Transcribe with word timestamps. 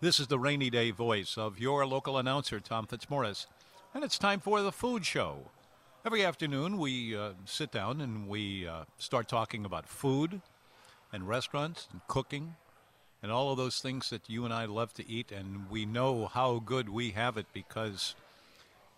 This 0.00 0.20
is 0.20 0.26
the 0.26 0.38
rainy 0.38 0.70
day 0.70 0.90
voice 0.90 1.36
of 1.36 1.58
your 1.58 1.86
local 1.86 2.18
announcer, 2.18 2.60
Tom 2.60 2.86
Fitzmaurice. 2.86 3.46
And 3.94 4.04
it's 4.04 4.18
time 4.18 4.40
for 4.40 4.62
the 4.62 4.72
food 4.72 5.04
show. 5.04 5.50
Every 6.04 6.24
afternoon, 6.24 6.78
we 6.78 7.16
uh, 7.16 7.32
sit 7.44 7.72
down 7.72 8.00
and 8.00 8.28
we 8.28 8.66
uh, 8.66 8.84
start 8.96 9.28
talking 9.28 9.64
about 9.64 9.88
food 9.88 10.40
and 11.12 11.28
restaurants 11.28 11.88
and 11.92 12.00
cooking 12.06 12.54
and 13.22 13.32
all 13.32 13.50
of 13.50 13.56
those 13.56 13.80
things 13.80 14.10
that 14.10 14.30
you 14.30 14.44
and 14.44 14.54
I 14.54 14.66
love 14.66 14.94
to 14.94 15.10
eat. 15.10 15.32
And 15.32 15.68
we 15.68 15.84
know 15.84 16.26
how 16.26 16.60
good 16.60 16.88
we 16.88 17.10
have 17.10 17.36
it 17.36 17.46
because 17.52 18.14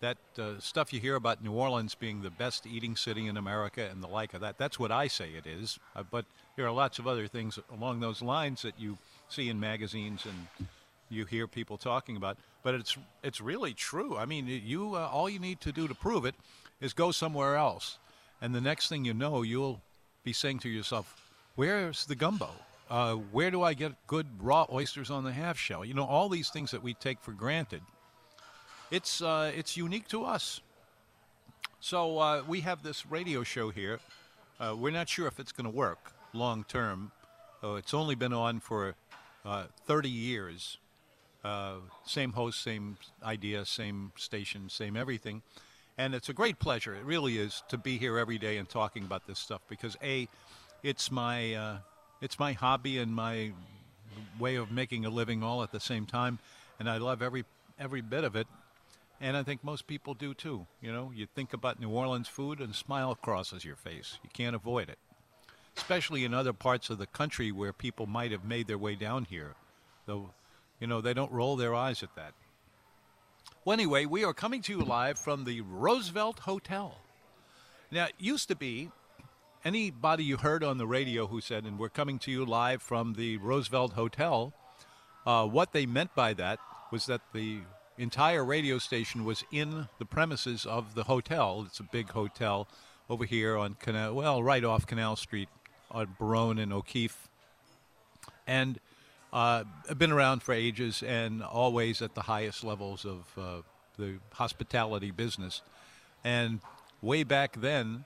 that 0.01 0.17
uh, 0.37 0.53
stuff 0.59 0.93
you 0.93 0.99
hear 0.99 1.15
about 1.15 1.43
New 1.43 1.51
Orleans 1.51 1.95
being 1.95 2.21
the 2.21 2.29
best 2.29 2.65
eating 2.65 2.95
city 2.95 3.27
in 3.27 3.37
America 3.37 3.87
and 3.91 4.01
the 4.01 4.07
like 4.07 4.33
of 4.33 4.41
that, 4.41 4.57
that's 4.57 4.79
what 4.79 4.91
I 4.91 5.07
say 5.07 5.31
it 5.31 5.45
is. 5.45 5.79
Uh, 5.95 6.03
but 6.09 6.25
there 6.55 6.65
are 6.65 6.71
lots 6.71 6.99
of 6.99 7.07
other 7.07 7.27
things 7.27 7.59
along 7.73 7.99
those 7.99 8.21
lines 8.21 8.61
that 8.61 8.79
you 8.79 8.97
see 9.27 9.49
in 9.49 9.59
magazines 9.59 10.25
and 10.25 10.67
you 11.09 11.25
hear 11.25 11.47
people 11.47 11.77
talking 11.77 12.15
about. 12.15 12.37
But 12.63 12.75
it's 12.75 12.97
it's 13.23 13.41
really 13.41 13.73
true. 13.73 14.17
I 14.17 14.25
mean, 14.25 14.47
you 14.47 14.95
uh, 14.95 15.09
all 15.11 15.29
you 15.29 15.39
need 15.39 15.61
to 15.61 15.71
do 15.71 15.87
to 15.87 15.95
prove 15.95 16.25
it 16.25 16.35
is 16.81 16.93
go 16.93 17.11
somewhere 17.11 17.55
else, 17.55 17.97
and 18.41 18.53
the 18.53 18.61
next 18.61 18.89
thing 18.89 19.05
you 19.05 19.13
know, 19.13 19.41
you'll 19.41 19.81
be 20.23 20.33
saying 20.33 20.59
to 20.59 20.69
yourself, 20.69 21.31
"Where's 21.55 22.05
the 22.05 22.15
gumbo? 22.15 22.49
Uh, 22.89 23.15
where 23.15 23.51
do 23.51 23.63
I 23.63 23.73
get 23.75 23.93
good 24.07 24.25
raw 24.41 24.65
oysters 24.71 25.09
on 25.09 25.23
the 25.23 25.31
half 25.31 25.57
shell?" 25.57 25.85
You 25.85 25.93
know, 25.93 26.05
all 26.05 26.29
these 26.29 26.49
things 26.49 26.71
that 26.71 26.83
we 26.83 26.93
take 26.93 27.21
for 27.21 27.31
granted 27.31 27.81
it's 28.91 29.21
uh, 29.21 29.51
it's 29.55 29.77
unique 29.77 30.07
to 30.09 30.25
us. 30.25 30.61
So 31.79 32.19
uh, 32.19 32.43
we 32.47 32.61
have 32.61 32.83
this 32.83 33.05
radio 33.05 33.43
show 33.43 33.69
here. 33.69 33.99
Uh, 34.59 34.75
we're 34.77 34.91
not 34.91 35.07
sure 35.07 35.27
if 35.27 35.39
it's 35.39 35.51
going 35.51 35.71
to 35.71 35.75
work 35.75 36.11
long 36.33 36.65
term. 36.67 37.11
Uh, 37.63 37.75
it's 37.75 37.93
only 37.93 38.15
been 38.15 38.33
on 38.33 38.59
for 38.59 38.95
uh, 39.45 39.65
30 39.85 40.09
years. 40.09 40.77
Uh, 41.43 41.75
same 42.05 42.33
host, 42.33 42.61
same 42.61 42.97
idea, 43.23 43.63
same 43.63 44.11
station, 44.17 44.69
same 44.69 44.97
everything. 44.97 45.41
And 45.97 46.13
it's 46.13 46.29
a 46.29 46.33
great 46.33 46.59
pleasure. 46.59 46.95
It 46.95 47.05
really 47.05 47.37
is 47.37 47.63
to 47.69 47.77
be 47.77 47.97
here 47.97 48.17
every 48.17 48.37
day 48.37 48.57
and 48.57 48.67
talking 48.67 49.03
about 49.03 49.27
this 49.27 49.39
stuff 49.39 49.61
because 49.69 49.95
a, 50.03 50.27
it's 50.83 51.11
my 51.11 51.79
it's 52.21 52.39
my 52.39 52.53
hobby 52.53 52.97
and 52.97 53.13
my 53.13 53.51
way 54.39 54.55
of 54.55 54.71
making 54.71 55.05
a 55.05 55.09
living 55.09 55.43
all 55.43 55.63
at 55.63 55.71
the 55.71 55.79
same 55.79 56.05
time, 56.05 56.39
and 56.79 56.89
I 56.89 56.97
love 56.97 57.21
every 57.21 57.45
every 57.79 58.01
bit 58.01 58.23
of 58.23 58.35
it. 58.35 58.47
And 59.21 59.35
I 59.35 59.43
think 59.43 59.63
most 59.63 59.85
people 59.85 60.13
do 60.13 60.33
too. 60.33 60.65
You 60.81 60.93
know, 60.93 61.11
you 61.13 61.25
think 61.25 61.53
about 61.53 61.79
New 61.79 61.89
Orleans 61.89 62.27
food 62.27 62.59
and 62.59 62.71
a 62.71 62.75
smile 62.75 63.15
crosses 63.15 63.65
your 63.65 63.75
face. 63.75 64.17
You 64.23 64.29
can't 64.31 64.55
avoid 64.55 64.89
it. 64.89 64.97
Especially 65.75 66.23
in 66.23 66.33
other 66.33 66.53
parts 66.53 66.89
of 66.89 66.97
the 66.97 67.07
country 67.07 67.51
where 67.51 67.73
people 67.73 68.05
might 68.05 68.31
have 68.31 68.43
made 68.43 68.67
their 68.67 68.77
way 68.77 68.95
down 68.95 69.25
here. 69.25 69.55
Though, 70.05 70.31
you 70.79 70.87
know, 70.87 71.01
they 71.01 71.13
don't 71.13 71.31
roll 71.31 71.55
their 71.57 71.75
eyes 71.75 72.01
at 72.01 72.15
that. 72.15 72.33
Well, 73.65 73.73
anyway, 73.73 74.05
we 74.05 74.23
are 74.23 74.33
coming 74.33 74.61
to 74.63 74.73
you 74.73 74.83
live 74.83 75.19
from 75.19 75.43
the 75.43 75.61
Roosevelt 75.61 76.39
Hotel. 76.39 76.97
Now, 77.91 78.05
it 78.05 78.13
used 78.17 78.47
to 78.47 78.55
be 78.55 78.89
anybody 79.65 80.23
you 80.23 80.37
heard 80.37 80.63
on 80.63 80.77
the 80.77 80.87
radio 80.87 81.27
who 81.27 81.41
said, 81.41 81.65
and 81.65 81.77
we're 81.77 81.89
coming 81.89 82.19
to 82.19 82.31
you 82.31 82.45
live 82.45 82.81
from 82.81 83.13
the 83.13 83.37
Roosevelt 83.37 83.93
Hotel, 83.93 84.53
uh, 85.25 85.45
what 85.45 85.73
they 85.73 85.85
meant 85.85 86.15
by 86.15 86.33
that 86.33 86.59
was 86.91 87.05
that 87.07 87.21
the 87.33 87.59
entire 87.99 88.43
radio 88.45 88.77
station 88.77 89.25
was 89.25 89.43
in 89.51 89.87
the 89.99 90.05
premises 90.05 90.65
of 90.65 90.95
the 90.95 91.03
hotel. 91.03 91.63
It's 91.67 91.81
a 91.81 91.83
big 91.83 92.09
hotel 92.09 92.67
over 93.09 93.25
here 93.25 93.57
on 93.57 93.75
Canal, 93.75 94.13
well, 94.15 94.41
right 94.41 94.63
off 94.63 94.87
Canal 94.87 95.17
Street 95.17 95.49
on 95.91 96.15
Baronne 96.17 96.59
and 96.59 96.71
O'Keefe. 96.71 97.27
And 98.47 98.79
uh, 99.33 99.65
been 99.97 100.11
around 100.11 100.41
for 100.41 100.53
ages 100.53 101.03
and 101.03 101.43
always 101.43 102.01
at 102.01 102.15
the 102.15 102.21
highest 102.21 102.63
levels 102.63 103.05
of 103.05 103.25
uh, 103.37 103.61
the 103.97 104.15
hospitality 104.33 105.11
business. 105.11 105.61
And 106.23 106.61
way 107.01 107.23
back 107.23 107.59
then, 107.59 108.05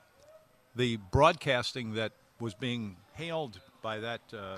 the 0.76 0.98
broadcasting 1.12 1.94
that 1.94 2.14
was 2.40 2.56
being 2.56 2.98
hailed 3.14 3.60
by 3.82 4.00
that 4.00 4.22
uh, 4.34 4.58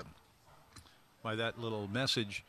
by 1.22 1.34
that 1.34 1.60
little 1.60 1.88
message 1.88 2.44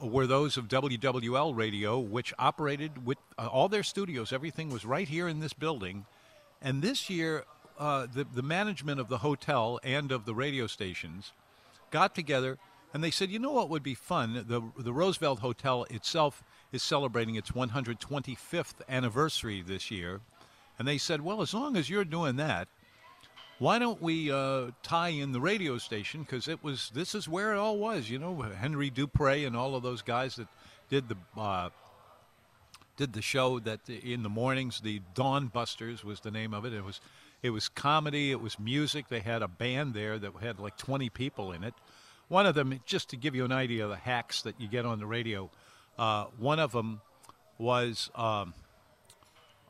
were 0.00 0.26
those 0.26 0.56
of 0.56 0.68
WWL 0.68 1.56
Radio, 1.56 1.98
which 1.98 2.32
operated 2.38 3.06
with 3.06 3.18
uh, 3.38 3.46
all 3.46 3.68
their 3.68 3.82
studios. 3.82 4.32
Everything 4.32 4.70
was 4.70 4.84
right 4.84 5.08
here 5.08 5.28
in 5.28 5.40
this 5.40 5.52
building. 5.52 6.06
And 6.60 6.82
this 6.82 7.08
year, 7.08 7.44
uh, 7.78 8.06
the, 8.12 8.24
the 8.24 8.42
management 8.42 9.00
of 9.00 9.08
the 9.08 9.18
hotel 9.18 9.78
and 9.82 10.12
of 10.12 10.24
the 10.24 10.34
radio 10.34 10.66
stations 10.66 11.32
got 11.90 12.14
together 12.14 12.58
and 12.96 13.04
they 13.04 13.10
said, 13.10 13.30
you 13.30 13.38
know 13.38 13.52
what 13.52 13.68
would 13.68 13.82
be 13.82 13.94
fun? 13.94 14.44
The, 14.48 14.62
the 14.78 14.92
Roosevelt 14.92 15.40
Hotel 15.40 15.84
itself 15.90 16.42
is 16.72 16.82
celebrating 16.82 17.34
its 17.34 17.50
125th 17.50 18.74
anniversary 18.88 19.60
this 19.60 19.90
year. 19.90 20.20
And 20.78 20.88
they 20.88 20.96
said, 20.96 21.20
well, 21.20 21.42
as 21.42 21.52
long 21.52 21.76
as 21.76 21.90
you're 21.90 22.06
doing 22.06 22.36
that, 22.36 22.68
why 23.58 23.78
don't 23.78 24.00
we 24.02 24.30
uh, 24.30 24.70
tie 24.82 25.08
in 25.08 25.32
the 25.32 25.40
radio 25.40 25.78
station? 25.78 26.22
Because 26.22 26.48
it 26.48 26.62
was 26.62 26.90
this 26.94 27.14
is 27.14 27.28
where 27.28 27.54
it 27.54 27.58
all 27.58 27.78
was 27.78 28.10
you 28.10 28.18
know 28.18 28.40
henry 28.42 28.90
dupre 28.90 29.46
and 29.46 29.56
all 29.56 29.74
of 29.74 29.82
those 29.82 30.02
guys 30.02 30.36
that 30.36 30.48
did 30.90 31.08
the 31.08 31.16
uh, 31.40 31.70
did 32.96 33.12
the 33.12 33.22
show 33.22 33.58
that 33.60 33.88
in 33.88 34.22
the 34.22 34.28
mornings. 34.28 34.80
The 34.80 35.00
dawn 35.14 35.46
busters 35.48 36.04
was 36.04 36.20
the 36.20 36.30
name 36.30 36.54
of 36.54 36.64
it. 36.64 36.72
It 36.72 36.84
was 36.84 37.00
it 37.42 37.50
was 37.50 37.68
comedy 37.68 38.30
it 38.30 38.40
was 38.40 38.58
music. 38.58 39.08
They 39.08 39.20
had 39.20 39.42
a 39.42 39.48
band 39.48 39.94
there 39.94 40.18
that 40.18 40.32
had 40.40 40.58
like 40.58 40.76
20 40.76 41.08
people 41.10 41.52
in 41.52 41.64
it. 41.64 41.74
One 42.28 42.46
of 42.46 42.54
them 42.54 42.80
just 42.84 43.10
to 43.10 43.16
give 43.16 43.34
you 43.36 43.44
an 43.44 43.52
idea 43.52 43.84
of 43.84 43.90
the 43.90 43.96
hacks 43.96 44.42
that 44.42 44.60
you 44.60 44.68
get 44.68 44.84
on 44.84 44.98
the 44.98 45.06
radio 45.06 45.50
uh, 45.98 46.26
one 46.38 46.58
of 46.58 46.72
them 46.72 47.00
was 47.58 48.10
um, 48.14 48.54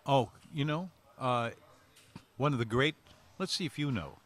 oh 0.07 0.31
you 0.53 0.65
know 0.65 0.91
uh, 1.19 1.51
one 2.37 2.53
of 2.53 2.59
the 2.59 2.65
great 2.65 2.95
Let's 3.39 3.53
see 3.53 3.67
if 3.67 3.79
you 3.79 3.91
know. 3.91 4.19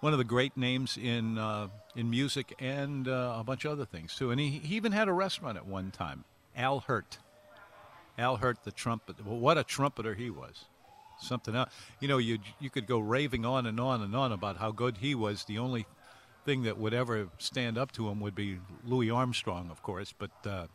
One 0.00 0.12
of 0.12 0.18
the 0.18 0.24
great 0.24 0.56
names 0.56 0.96
in 0.96 1.38
uh, 1.38 1.68
in 1.94 2.10
music 2.10 2.54
and 2.58 3.06
uh, 3.06 3.36
a 3.38 3.44
bunch 3.44 3.64
of 3.64 3.72
other 3.72 3.84
things 3.84 4.16
too. 4.16 4.30
And 4.32 4.40
he, 4.40 4.50
he 4.50 4.74
even 4.74 4.90
had 4.90 5.08
a 5.08 5.12
restaurant 5.12 5.56
at 5.56 5.66
one 5.66 5.92
time. 5.92 6.24
Al 6.56 6.80
Hirt. 6.80 7.18
Al 8.18 8.36
Hirt, 8.36 8.64
the 8.64 8.72
trumpet. 8.72 9.24
Well, 9.24 9.38
what 9.38 9.58
a 9.58 9.64
trumpeter 9.64 10.14
he 10.14 10.28
was. 10.28 10.64
Something 11.20 11.54
else. 11.54 11.70
You 12.00 12.08
know, 12.08 12.18
you 12.18 12.38
you 12.58 12.68
could 12.68 12.86
go 12.86 12.98
raving 12.98 13.46
on 13.46 13.64
and 13.66 13.78
on 13.78 14.02
and 14.02 14.16
on 14.16 14.32
about 14.32 14.56
how 14.56 14.72
good 14.72 14.98
he 14.98 15.14
was. 15.14 15.44
The 15.44 15.58
only 15.58 15.86
thing 16.44 16.64
that 16.64 16.78
would 16.78 16.94
ever 16.94 17.28
stand 17.38 17.78
up 17.78 17.92
to 17.92 18.08
him 18.08 18.18
would 18.20 18.34
be 18.34 18.58
Louis 18.84 19.10
Armstrong, 19.10 19.70
of 19.70 19.82
course. 19.82 20.12
But 20.18 20.32
uh, 20.44 20.66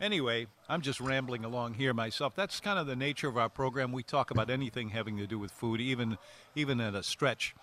Anyway, 0.00 0.46
I'm 0.68 0.82
just 0.82 1.00
rambling 1.00 1.44
along 1.44 1.74
here 1.74 1.94
myself. 1.94 2.34
That's 2.34 2.60
kind 2.60 2.78
of 2.78 2.86
the 2.86 2.96
nature 2.96 3.28
of 3.28 3.38
our 3.38 3.48
program. 3.48 3.92
We 3.92 4.02
talk 4.02 4.30
about 4.30 4.50
anything 4.50 4.90
having 4.90 5.16
to 5.16 5.26
do 5.26 5.38
with 5.38 5.50
food, 5.50 5.80
even 5.80 6.18
even 6.54 6.80
at 6.80 6.94
a 6.94 7.02
stretch. 7.02 7.54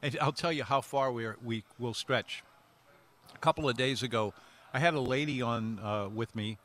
And 0.00 0.16
I'll 0.20 0.32
tell 0.32 0.52
you 0.52 0.64
how 0.64 0.80
far 0.80 1.12
we 1.12 1.26
are, 1.26 1.36
we 1.44 1.64
will 1.78 1.92
stretch. 1.92 2.42
A 3.34 3.38
couple 3.38 3.68
of 3.68 3.76
days 3.76 4.02
ago, 4.02 4.32
I 4.72 4.78
had 4.78 4.94
a 4.94 5.00
lady 5.00 5.42
on 5.42 5.78
uh, 5.80 6.08
with 6.08 6.34
me, 6.34 6.56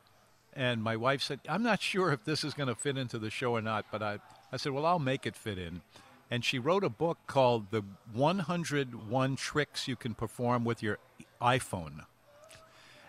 and 0.54 0.82
my 0.82 0.96
wife 0.96 1.20
said, 1.20 1.40
"I'm 1.46 1.62
not 1.62 1.82
sure 1.82 2.10
if 2.10 2.24
this 2.24 2.42
is 2.42 2.54
going 2.54 2.68
to 2.68 2.74
fit 2.74 2.96
into 2.96 3.18
the 3.18 3.30
show 3.30 3.52
or 3.52 3.60
not," 3.60 3.84
but 3.92 4.02
I 4.02 4.20
I 4.50 4.56
said, 4.56 4.72
"Well, 4.72 4.86
I'll 4.86 4.98
make 4.98 5.26
it 5.26 5.36
fit 5.36 5.58
in." 5.58 5.82
And 6.30 6.42
she 6.42 6.58
wrote 6.58 6.84
a 6.84 6.88
book 6.88 7.18
called 7.26 7.70
"The 7.70 7.82
101 8.14 9.36
Tricks 9.36 9.86
You 9.86 9.96
Can 9.96 10.14
Perform 10.14 10.64
with 10.64 10.82
Your 10.82 10.98
iPhone." 11.42 12.06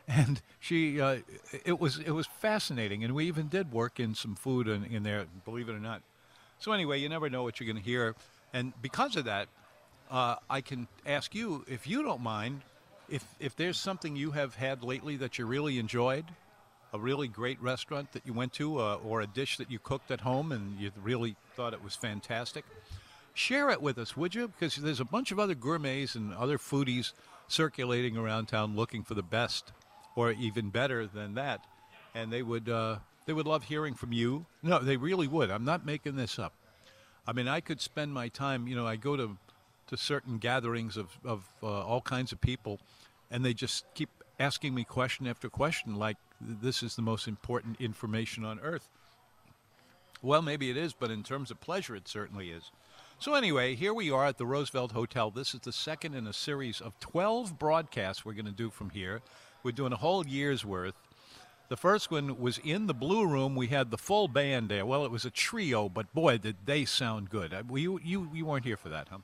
And 0.09 0.41
she 0.59 0.99
uh, 0.99 1.19
it 1.65 1.79
was 1.79 1.99
it 1.99 2.11
was 2.11 2.27
fascinating. 2.27 3.03
And 3.03 3.15
we 3.15 3.25
even 3.27 3.47
did 3.47 3.71
work 3.71 3.99
in 3.99 4.15
some 4.15 4.35
food 4.35 4.67
in, 4.67 4.83
in 4.83 5.03
there 5.03 5.25
believe 5.45 5.69
it 5.69 5.73
or 5.73 5.79
not. 5.79 6.01
So 6.57 6.71
anyway 6.73 6.99
you 6.99 7.07
never 7.07 7.29
know 7.29 7.43
what 7.43 7.59
you're 7.59 7.71
going 7.71 7.81
to 7.81 7.89
hear. 7.89 8.15
And 8.51 8.73
because 8.81 9.15
of 9.15 9.25
that 9.25 9.47
uh, 10.09 10.35
i 10.49 10.61
can 10.61 10.87
ask 11.05 11.35
you 11.35 11.63
if 11.67 11.87
you 11.87 12.03
don't 12.03 12.21
mind 12.21 12.61
if 13.09 13.23
if 13.39 13.55
there's 13.55 13.77
something 13.79 14.15
you 14.15 14.31
have 14.31 14.55
had 14.55 14.83
lately 14.83 15.15
that 15.17 15.37
you 15.37 15.45
really 15.45 15.79
enjoyed 15.79 16.25
a 16.93 16.99
really 16.99 17.27
great 17.27 17.61
restaurant 17.61 18.11
that 18.13 18.25
you 18.25 18.33
went 18.33 18.51
to 18.51 18.79
uh, 18.79 18.95
or 19.05 19.21
a 19.21 19.27
dish 19.27 19.57
that 19.57 19.69
you 19.69 19.77
cooked 19.77 20.09
at 20.09 20.21
home 20.21 20.51
and 20.51 20.79
you 20.79 20.91
really 21.03 21.35
thought 21.55 21.73
it 21.73 21.83
was 21.83 21.95
fantastic 21.95 22.65
share 23.33 23.69
it 23.69 23.81
with 23.81 23.97
us 23.97 24.17
would 24.17 24.35
you? 24.35 24.47
Because 24.47 24.75
there's 24.75 24.99
a 24.99 25.05
bunch 25.05 25.31
of 25.31 25.39
other 25.39 25.55
gourmets 25.55 26.15
and 26.15 26.33
other 26.33 26.57
foodies 26.57 27.13
circulating 27.47 28.17
around 28.17 28.47
town 28.47 28.75
looking 28.75 29.03
for 29.03 29.13
the 29.13 29.23
best 29.23 29.71
or 30.19 30.33
even 30.33 30.69
better 30.69 31.07
than 31.07 31.35
that. 31.35 31.65
And 32.13 32.29
they 32.31 32.43
would 32.43 32.67
uh, 32.67 32.97
they 33.25 33.31
would 33.31 33.47
love 33.47 33.63
hearing 33.63 33.93
from 33.93 34.11
you. 34.11 34.45
No, 34.61 34.79
they 34.79 34.97
really 34.97 35.27
would. 35.27 35.49
I'm 35.49 35.63
not 35.63 35.85
making 35.85 36.17
this 36.17 36.37
up. 36.37 36.53
I 37.25 37.31
mean, 37.31 37.47
I 37.47 37.61
could 37.61 37.79
spend 37.79 38.13
my 38.13 38.27
time. 38.27 38.67
You 38.67 38.75
know, 38.75 38.85
I 38.85 38.97
go 38.97 39.15
to 39.15 39.37
to 39.87 39.97
certain 39.97 40.37
gatherings 40.37 40.97
of 40.97 41.17
of 41.23 41.47
uh, 41.63 41.67
all 41.67 42.01
kinds 42.01 42.33
of 42.33 42.41
people, 42.41 42.79
and 43.31 43.45
they 43.45 43.53
just 43.53 43.85
keep 43.93 44.09
asking 44.39 44.75
me 44.75 44.83
question 44.83 45.25
after 45.25 45.49
question, 45.49 45.95
like 45.95 46.17
this 46.41 46.83
is 46.83 46.95
the 46.97 47.01
most 47.01 47.27
important 47.27 47.79
information 47.79 48.43
on 48.43 48.59
earth. 48.59 48.89
Well, 50.21 50.41
maybe 50.41 50.69
it 50.69 50.75
is, 50.75 50.91
but 50.91 51.11
in 51.11 51.23
terms 51.23 51.49
of 51.49 51.61
pleasure, 51.61 51.95
it 51.95 52.09
certainly 52.09 52.49
is. 52.49 52.71
So 53.19 53.35
anyway, 53.35 53.75
here 53.75 53.93
we 53.93 54.11
are 54.11 54.25
at 54.25 54.37
the 54.37 54.45
Roosevelt 54.45 54.91
Hotel. 54.91 55.31
This 55.31 55.53
is 55.53 55.61
the 55.61 55.71
second 55.71 56.13
in 56.13 56.27
a 56.27 56.33
series 56.33 56.81
of 56.81 56.99
12 56.99 57.57
broadcasts 57.57 58.25
we're 58.25 58.33
going 58.33 58.45
to 58.45 58.51
do 58.51 58.69
from 58.69 58.89
here. 58.89 59.21
We're 59.63 59.71
doing 59.71 59.93
a 59.93 59.97
whole 59.97 60.25
year's 60.25 60.63
worth. 60.65 60.95
The 61.69 61.77
first 61.77 62.09
one 62.09 62.39
was 62.39 62.57
in 62.57 62.87
the 62.87 62.93
Blue 62.93 63.27
Room. 63.27 63.55
We 63.55 63.67
had 63.67 63.91
the 63.91 63.97
full 63.97 64.27
band 64.27 64.69
there. 64.69 64.85
Well, 64.85 65.05
it 65.05 65.11
was 65.11 65.25
a 65.25 65.29
trio, 65.29 65.87
but 65.87 66.11
boy, 66.13 66.37
did 66.39 66.55
they 66.65 66.85
sound 66.85 67.29
good. 67.29 67.53
Uh, 67.53 67.63
You 67.75 67.99
you, 68.03 68.29
you 68.33 68.45
weren't 68.45 68.65
here 68.65 68.77
for 68.77 68.89
that, 68.89 69.07
huh? 69.09 69.19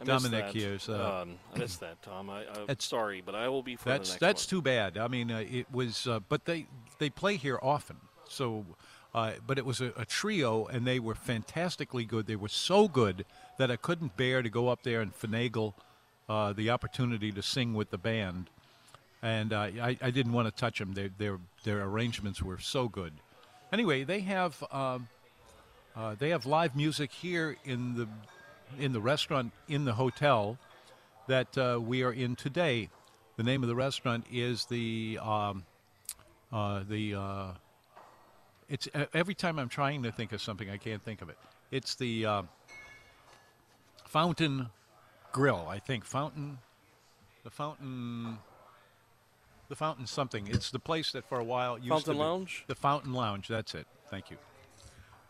I 0.00 0.04
Dominic 0.04 0.46
that. 0.46 0.54
here's, 0.54 0.88
uh, 0.88 1.20
um, 1.22 1.34
I 1.54 1.58
missed 1.58 1.80
that, 1.80 2.00
Tom. 2.02 2.30
I, 2.30 2.40
I'm 2.46 2.66
That's- 2.66 2.84
sorry, 2.84 3.20
but 3.20 3.34
I 3.34 3.48
will 3.48 3.62
be 3.62 3.76
for 3.76 3.88
That's 3.90 4.08
the 4.08 4.14
next 4.14 4.20
that's 4.20 4.46
one. 4.46 4.50
too 4.50 4.62
bad. 4.62 4.96
I 4.98 5.06
mean, 5.08 5.30
uh, 5.30 5.44
it 5.48 5.66
was, 5.72 6.06
uh, 6.06 6.20
but 6.28 6.44
they 6.44 6.66
they 6.98 7.10
play 7.10 7.36
here 7.36 7.58
often. 7.62 7.96
So, 8.28 8.64
uh, 9.14 9.32
but 9.46 9.58
it 9.58 9.66
was 9.66 9.80
a, 9.80 9.92
a 9.96 10.04
trio, 10.04 10.66
and 10.66 10.86
they 10.86 10.98
were 10.98 11.14
fantastically 11.14 12.04
good. 12.04 12.26
They 12.26 12.36
were 12.36 12.48
so 12.48 12.88
good 12.88 13.24
that 13.58 13.70
I 13.70 13.76
couldn't 13.76 14.16
bear 14.16 14.42
to 14.42 14.48
go 14.48 14.68
up 14.68 14.82
there 14.82 15.00
and 15.02 15.12
finagle 15.14 15.74
uh, 16.28 16.52
the 16.52 16.70
opportunity 16.70 17.30
to 17.32 17.42
sing 17.42 17.74
with 17.74 17.90
the 17.90 17.98
band, 17.98 18.48
and 19.22 19.52
uh, 19.52 19.60
I, 19.60 19.96
I 20.02 20.10
didn't 20.10 20.32
want 20.32 20.48
to 20.48 20.60
touch 20.60 20.78
them. 20.78 20.92
Their 20.94 21.10
their 21.16 21.38
their 21.64 21.82
arrangements 21.82 22.42
were 22.42 22.58
so 22.58 22.88
good. 22.88 23.12
Anyway, 23.72 24.04
they 24.04 24.20
have 24.20 24.62
um, 24.72 25.08
uh, 25.96 26.16
they 26.18 26.30
have 26.30 26.44
live 26.44 26.74
music 26.74 27.12
here 27.12 27.56
in 27.64 27.94
the 27.94 28.08
in 28.78 28.92
the 28.92 29.00
restaurant 29.00 29.52
in 29.68 29.84
the 29.84 29.94
hotel 29.94 30.58
that 31.28 31.56
uh, 31.56 31.78
we 31.80 32.02
are 32.02 32.12
in 32.12 32.36
today. 32.36 32.88
The 33.36 33.42
name 33.42 33.62
of 33.62 33.68
the 33.68 33.74
restaurant 33.74 34.26
is 34.30 34.66
the 34.66 35.18
um, 35.22 35.64
uh, 36.52 36.82
the. 36.88 37.14
Uh, 37.14 37.46
it's 38.68 38.88
every 39.12 39.34
time 39.34 39.58
I'm 39.58 39.68
trying 39.68 40.02
to 40.04 40.12
think 40.12 40.32
of 40.32 40.40
something, 40.40 40.70
I 40.70 40.78
can't 40.78 41.02
think 41.02 41.20
of 41.20 41.28
it. 41.28 41.36
It's 41.70 41.94
the 41.94 42.24
uh, 42.24 42.42
Fountain 44.06 44.68
Grill, 45.30 45.66
I 45.68 45.78
think. 45.78 46.04
Fountain, 46.04 46.58
the 47.44 47.50
Fountain, 47.50 48.38
the 49.72 49.76
Fountain 49.76 50.06
something. 50.06 50.48
It's 50.48 50.70
the 50.70 50.78
place 50.78 51.12
that 51.12 51.24
for 51.24 51.40
a 51.40 51.44
while 51.44 51.78
used 51.78 51.88
Fountain 51.88 52.04
to 52.04 52.10
be- 52.12 52.18
Fountain 52.18 52.30
Lounge? 52.30 52.64
The 52.66 52.74
Fountain 52.74 53.12
Lounge. 53.14 53.48
That's 53.48 53.74
it. 53.74 53.86
Thank 54.10 54.30
you. 54.30 54.36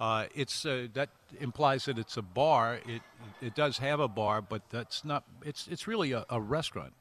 Uh, 0.00 0.26
it's 0.34 0.66
uh, 0.66 0.88
that 0.94 1.10
implies 1.38 1.84
that 1.84 1.96
it's 1.96 2.16
a 2.16 2.22
bar. 2.22 2.80
It 2.84 3.02
it 3.40 3.54
does 3.54 3.78
have 3.78 4.00
a 4.00 4.08
bar, 4.08 4.42
but 4.42 4.62
that's 4.68 5.04
not. 5.04 5.22
It's 5.44 5.68
it's 5.68 5.86
really 5.86 6.10
a, 6.10 6.26
a 6.28 6.40
restaurant. 6.40 6.92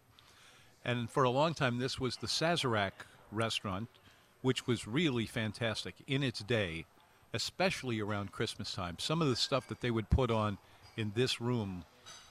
And 0.85 1.09
for 1.09 1.23
a 1.23 1.31
long 1.31 1.55
time, 1.55 1.79
this 1.79 1.99
was 1.99 2.17
the 2.17 2.27
Sazerac 2.27 2.91
restaurant, 3.31 3.89
which 4.43 4.67
was 4.67 4.87
really 4.87 5.25
fantastic 5.25 5.95
in 6.05 6.21
its 6.21 6.41
day, 6.41 6.85
especially 7.33 7.99
around 7.99 8.31
Christmas 8.31 8.71
time. 8.71 8.97
Some 8.99 9.19
of 9.19 9.29
the 9.29 9.35
stuff 9.35 9.67
that 9.69 9.81
they 9.81 9.89
would 9.89 10.11
put 10.11 10.29
on 10.29 10.59
in 10.95 11.13
this 11.15 11.41
room 11.41 11.85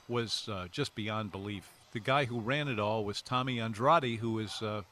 was 0.07 0.49
uh, 0.49 0.69
just 0.71 0.95
beyond 0.95 1.33
belief. 1.33 1.69
The 1.91 1.99
guy 1.99 2.27
who 2.27 2.39
ran 2.39 2.69
it 2.69 2.79
all 2.79 3.05
was 3.05 3.21
Tommy 3.21 3.59
Andrade, 3.59 4.21
who 4.21 4.39
is 4.39 4.63
uh, 4.63 4.83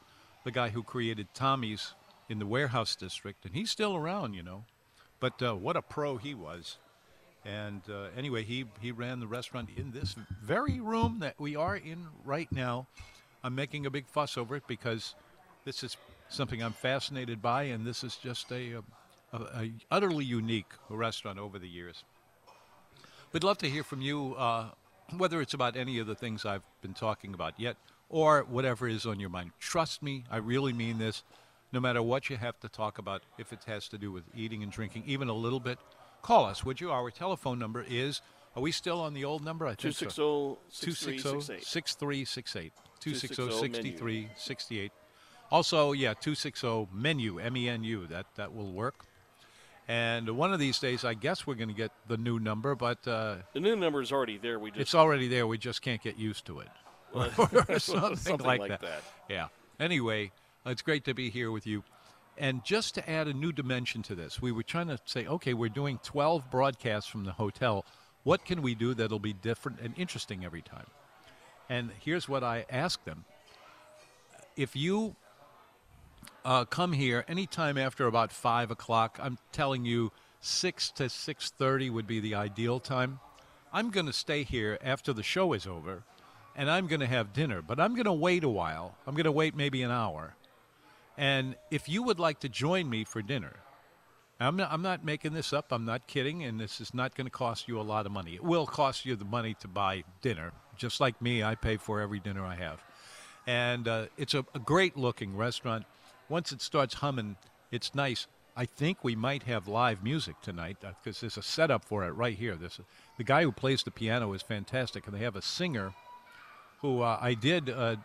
the 0.43 0.51
guy 0.51 0.69
who 0.69 0.83
created 0.83 1.27
Tommy's 1.33 1.93
in 2.29 2.39
the 2.39 2.45
warehouse 2.45 2.95
district, 2.95 3.45
and 3.45 3.55
he's 3.55 3.71
still 3.71 3.95
around, 3.95 4.33
you 4.33 4.43
know. 4.43 4.63
But 5.19 5.41
uh, 5.41 5.55
what 5.55 5.75
a 5.75 5.81
pro 5.81 6.17
he 6.17 6.33
was. 6.33 6.77
And 7.45 7.81
uh, 7.89 8.07
anyway, 8.15 8.43
he, 8.43 8.65
he 8.79 8.91
ran 8.91 9.19
the 9.19 9.27
restaurant 9.27 9.69
in 9.75 9.91
this 9.91 10.15
very 10.41 10.79
room 10.79 11.17
that 11.19 11.39
we 11.39 11.55
are 11.55 11.75
in 11.75 12.07
right 12.23 12.51
now. 12.51 12.87
I'm 13.43 13.55
making 13.55 13.85
a 13.85 13.89
big 13.89 14.07
fuss 14.07 14.37
over 14.37 14.55
it 14.55 14.63
because 14.67 15.15
this 15.65 15.83
is 15.83 15.97
something 16.29 16.61
I'm 16.61 16.73
fascinated 16.73 17.41
by, 17.41 17.63
and 17.63 17.85
this 17.85 18.03
is 18.03 18.17
just 18.17 18.51
a, 18.51 18.75
a, 19.33 19.37
a 19.37 19.71
utterly 19.89 20.25
unique 20.25 20.71
restaurant 20.89 21.39
over 21.39 21.57
the 21.57 21.67
years. 21.67 22.03
We'd 23.31 23.43
love 23.43 23.57
to 23.59 23.69
hear 23.69 23.83
from 23.83 24.01
you, 24.01 24.35
uh, 24.35 24.69
whether 25.17 25.41
it's 25.41 25.53
about 25.53 25.75
any 25.75 25.99
of 25.99 26.07
the 26.07 26.15
things 26.15 26.45
I've 26.45 26.63
been 26.81 26.93
talking 26.93 27.33
about 27.33 27.53
yet 27.57 27.77
or 28.09 28.43
whatever 28.47 28.87
is 28.87 29.05
on 29.05 29.19
your 29.19 29.29
mind. 29.29 29.51
Trust 29.59 30.01
me, 30.01 30.25
I 30.29 30.37
really 30.37 30.73
mean 30.73 30.97
this. 30.97 31.23
No 31.71 31.79
matter 31.79 32.01
what 32.01 32.29
you 32.29 32.37
have 32.37 32.59
to 32.61 32.69
talk 32.69 32.97
about, 32.97 33.21
if 33.37 33.53
it 33.53 33.59
has 33.67 33.87
to 33.89 33.97
do 33.97 34.11
with 34.11 34.23
eating 34.35 34.63
and 34.63 34.71
drinking, 34.71 35.03
even 35.05 35.29
a 35.29 35.33
little 35.33 35.59
bit, 35.59 35.77
call 36.23 36.45
us, 36.45 36.65
would 36.65 36.81
you? 36.81 36.91
Our 36.91 37.11
telephone 37.11 37.59
number 37.59 37.85
is, 37.87 38.21
are 38.55 38.61
we 38.61 38.71
still 38.71 38.99
on 38.99 39.13
the 39.13 39.23
old 39.23 39.45
number? 39.45 39.67
I 39.67 39.75
think 39.75 39.95
260 39.95 41.59
260-6368. 41.61 42.71
260 42.99 43.43
260-6368. 44.29 44.89
Also, 45.51 45.91
yeah, 45.93 46.13
260 46.13 46.87
menu, 46.93 47.39
M-E-N-U. 47.39 48.07
That 48.07 48.25
that 48.35 48.53
will 48.53 48.71
work. 48.71 49.05
And 49.87 50.29
one 50.37 50.53
of 50.53 50.59
these 50.59 50.77
days, 50.77 51.03
I 51.03 51.15
guess 51.15 51.47
we're 51.47 51.55
going 51.55 51.69
to 51.69 51.73
get 51.75 51.91
the 52.07 52.17
new 52.17 52.39
number, 52.39 52.75
but 52.75 53.07
uh, 53.07 53.37
The 53.53 53.59
new 53.59 53.75
number 53.75 54.01
is 54.01 54.11
already 54.11 54.37
there. 54.37 54.59
We 54.59 54.69
just 54.69 54.81
it's 54.81 54.93
already 54.95 55.27
there. 55.27 55.47
We 55.47 55.57
just 55.57 55.81
can't 55.81 56.01
get 56.01 56.17
used 56.17 56.45
to 56.45 56.59
it, 56.59 56.67
or 57.13 57.29
something, 57.79 58.15
something 58.15 58.45
like, 58.45 58.61
like 58.61 58.69
that. 58.69 58.81
that. 58.81 59.03
Yeah. 59.29 59.47
Anyway, 59.79 60.31
it's 60.65 60.81
great 60.81 61.05
to 61.05 61.13
be 61.13 61.29
here 61.29 61.51
with 61.51 61.65
you. 61.65 61.83
And 62.37 62.63
just 62.63 62.95
to 62.95 63.09
add 63.09 63.27
a 63.27 63.33
new 63.33 63.51
dimension 63.51 64.01
to 64.03 64.15
this, 64.15 64.41
we 64.41 64.51
were 64.51 64.63
trying 64.63 64.87
to 64.87 64.99
say, 65.05 65.25
okay, 65.25 65.53
we're 65.53 65.69
doing 65.69 65.99
12 66.03 66.49
broadcasts 66.49 67.09
from 67.09 67.25
the 67.25 67.33
hotel. 67.33 67.85
What 68.23 68.45
can 68.45 68.61
we 68.61 68.75
do 68.75 68.93
that'll 68.93 69.19
be 69.19 69.33
different 69.33 69.79
and 69.81 69.93
interesting 69.97 70.45
every 70.45 70.61
time? 70.61 70.85
And 71.69 71.91
here's 71.99 72.27
what 72.27 72.43
I 72.43 72.65
asked 72.69 73.05
them: 73.05 73.25
If 74.55 74.75
you 74.75 75.15
uh, 76.45 76.65
come 76.65 76.93
here 76.93 77.25
anytime 77.27 77.77
after 77.77 78.07
about 78.07 78.31
five 78.31 78.71
o'clock. 78.71 79.19
I'm 79.21 79.37
telling 79.51 79.85
you, 79.85 80.11
six 80.41 80.89
to 80.91 81.09
six 81.09 81.49
thirty 81.51 81.89
would 81.89 82.07
be 82.07 82.19
the 82.19 82.35
ideal 82.35 82.79
time. 82.79 83.19
I'm 83.71 83.91
going 83.91 84.07
to 84.07 84.13
stay 84.13 84.43
here 84.43 84.79
after 84.81 85.13
the 85.13 85.23
show 85.23 85.53
is 85.53 85.67
over, 85.67 86.03
and 86.59 86.69
I'm 86.69 86.87
going 86.87 86.99
to 86.99 87.07
have 87.07 87.31
dinner. 87.31 87.61
But 87.61 87.79
I'm 87.79 87.95
going 87.95 88.05
to 88.05 88.13
wait 88.13 88.43
a 88.43 88.49
while. 88.49 88.93
I'm 89.07 89.15
going 89.15 89.23
to 89.23 89.31
wait 89.31 89.55
maybe 89.55 89.81
an 89.81 89.91
hour. 89.91 90.35
And 91.17 91.55
if 91.71 91.87
you 91.87 92.03
would 92.03 92.19
like 92.19 92.41
to 92.41 92.49
join 92.49 92.89
me 92.89 93.05
for 93.05 93.21
dinner, 93.21 93.53
I'm 94.41 94.57
not, 94.57 94.71
I'm 94.71 94.81
not 94.81 95.03
making 95.03 95.33
this 95.33 95.53
up. 95.53 95.71
I'm 95.71 95.85
not 95.85 96.05
kidding, 96.05 96.43
and 96.43 96.59
this 96.59 96.81
is 96.81 96.93
not 96.93 97.15
going 97.15 97.27
to 97.27 97.31
cost 97.31 97.69
you 97.69 97.79
a 97.79 97.81
lot 97.81 98.05
of 98.05 98.11
money. 98.11 98.35
It 98.35 98.43
will 98.43 98.65
cost 98.65 99.05
you 99.05 99.15
the 99.15 99.25
money 99.25 99.55
to 99.61 99.69
buy 99.69 100.03
dinner, 100.21 100.51
just 100.75 100.99
like 100.99 101.21
me. 101.21 101.43
I 101.43 101.55
pay 101.55 101.77
for 101.77 102.01
every 102.01 102.19
dinner 102.19 102.45
I 102.45 102.55
have, 102.55 102.81
and 103.45 103.85
uh, 103.85 104.05
it's 104.17 104.33
a, 104.33 104.45
a 104.55 104.59
great 104.59 104.95
looking 104.95 105.35
restaurant. 105.35 105.85
Once 106.29 106.53
it 106.53 106.61
starts 106.61 106.95
humming, 106.95 107.35
it's 107.69 107.93
nice. 107.93 108.27
I 108.55 108.65
think 108.65 109.03
we 109.03 109.13
might 109.13 109.43
have 109.43 109.67
live 109.67 110.03
music 110.03 110.39
tonight 110.41 110.77
because 110.81 111.19
there's 111.19 111.37
a 111.37 111.43
setup 111.43 111.83
for 111.83 112.05
it 112.05 112.11
right 112.11 112.37
here. 112.37 112.55
This 112.55 112.79
the 113.17 113.25
guy 113.25 113.43
who 113.43 113.51
plays 113.51 113.83
the 113.83 113.91
piano 113.91 114.31
is 114.31 114.41
fantastic, 114.41 115.05
and 115.05 115.13
they 115.13 115.23
have 115.23 115.35
a 115.35 115.41
singer 115.41 115.93
who 116.81 117.01
uh, 117.01 117.17
I 117.21 117.33
did 117.33 117.69
uh, 117.69 117.97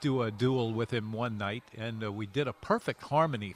do 0.00 0.22
a 0.22 0.30
duel 0.30 0.72
with 0.72 0.92
him 0.92 1.12
one 1.12 1.38
night, 1.38 1.64
and 1.76 2.04
uh, 2.04 2.12
we 2.12 2.26
did 2.26 2.48
a 2.48 2.52
perfect 2.52 3.02
harmony 3.04 3.54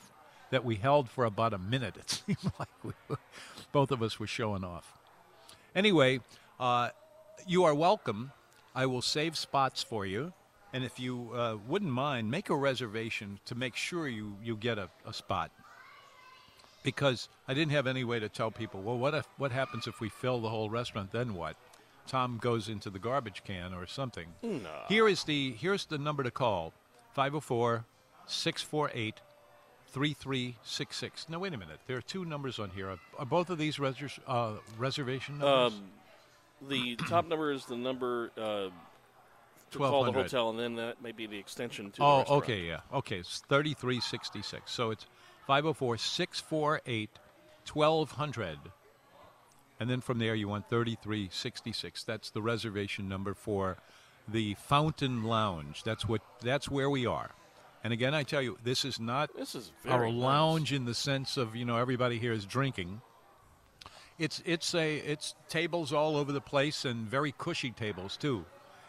that 0.51 0.65
we 0.65 0.77
held 0.77 1.09
for 1.09 1.25
about 1.25 1.53
a 1.53 1.59
minute. 1.59 1.97
It 1.99 2.11
seemed 2.11 2.53
like 2.59 2.69
we 2.83 2.93
were, 3.09 3.19
both 3.73 3.91
of 3.91 4.03
us 4.03 4.19
were 4.19 4.27
showing 4.27 4.65
off. 4.65 4.99
Anyway, 5.75 6.21
uh, 6.59 6.91
you 7.47 7.65
are 7.65 7.75
welcome. 7.75 8.33
I 8.75 8.87
will 8.87 9.03
save 9.03 9.37
spots 9.37 9.83
for 9.83 10.07
you. 10.07 10.33
And 10.73 10.85
if 10.85 11.01
you 11.01 11.31
uh, 11.35 11.57
wouldn't 11.67 11.91
mind, 11.91 12.31
make 12.31 12.49
a 12.49 12.57
reservation 12.57 13.41
to 13.47 13.55
make 13.55 13.75
sure 13.75 14.09
you, 14.09 14.37
you 14.43 14.57
get 14.57 14.79
a, 14.79 14.89
a 15.05 15.13
spot. 15.13 15.51
Because 16.83 17.29
I 17.49 17.55
didn't 17.55 17.73
have 17.73 17.87
any 17.87 18.05
way 18.05 18.21
to 18.21 18.29
tell 18.29 18.51
people, 18.51 18.81
well, 18.81 18.97
what, 18.97 19.15
if, 19.15 19.27
what 19.37 19.53
happens 19.53 19.87
if 19.87 20.01
we 20.01 20.09
fill 20.09 20.41
the 20.41 20.49
whole 20.49 20.71
restaurant? 20.71 21.13
Then 21.13 21.35
what? 21.35 21.57
Tom 22.11 22.39
goes 22.39 22.69
into 22.69 22.91
the 22.91 22.99
garbage 22.99 23.45
can 23.45 23.73
or 23.73 23.87
something. 23.87 24.27
No. 24.43 24.83
Here 24.89 25.07
is 25.07 25.23
the 25.23 25.53
here's 25.53 25.87
the 25.87 25.97
number 25.97 26.25
to 26.25 26.31
call 26.33 26.73
504 27.15 27.85
648 28.27 29.21
3366. 29.87 31.29
Now, 31.29 31.39
wait 31.39 31.55
a 31.55 31.57
minute. 31.57 31.79
There 31.87 31.97
are 31.97 32.03
two 32.03 32.25
numbers 32.25 32.59
on 32.59 32.71
here. 32.71 32.91
Are, 32.91 32.99
are 33.19 33.27
both 33.27 33.49
of 33.49 33.59
these 33.59 33.77
reser- 33.77 34.19
uh, 34.27 34.55
reservation 34.77 35.39
numbers? 35.39 35.73
Um, 35.73 36.69
the 36.69 36.97
top 36.97 37.29
number 37.29 37.53
is 37.53 37.65
the 37.67 37.77
number 37.77 38.33
uh, 38.37 38.71
to 39.71 39.79
call 39.79 40.03
the 40.05 40.13
hotel, 40.13 40.51
and 40.51 40.59
then 40.59 40.75
that 40.77 41.01
may 41.01 41.13
be 41.13 41.27
the 41.27 41.39
extension 41.39 41.93
to 41.93 41.97
the 41.99 42.05
oh, 42.05 42.25
okay, 42.29 42.63
yeah. 42.63 42.81
Okay, 42.93 43.19
it's 43.19 43.39
3366. 43.49 44.71
So 44.71 44.91
it's 44.91 45.07
504 45.47 45.97
648 45.97 47.11
1200. 47.73 48.59
And 49.81 49.89
then 49.89 50.01
from 50.03 50.19
there, 50.19 50.35
you 50.35 50.47
want 50.47 50.69
3366. 50.69 52.05
That's 52.05 52.31
the 52.31 52.43
reservation 52.43 53.09
number 53.09 53.35
for 53.35 53.79
the 54.29 54.55
Fountain 54.55 55.25
Lounge. 55.25 55.83
That's 55.83 56.07
what. 56.07 56.21
That's 56.43 56.71
where 56.71 56.91
we 56.91 57.07
are. 57.07 57.31
And 57.83 57.93
again, 57.93 58.15
I 58.15 58.23
tell 58.25 58.43
you, 58.43 58.59
this 58.63 58.85
is 58.85 59.01
not 59.01 59.35
This 59.35 59.55
is 59.55 59.73
our 59.89 60.05
nice. 60.05 60.15
lounge 60.15 60.73
in 60.75 60.85
the 60.85 60.95
sense 60.95 61.37
of 61.39 61.57
you 61.57 61.65
know 61.65 61.79
everybody 61.79 62.19
here 62.19 62.33
is 62.33 62.45
drinking. 62.45 63.01
It's 64.19 64.43
it's 64.45 64.75
a 64.75 64.97
it's 64.99 65.35
tables 65.49 65.93
all 65.95 66.17
over 66.17 66.31
the 66.31 66.43
place 66.43 66.85
and 66.85 67.07
very 67.09 67.33
cushy 67.33 67.71
tables 67.71 68.19
too. 68.19 68.45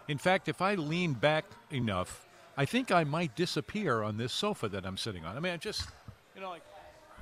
In 0.09 0.17
fact, 0.17 0.49
if 0.49 0.61
I 0.61 0.75
lean 0.75 1.13
back 1.13 1.45
enough, 1.71 2.25
I 2.57 2.65
think 2.65 2.91
I 2.91 3.05
might 3.05 3.33
disappear 3.37 4.01
on 4.03 4.17
this 4.17 4.33
sofa 4.33 4.67
that 4.67 4.85
I'm 4.85 4.97
sitting 4.97 5.23
on. 5.23 5.37
I 5.37 5.39
mean, 5.39 5.53
I 5.53 5.57
just 5.57 5.87
you 6.35 6.41
know 6.41 6.49
like 6.49 6.63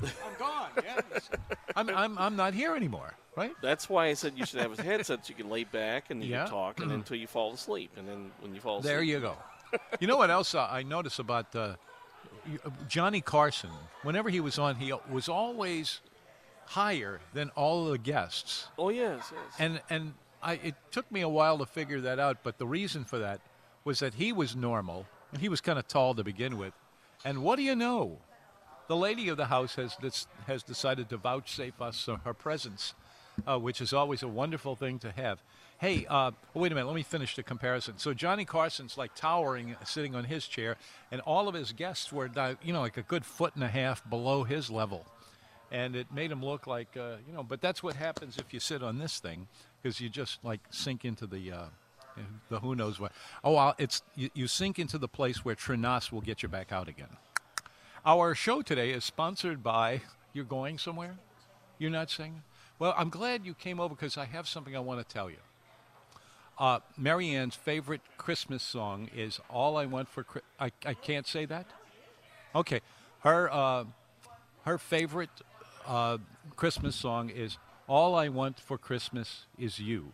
I'm 0.01 0.09
gone. 0.39 0.69
Yeah, 0.83 1.01
I'm 1.75 1.89
I'm 1.89 2.17
I'm 2.17 2.35
not 2.35 2.55
here 2.55 2.75
anymore. 2.75 3.13
Right? 3.39 3.55
That's 3.61 3.89
why 3.89 4.07
I 4.07 4.13
said 4.13 4.33
you 4.37 4.45
should 4.45 4.59
have 4.59 4.77
a 4.77 4.83
headset 4.83 5.25
so 5.25 5.29
you 5.29 5.35
can 5.35 5.49
lay 5.49 5.63
back 5.63 6.09
and 6.09 6.23
you 6.23 6.29
Yeah. 6.31 6.43
can 6.43 6.51
talk 6.51 6.79
and 6.81 6.91
until 6.91 7.17
you 7.23 7.27
fall 7.27 7.53
asleep. 7.53 7.91
And 7.97 8.07
then 8.07 8.31
when 8.41 8.53
you 8.53 8.61
fall 8.61 8.79
asleep, 8.79 8.91
There 8.93 9.01
you 9.03 9.19
go. 9.19 9.37
you 9.99 10.07
know 10.07 10.17
what 10.17 10.29
else 10.29 10.55
uh, 10.55 10.67
I 10.69 10.83
notice 10.83 11.19
about 11.19 11.55
uh, 11.55 11.59
uh, 11.59 11.75
Johnny 12.87 13.21
Carson? 13.21 13.69
Whenever 14.03 14.29
he 14.29 14.39
was 14.39 14.59
on, 14.59 14.75
he 14.75 14.93
was 15.11 15.29
always 15.29 16.01
higher 16.65 17.19
than 17.33 17.49
all 17.55 17.85
the 17.89 17.97
guests. 17.97 18.67
Oh 18.77 18.89
yes, 18.89 19.31
yes. 19.31 19.55
And 19.57 19.81
and 19.89 20.13
I 20.43 20.53
it 20.53 20.75
took 20.91 21.11
me 21.11 21.21
a 21.21 21.29
while 21.29 21.57
to 21.59 21.65
figure 21.65 22.01
that 22.01 22.19
out, 22.19 22.37
but 22.43 22.57
the 22.57 22.67
reason 22.67 23.05
for 23.05 23.19
that 23.19 23.41
was 23.85 23.99
that 23.99 24.13
he 24.15 24.31
was 24.33 24.55
normal 24.55 25.05
and 25.31 25.41
he 25.41 25.49
was 25.49 25.61
kind 25.61 25.79
of 25.79 25.87
tall 25.87 26.13
to 26.15 26.23
begin 26.23 26.57
with. 26.57 26.73
And 27.25 27.43
what 27.43 27.55
do 27.57 27.63
you 27.63 27.75
know? 27.75 28.17
The 28.87 28.95
lady 28.95 29.29
of 29.29 29.37
the 29.37 29.45
house 29.45 29.75
has 29.75 29.95
this, 30.01 30.25
has 30.47 30.63
decided 30.63 31.09
to 31.09 31.17
vouchsafe 31.17 31.79
us 31.79 32.09
her 32.25 32.33
presence, 32.33 32.95
uh, 33.47 33.59
which 33.59 33.81
is 33.81 33.93
always 33.93 34.23
a 34.23 34.27
wonderful 34.27 34.75
thing 34.75 34.99
to 34.99 35.11
have. 35.11 35.41
Hey, 35.79 36.05
uh, 36.09 36.31
wait 36.53 36.71
a 36.71 36.75
minute. 36.75 36.87
Let 36.87 36.95
me 36.95 37.03
finish 37.03 37.35
the 37.35 37.43
comparison. 37.43 37.97
So 37.97 38.13
Johnny 38.13 38.45
Carson's 38.45 38.97
like 38.97 39.15
towering, 39.15 39.75
sitting 39.85 40.15
on 40.15 40.25
his 40.25 40.47
chair, 40.47 40.77
and 41.11 41.21
all 41.21 41.47
of 41.47 41.55
his 41.55 41.71
guests 41.71 42.11
were, 42.11 42.29
you 42.61 42.73
know, 42.73 42.81
like 42.81 42.97
a 42.97 43.01
good 43.01 43.25
foot 43.25 43.55
and 43.55 43.63
a 43.63 43.69
half 43.69 44.07
below 44.09 44.43
his 44.43 44.69
level 44.69 45.05
and 45.71 45.95
it 45.95 46.11
made 46.11 46.31
him 46.31 46.43
look 46.43 46.67
like 46.67 46.97
uh, 46.97 47.17
you 47.27 47.33
know. 47.33 47.43
But 47.43 47.61
that's 47.61 47.83
what 47.83 47.95
happens 47.95 48.37
if 48.37 48.53
you 48.53 48.59
sit 48.59 48.81
on 48.81 48.97
this 48.97 49.19
thing, 49.19 49.47
because 49.81 50.01
you 50.01 50.09
just 50.09 50.43
like 50.43 50.61
sink 50.71 51.05
into 51.05 51.27
the 51.27 51.51
uh, 51.51 51.65
the 52.49 52.59
who 52.59 52.75
knows 52.75 52.99
what. 52.99 53.11
Oh, 53.43 53.55
I'll, 53.55 53.75
it's 53.77 54.01
you, 54.15 54.29
you 54.33 54.47
sink 54.47 54.79
into 54.79 54.97
the 54.97 55.07
place 55.07 55.43
where 55.45 55.55
Trinas 55.55 56.11
will 56.11 56.21
get 56.21 56.43
you 56.43 56.49
back 56.49 56.71
out 56.71 56.87
again. 56.87 57.17
Our 58.05 58.33
show 58.35 58.61
today 58.61 58.91
is 58.91 59.03
sponsored 59.03 59.63
by. 59.63 60.01
You're 60.33 60.45
going 60.45 60.77
somewhere? 60.77 61.17
You're 61.77 61.91
not 61.91 62.09
saying? 62.09 62.43
Well, 62.79 62.93
I'm 62.97 63.09
glad 63.09 63.45
you 63.45 63.53
came 63.53 63.81
over 63.81 63.93
because 63.93 64.17
I 64.17 64.23
have 64.25 64.47
something 64.47 64.73
I 64.75 64.79
want 64.79 65.05
to 65.05 65.13
tell 65.13 65.29
you. 65.29 65.37
Uh, 66.57 66.79
Marianne's 66.97 67.55
favorite 67.55 68.01
Christmas 68.17 68.63
song 68.63 69.09
is 69.15 69.39
"All 69.49 69.77
I 69.77 69.85
Want 69.85 70.07
for." 70.09 70.23
Chri- 70.23 70.41
I 70.59 70.71
I 70.85 70.93
can't 70.93 71.27
say 71.27 71.45
that. 71.45 71.67
Okay, 72.55 72.79
her 73.19 73.51
uh, 73.51 73.83
her 74.63 74.77
favorite 74.77 75.29
uh, 75.85 76.17
Christmas 76.55 76.95
song 76.95 77.29
is 77.29 77.57
"All 77.87 78.15
I 78.15 78.29
Want 78.29 78.59
for 78.59 78.77
Christmas 78.77 79.45
Is 79.57 79.79
You." 79.79 80.13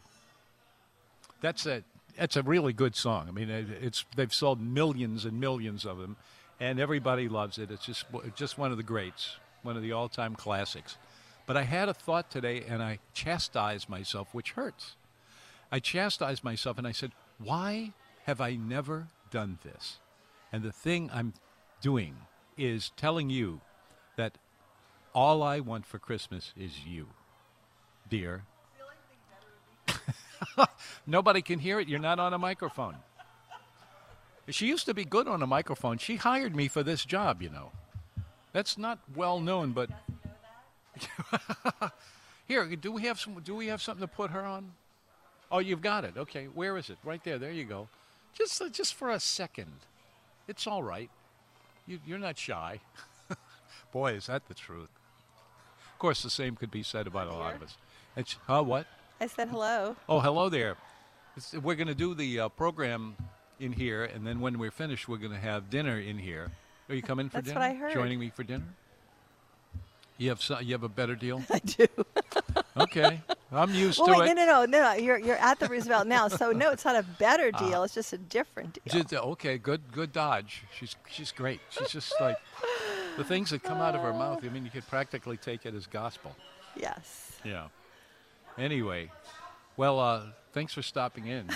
That's 1.41 1.65
a 1.67 1.83
that's 2.17 2.35
a 2.35 2.43
really 2.43 2.73
good 2.73 2.95
song. 2.95 3.27
I 3.27 3.31
mean, 3.31 3.49
it, 3.49 3.67
it's 3.81 4.05
they've 4.15 4.33
sold 4.33 4.59
millions 4.59 5.25
and 5.25 5.39
millions 5.39 5.85
of 5.85 5.97
them, 5.99 6.15
and 6.59 6.79
everybody 6.79 7.27
loves 7.27 7.59
it. 7.59 7.69
It's 7.69 7.85
just 7.85 8.05
just 8.35 8.57
one 8.57 8.71
of 8.71 8.77
the 8.77 8.83
greats, 8.83 9.37
one 9.61 9.75
of 9.75 9.83
the 9.83 9.91
all-time 9.91 10.35
classics. 10.35 10.97
But 11.45 11.57
I 11.57 11.63
had 11.63 11.89
a 11.89 11.93
thought 11.93 12.29
today, 12.31 12.63
and 12.67 12.81
I 12.81 12.99
chastised 13.13 13.87
myself, 13.89 14.33
which 14.33 14.51
hurts. 14.51 14.95
I 15.71 15.79
chastised 15.79 16.43
myself, 16.43 16.77
and 16.77 16.87
I 16.87 16.91
said, 16.91 17.11
"Why 17.37 17.93
have 18.23 18.41
I 18.41 18.55
never 18.55 19.07
done 19.29 19.59
this?" 19.63 19.99
And 20.51 20.63
the 20.63 20.71
thing 20.71 21.09
I'm 21.13 21.33
doing 21.81 22.15
is 22.57 22.91
telling 22.95 23.29
you 23.29 23.61
that 24.15 24.37
all 25.13 25.43
I 25.43 25.59
want 25.59 25.85
for 25.85 25.99
Christmas 25.99 26.53
is 26.57 26.85
you, 26.85 27.07
dear. 28.09 28.43
Nobody 31.07 31.41
can 31.41 31.59
hear 31.59 31.79
it. 31.79 31.87
You're 31.87 31.99
not 31.99 32.19
on 32.19 32.33
a 32.33 32.37
microphone. 32.37 32.95
She 34.49 34.67
used 34.67 34.85
to 34.85 34.93
be 34.93 35.05
good 35.05 35.27
on 35.27 35.41
a 35.41 35.47
microphone. 35.47 35.97
She 35.97 36.17
hired 36.17 36.55
me 36.55 36.67
for 36.67 36.83
this 36.83 37.03
job, 37.03 37.41
you 37.41 37.49
know. 37.49 37.71
That's 38.53 38.77
not 38.77 38.99
well 39.15 39.39
known, 39.39 39.71
but 39.71 39.89
here, 42.47 42.65
do 42.75 42.91
we 42.91 43.03
have 43.03 43.19
some? 43.19 43.39
Do 43.43 43.55
we 43.55 43.67
have 43.67 43.81
something 43.81 44.07
to 44.07 44.13
put 44.13 44.31
her 44.31 44.41
on? 44.41 44.71
Oh, 45.51 45.59
you've 45.59 45.81
got 45.81 46.05
it. 46.05 46.13
Okay, 46.17 46.45
where 46.45 46.77
is 46.77 46.89
it? 46.89 46.97
Right 47.03 47.23
there. 47.23 47.37
There 47.37 47.51
you 47.51 47.65
go. 47.65 47.87
Just, 48.33 48.61
uh, 48.61 48.69
just 48.69 48.95
for 48.95 49.11
a 49.11 49.19
second. 49.19 49.71
It's 50.47 50.67
all 50.67 50.83
right. 50.83 51.09
You, 51.87 51.99
you're 52.05 52.19
not 52.19 52.37
shy. 52.37 52.79
Boy, 53.91 54.13
is 54.13 54.27
that 54.27 54.47
the 54.47 54.53
truth. 54.53 54.89
Of 55.93 55.99
course, 55.99 56.23
the 56.23 56.29
same 56.29 56.55
could 56.55 56.71
be 56.71 56.83
said 56.83 57.07
about 57.07 57.27
a 57.27 57.33
lot 57.33 57.55
of 57.55 57.63
us. 57.63 57.77
It's, 58.17 58.35
huh, 58.47 58.63
what? 58.63 58.85
I 59.21 59.27
said 59.27 59.49
hello. 59.49 59.95
Oh, 60.09 60.19
hello 60.19 60.49
there. 60.49 60.75
It's, 61.37 61.53
we're 61.53 61.75
going 61.75 61.87
to 61.87 61.95
do 61.95 62.13
the 62.13 62.41
uh, 62.41 62.49
program 62.49 63.15
in 63.59 63.71
here, 63.71 64.03
and 64.03 64.27
then 64.27 64.41
when 64.41 64.59
we're 64.59 64.71
finished, 64.71 65.07
we're 65.07 65.17
going 65.17 65.31
to 65.31 65.37
have 65.37 65.69
dinner 65.69 65.99
in 65.99 66.17
here. 66.17 66.51
Are 66.89 66.95
you 66.95 67.01
coming 67.01 67.29
for 67.29 67.37
That's 67.37 67.47
dinner? 67.47 67.59
what 67.59 67.69
I 67.69 67.73
heard. 67.73 67.93
Joining 67.93 68.19
me 68.19 68.29
for 68.29 68.43
dinner? 68.43 68.65
You 70.17 70.29
have 70.29 70.41
so, 70.41 70.59
you 70.59 70.71
have 70.73 70.83
a 70.83 70.89
better 70.89 71.15
deal? 71.15 71.43
I 71.51 71.59
do. 71.59 71.87
Okay, 72.77 73.21
I'm 73.53 73.73
used 73.73 73.99
Well, 73.99 74.07
to 74.15 74.19
wait, 74.19 74.31
it. 74.31 74.35
no, 74.35 74.45
no, 74.45 74.65
no, 74.65 74.81
no. 74.83 74.93
You're 74.95 75.17
you're 75.17 75.37
at 75.37 75.59
the 75.59 75.67
Roosevelt 75.69 76.07
now, 76.07 76.27
so 76.27 76.51
no, 76.51 76.71
it's 76.71 76.83
not 76.83 76.97
a 76.97 77.03
better 77.03 77.49
Ah. 77.53 77.57
deal. 77.69 77.83
it's 77.83 77.93
just 77.93 78.11
a 78.11 78.17
different 78.17 78.73
deal. 78.83 79.01
Just- 79.01 79.13
okay, 79.13 79.57
good, 79.57 79.81
good 79.93 80.11
dodge. 80.11 80.63
She's 80.77 80.93
she's 81.09 81.31
great. 81.31 81.61
She's 81.69 81.89
just 81.89 82.13
like 82.19 82.35
the 83.15 83.23
things 83.23 83.51
that 83.51 83.63
come 83.63 83.77
out 83.77 83.95
of 83.95 84.01
her 84.01 84.11
mouth. 84.23 84.43
I 84.43 84.49
mean, 84.49 84.65
you 84.65 84.71
could 84.71 84.85
practically 84.89 85.37
take 85.37 85.65
it 85.65 85.73
as 85.73 85.87
gospel. 85.87 86.35
yes. 86.75 87.39
Yeah. 87.45 87.67
Anyway, 88.57 89.09
well, 89.77 89.97
uh, 89.99 90.21
thanks 90.51 90.73
for 90.73 90.81
stopping 90.81 91.27
in, 91.27 91.47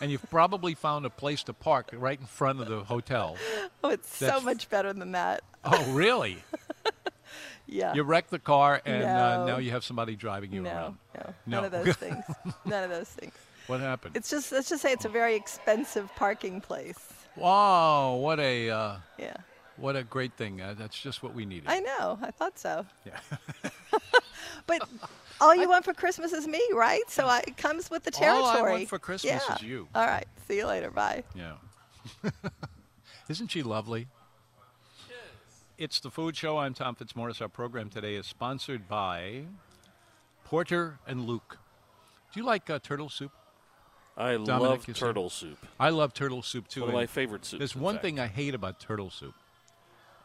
and 0.00 0.10
you've 0.10 0.28
probably 0.28 0.74
found 0.74 1.06
a 1.06 1.10
place 1.10 1.44
to 1.44 1.52
park 1.52 1.90
right 1.92 2.18
in 2.18 2.26
front 2.26 2.60
of 2.60 2.66
the 2.68 2.82
hotel. 2.82 3.36
Oh, 3.84 3.90
it's 3.90 4.16
so 4.16 4.40
much 4.40 4.68
better 4.70 4.92
than 4.92 5.12
that. 5.12 5.42
Oh, 5.64 5.92
really? 5.92 6.38
Yeah. 7.66 7.94
You 7.94 8.02
wrecked 8.02 8.30
the 8.30 8.38
car, 8.38 8.80
and 8.84 9.02
uh, 9.02 9.46
now 9.46 9.58
you 9.58 9.70
have 9.70 9.84
somebody 9.84 10.16
driving 10.16 10.52
you 10.52 10.62
no, 10.62 10.70
around. 10.70 10.98
no, 11.14 11.22
No. 11.46 11.60
none 11.60 11.64
of 11.64 11.72
those 11.84 11.96
things. 11.96 12.24
None 12.64 12.84
of 12.84 12.90
those 12.90 13.08
things. 13.08 13.32
What 13.66 13.80
happened? 13.80 14.16
It's 14.16 14.28
just 14.30 14.52
let's 14.52 14.68
just 14.68 14.82
say 14.82 14.92
it's 14.92 15.06
a 15.06 15.08
very 15.08 15.34
expensive 15.34 16.14
parking 16.16 16.60
place. 16.60 16.98
wow, 17.36 18.14
what 18.16 18.38
a 18.38 18.68
uh, 18.70 18.96
Yeah. 19.18 19.36
what 19.78 19.96
a 19.96 20.04
great 20.04 20.34
thing. 20.34 20.60
Uh, 20.60 20.74
that's 20.76 21.00
just 21.00 21.22
what 21.22 21.34
we 21.34 21.46
needed. 21.46 21.68
I 21.68 21.80
know. 21.80 22.18
I 22.20 22.30
thought 22.30 22.58
so. 22.58 22.84
yeah. 23.06 23.18
But 24.66 24.88
all 25.42 25.54
you 25.54 25.68
want 25.68 25.84
for 25.84 25.92
Christmas 25.92 26.32
is 26.32 26.46
me, 26.46 26.60
right? 26.72 27.02
So 27.08 27.26
I, 27.26 27.40
it 27.46 27.56
comes 27.58 27.90
with 27.90 28.02
the 28.04 28.10
territory. 28.10 28.42
All 28.44 28.66
I 28.66 28.70
want 28.70 28.88
for 28.88 28.98
Christmas 28.98 29.42
yeah. 29.46 29.54
is 29.56 29.62
you. 29.62 29.88
All 29.94 30.06
right. 30.06 30.26
See 30.48 30.56
you 30.56 30.66
later. 30.66 30.90
Bye. 30.90 31.22
Yeah. 31.34 31.54
Isn't 33.28 33.48
she 33.50 33.62
lovely? 33.62 34.06
It's 35.76 35.98
the 36.00 36.10
Food 36.10 36.36
Show. 36.36 36.58
I'm 36.58 36.72
Tom 36.74 36.94
Fitzmaurice. 36.94 37.40
Our 37.40 37.48
program 37.48 37.90
today 37.90 38.14
is 38.14 38.26
sponsored 38.26 38.88
by 38.88 39.44
Porter 40.44 40.98
and 41.06 41.26
Luke. 41.26 41.58
Do 42.32 42.40
you 42.40 42.46
like 42.46 42.70
uh, 42.70 42.78
turtle 42.78 43.08
soup? 43.08 43.32
I 44.16 44.32
Dominic, 44.34 44.86
love 44.86 44.96
turtle 44.96 45.30
soup. 45.30 45.58
I 45.80 45.88
love 45.90 46.14
turtle 46.14 46.42
soup 46.42 46.68
too. 46.68 46.82
One 46.82 46.90
of 46.90 46.94
my 46.94 47.06
favorite 47.06 47.44
soups. 47.44 47.58
There's 47.58 47.74
one 47.74 47.96
fact. 47.96 48.04
thing 48.04 48.20
I 48.20 48.28
hate 48.28 48.54
about 48.54 48.78
turtle 48.78 49.10
soup, 49.10 49.34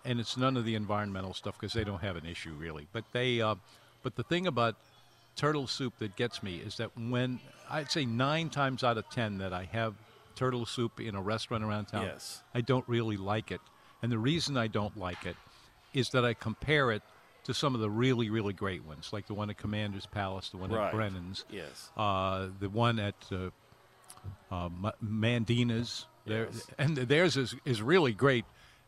and 0.06 0.20
it's 0.20 0.38
none 0.38 0.56
of 0.56 0.66
the 0.66 0.76
environmental 0.76 1.34
stuff 1.34 1.56
because 1.60 1.74
they 1.74 1.84
don't 1.84 2.02
have 2.02 2.16
an 2.16 2.28
issue 2.28 2.54
really. 2.54 2.88
But 2.94 3.06
they, 3.12 3.42
uh, 3.42 3.56
but 4.04 4.16
the 4.16 4.24
thing 4.24 4.46
about 4.46 4.76
turtle 5.36 5.66
soup 5.66 5.96
that 5.98 6.16
gets 6.16 6.44
me 6.44 6.58
is 6.58 6.78
that 6.78 6.92
when 6.96 7.40
I'd 7.72 7.90
say 7.90 8.06
nine 8.06 8.50
times 8.50 8.84
out 8.84 9.00
of 9.00 9.10
ten 9.10 9.40
that 9.40 9.54
I 9.54 9.64
have 9.72 9.96
turtle 10.36 10.68
soup 10.68 11.00
in 11.00 11.16
a 11.16 11.22
restaurant 11.22 11.64
around 11.64 11.86
town, 11.86 12.04
Yes. 12.04 12.44
I 12.54 12.62
don't 12.62 12.88
really 12.88 13.18
like 13.18 13.52
it, 13.52 13.62
and 14.02 14.12
the 14.12 14.18
reason 14.20 14.58
I 14.58 14.68
don't 14.68 14.98
like 14.98 15.26
it 15.26 15.36
is 15.94 16.10
that 16.12 16.24
I 16.26 16.34
compare 16.34 16.92
it 16.92 17.02
to 17.46 17.54
some 17.54 17.74
of 17.74 17.82
the 17.82 17.90
really, 17.90 18.30
really 18.30 18.54
great 18.54 18.84
ones, 18.86 19.10
like 19.12 19.28
the 19.28 19.34
one 19.34 19.50
at 19.50 19.58
Commander's 19.58 20.06
Palace, 20.06 20.50
the 20.50 20.58
one 20.58 20.72
Right. 20.72 20.88
at 20.88 20.94
Brennan's, 20.94 21.46
Yes. 21.50 21.90
uh, 21.98 22.48
the 22.60 22.70
one 22.70 23.00
at 23.00 23.16
uh, 23.32 23.50
uh, 24.52 24.70
Ma- 24.70 24.92
Mandina's. 25.02 26.06
There, 26.26 26.46
Yes. 26.52 26.68
and 26.78 26.96
theirs 26.98 27.38
is, 27.38 27.56
is 27.66 27.82
really 27.82 28.14
great, 28.14 28.46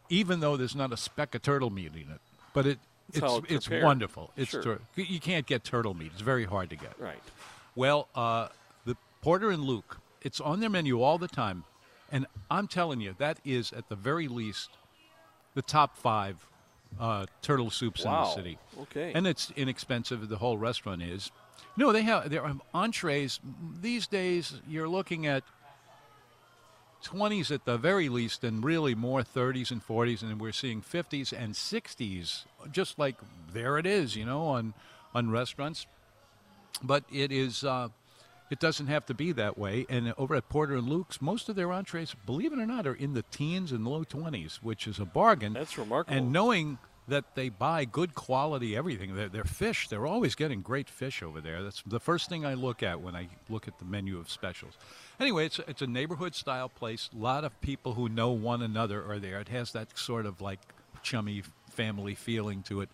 even 0.10 0.42
though 0.42 0.58
there's 0.58 0.76
not 0.76 0.92
a 0.94 0.98
speck 0.98 1.34
of 1.34 1.42
turtle 1.42 1.70
meat 1.72 1.94
in 1.96 2.12
it. 2.12 2.22
But 2.54 2.68
it 2.68 2.80
It's 3.14 3.18
it's 3.18 3.38
it's 3.50 3.68
it's 3.68 3.84
wonderful. 3.84 4.32
It's 4.38 4.52
Sure. 4.52 4.62
tur- 4.62 4.82
you 4.96 5.20
can't 5.20 5.46
get 5.48 5.64
turtle 5.64 5.94
meat. 5.94 6.12
It's 6.14 6.22
very 6.22 6.46
hard 6.46 6.70
to 6.70 6.76
get. 6.76 7.00
Right. 7.00 7.22
Well, 7.76 8.10
uh, 8.14 8.50
the 8.86 8.96
Porter 9.22 9.50
and 9.50 9.64
Luke, 9.64 9.98
it's 10.22 10.40
on 10.40 10.60
their 10.60 10.70
menu 10.70 11.02
all 11.02 11.18
the 11.18 11.28
time, 11.28 11.64
and 12.12 12.28
I'm 12.52 12.68
telling 12.68 13.02
you, 13.02 13.16
that 13.18 13.40
is 13.44 13.72
at 13.74 13.90
the 13.90 13.96
very 13.96 14.28
least 14.28 14.70
the 15.54 15.62
top 15.62 15.98
five 15.98 16.48
uh, 17.00 17.26
turtle 17.42 17.70
soups 17.70 18.04
in 18.04 18.12
the 18.12 18.26
city. 18.34 18.58
Okay. 18.82 19.12
And 19.14 19.26
it's 19.28 19.52
inexpensive. 19.56 20.28
The 20.30 20.38
whole 20.38 20.58
restaurant 20.58 21.02
is. 21.02 21.32
No, 21.78 21.92
they 21.92 22.04
have 22.04 22.30
their 22.30 22.52
entrees. 22.74 23.40
These 23.82 24.08
days, 24.08 24.62
you're 24.68 24.90
looking 24.90 25.26
at 25.26 25.44
20s 27.04 27.50
at 27.52 27.66
the 27.66 27.78
very 27.78 28.10
least, 28.10 28.44
and 28.44 28.64
really 28.64 28.94
more 28.94 29.22
30s 29.22 29.72
and 29.72 29.86
40s, 29.86 30.22
and 30.22 30.40
we're 30.40 30.52
seeing 30.52 30.82
50s 30.82 31.34
and 31.34 31.54
60s, 31.54 32.46
just 32.72 33.00
like 33.00 33.16
there 33.54 33.78
it 33.78 33.86
is, 33.86 34.16
you 34.16 34.26
know, 34.26 34.44
on 34.48 34.74
on 35.14 35.30
restaurants. 35.30 35.88
But 36.84 37.04
it 37.12 37.32
is. 37.32 37.64
Uh, 37.64 37.90
it 38.52 38.60
doesn't 38.60 38.88
have 38.88 39.06
to 39.08 39.14
be 39.14 39.32
that 39.32 39.58
way. 39.58 39.86
And 39.90 40.14
over 40.18 40.36
at 40.36 40.50
Porter 40.50 40.76
and 40.76 40.88
Luke's, 40.88 41.22
most 41.22 41.50
of 41.50 41.56
their 41.56 41.72
entrees, 41.72 42.16
believe 42.26 42.52
it 42.52 42.60
or 42.60 42.66
not, 42.66 42.86
are 42.86 42.94
in 42.94 43.14
the 43.14 43.24
teens 43.32 43.72
and 43.72 43.88
low 43.88 44.04
20s, 44.04 44.58
which 44.58 44.86
is 44.88 45.00
a 45.00 45.06
bargain. 45.06 45.54
That's 45.54 45.78
remarkable. 45.78 46.18
And 46.18 46.34
knowing 46.34 46.78
that 47.08 47.36
they 47.36 47.50
buy 47.50 47.86
good 47.86 48.14
quality 48.14 48.76
everything. 48.76 49.16
Their, 49.16 49.30
their 49.30 49.44
fish, 49.44 49.88
they're 49.88 50.06
always 50.06 50.36
getting 50.36 50.62
great 50.62 50.90
fish 50.90 51.24
over 51.24 51.42
there. 51.42 51.64
That's 51.64 51.82
the 51.86 52.00
first 52.00 52.30
thing 52.30 52.46
I 52.46 52.54
look 52.54 52.84
at 52.84 53.02
when 53.02 53.16
I 53.16 53.28
look 53.50 53.68
at 53.68 53.80
the 53.80 53.86
menu 53.86 54.20
of 54.20 54.30
specials. 54.30 54.74
Anyway, 55.20 55.46
it's 55.46 55.60
it's 55.68 55.82
a 55.82 55.88
neighborhood 55.88 56.36
style 56.36 56.70
place. 56.70 57.10
A 57.14 57.22
lot 57.22 57.44
of 57.44 57.60
people 57.62 57.94
who 57.94 58.08
know 58.08 58.32
one 58.32 58.62
another 58.62 59.04
are 59.04 59.20
there. 59.20 59.40
It 59.40 59.50
has 59.50 59.72
that 59.74 59.98
sort 59.98 60.26
of 60.26 60.42
like 60.42 60.60
chummy 61.02 61.44
family 61.70 62.16
feeling 62.16 62.64
to 62.64 62.82
it. 62.82 62.90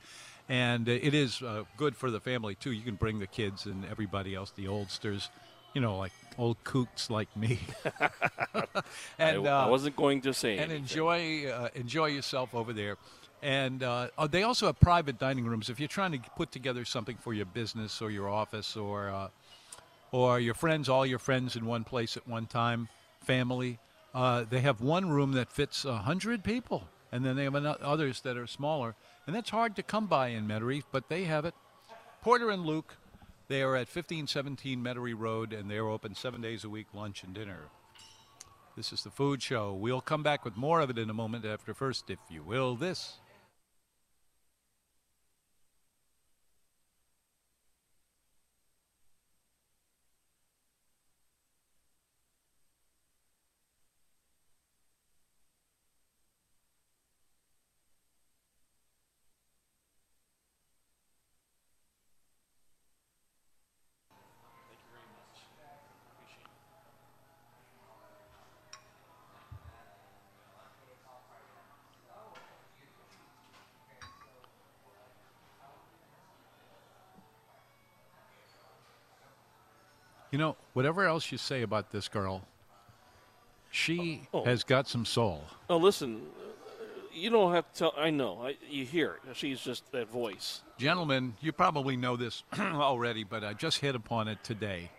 And 0.49 0.87
it 0.87 1.13
is 1.13 1.41
uh, 1.41 1.65
good 1.75 1.95
for 1.97 2.09
the 2.09 2.21
family 2.21 2.55
too. 2.55 2.71
You 2.71 2.83
can 2.83 2.95
bring 2.95 3.19
the 3.19 3.27
kids 3.27 3.65
and 3.65 3.85
everybody 3.85 4.33
else, 4.33 4.51
the 4.51 4.67
oldsters, 4.67 5.29
you 5.77 5.81
know, 5.81 5.95
like 5.95 6.11
old 6.39 6.57
kooks 6.63 7.07
like 7.11 7.29
me. 7.37 7.59
and 9.19 9.47
I, 9.47 9.51
I 9.51 9.65
uh, 9.65 9.69
wasn't 9.69 9.95
going 9.95 10.21
to 10.21 10.33
say 10.33 10.53
and 10.53 10.71
anything. 10.71 10.81
enjoy 10.81 11.51
uh, 11.51 11.69
enjoy 11.75 12.07
yourself 12.07 12.55
over 12.55 12.73
there. 12.73 12.97
And 13.43 13.83
uh, 13.83 14.07
oh, 14.17 14.25
they 14.25 14.41
also 14.41 14.65
have 14.65 14.79
private 14.79 15.19
dining 15.19 15.45
rooms 15.45 15.69
if 15.69 15.79
you're 15.79 15.87
trying 15.87 16.13
to 16.13 16.19
put 16.35 16.51
together 16.51 16.83
something 16.83 17.15
for 17.17 17.31
your 17.31 17.45
business 17.45 18.01
or 18.01 18.09
your 18.09 18.27
office 18.27 18.75
or 18.75 19.09
uh, 19.09 19.27
or 20.11 20.39
your 20.39 20.55
friends, 20.55 20.89
all 20.89 21.05
your 21.05 21.19
friends 21.19 21.55
in 21.55 21.67
one 21.67 21.83
place 21.83 22.17
at 22.17 22.27
one 22.27 22.47
time, 22.47 22.89
family. 23.21 23.77
Uh, 24.15 24.45
they 24.49 24.61
have 24.61 24.81
one 24.81 25.11
room 25.11 25.33
that 25.33 25.51
fits 25.51 25.85
a 25.85 25.97
hundred 25.97 26.43
people, 26.43 26.87
and 27.11 27.23
then 27.23 27.35
they 27.35 27.43
have 27.43 27.53
others 27.55 28.21
that 28.21 28.35
are 28.35 28.47
smaller, 28.47 28.95
and 29.27 29.35
that's 29.35 29.51
hard 29.51 29.75
to 29.75 29.83
come 29.83 30.07
by 30.07 30.29
in 30.29 30.47
Metairie, 30.47 30.81
but 30.91 31.07
they 31.07 31.25
have 31.25 31.45
it. 31.45 31.53
Porter 32.23 32.49
and 32.49 32.65
Luke, 32.65 32.95
they 33.47 33.61
are 33.61 33.75
at 33.75 33.87
1517 33.87 34.83
Metairie 34.83 35.17
Road, 35.17 35.53
and 35.53 35.69
they're 35.69 35.87
open 35.87 36.15
seven 36.15 36.41
days 36.41 36.63
a 36.63 36.69
week, 36.69 36.87
lunch 36.93 37.23
and 37.23 37.33
dinner. 37.33 37.69
This 38.75 38.91
is 38.91 39.03
the 39.03 39.09
Food 39.09 39.41
Show. 39.41 39.73
We'll 39.73 40.01
come 40.01 40.21
back 40.21 40.43
with 40.43 40.57
more 40.57 40.81
of 40.81 40.89
it 40.89 40.97
in 40.97 41.09
a 41.09 41.13
moment 41.13 41.45
after 41.45 41.73
first, 41.73 42.09
if 42.09 42.19
you 42.29 42.43
will, 42.43 42.75
this. 42.75 43.19
You 80.31 80.37
know, 80.37 80.57
whatever 80.77 81.05
else 81.07 81.31
you 81.31 81.39
say 81.39 81.63
about 81.63 81.89
this 81.89 82.07
girl, 82.07 82.43
she 83.71 84.21
Oh, 84.31 84.43
has 84.45 84.63
got 84.63 84.87
some 84.87 85.05
soul. 85.05 85.43
Oh, 85.71 85.77
listen, 85.77 86.21
uh, 86.39 86.83
you 87.11 87.31
don't 87.31 87.51
have 87.51 87.71
to 87.73 87.79
tell. 87.79 87.93
I 87.97 88.11
know. 88.11 88.39
I, 88.43 88.57
you 88.69 88.85
hear 88.85 89.17
it. 89.27 89.35
She's 89.35 89.59
just 89.59 89.91
that 89.91 90.07
voice. 90.07 90.61
Gentlemen, 90.77 91.33
you 91.41 91.51
probably 91.51 91.97
know 91.97 92.15
this 92.15 92.43
already, 92.59 93.23
but 93.23 93.43
I 93.43 93.53
just 93.53 93.79
hit 93.79 93.95
upon 93.95 94.27
it 94.27 94.43
today. 94.43 94.91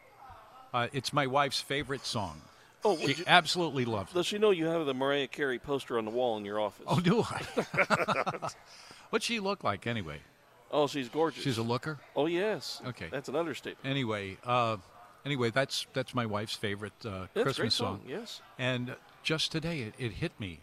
Uh, 0.74 0.88
it's 0.92 1.12
my 1.12 1.28
wife's 1.28 1.60
favorite 1.60 2.04
song. 2.04 2.40
Oh, 2.84 2.96
She 2.98 3.14
you, 3.14 3.24
absolutely 3.28 3.84
loves 3.84 4.10
it. 4.10 4.14
does 4.14 4.26
she 4.26 4.38
know 4.38 4.50
you 4.50 4.66
have 4.66 4.84
the 4.84 4.94
Mariah 4.94 5.28
Carey 5.28 5.60
poster 5.60 5.96
on 5.96 6.04
the 6.04 6.10
wall 6.10 6.36
in 6.38 6.44
your 6.44 6.58
office? 6.58 6.86
Oh, 6.88 6.98
do 6.98 7.22
I? 7.22 8.48
What's 9.10 9.26
she 9.26 9.38
look 9.38 9.62
like 9.62 9.86
anyway? 9.86 10.18
Oh, 10.72 10.88
she's 10.88 11.08
gorgeous. 11.08 11.44
She's 11.44 11.58
a 11.58 11.62
looker. 11.62 11.98
Oh, 12.16 12.26
yes. 12.26 12.82
Okay. 12.84 13.06
That's 13.12 13.28
an 13.28 13.36
understatement. 13.36 13.86
Anyway, 13.86 14.38
uh, 14.44 14.76
anyway, 15.28 15.50
that's 15.50 15.86
that's 15.92 16.14
my 16.14 16.26
wife's 16.26 16.54
favorite 16.54 17.04
uh, 17.04 17.26
Christmas 17.34 17.74
song. 17.74 18.00
song. 18.00 18.00
Yes. 18.08 18.40
And 18.58 18.96
just 19.22 19.52
today, 19.52 19.80
it, 19.80 19.94
it 19.98 20.12
hit 20.12 20.32
me 20.40 20.60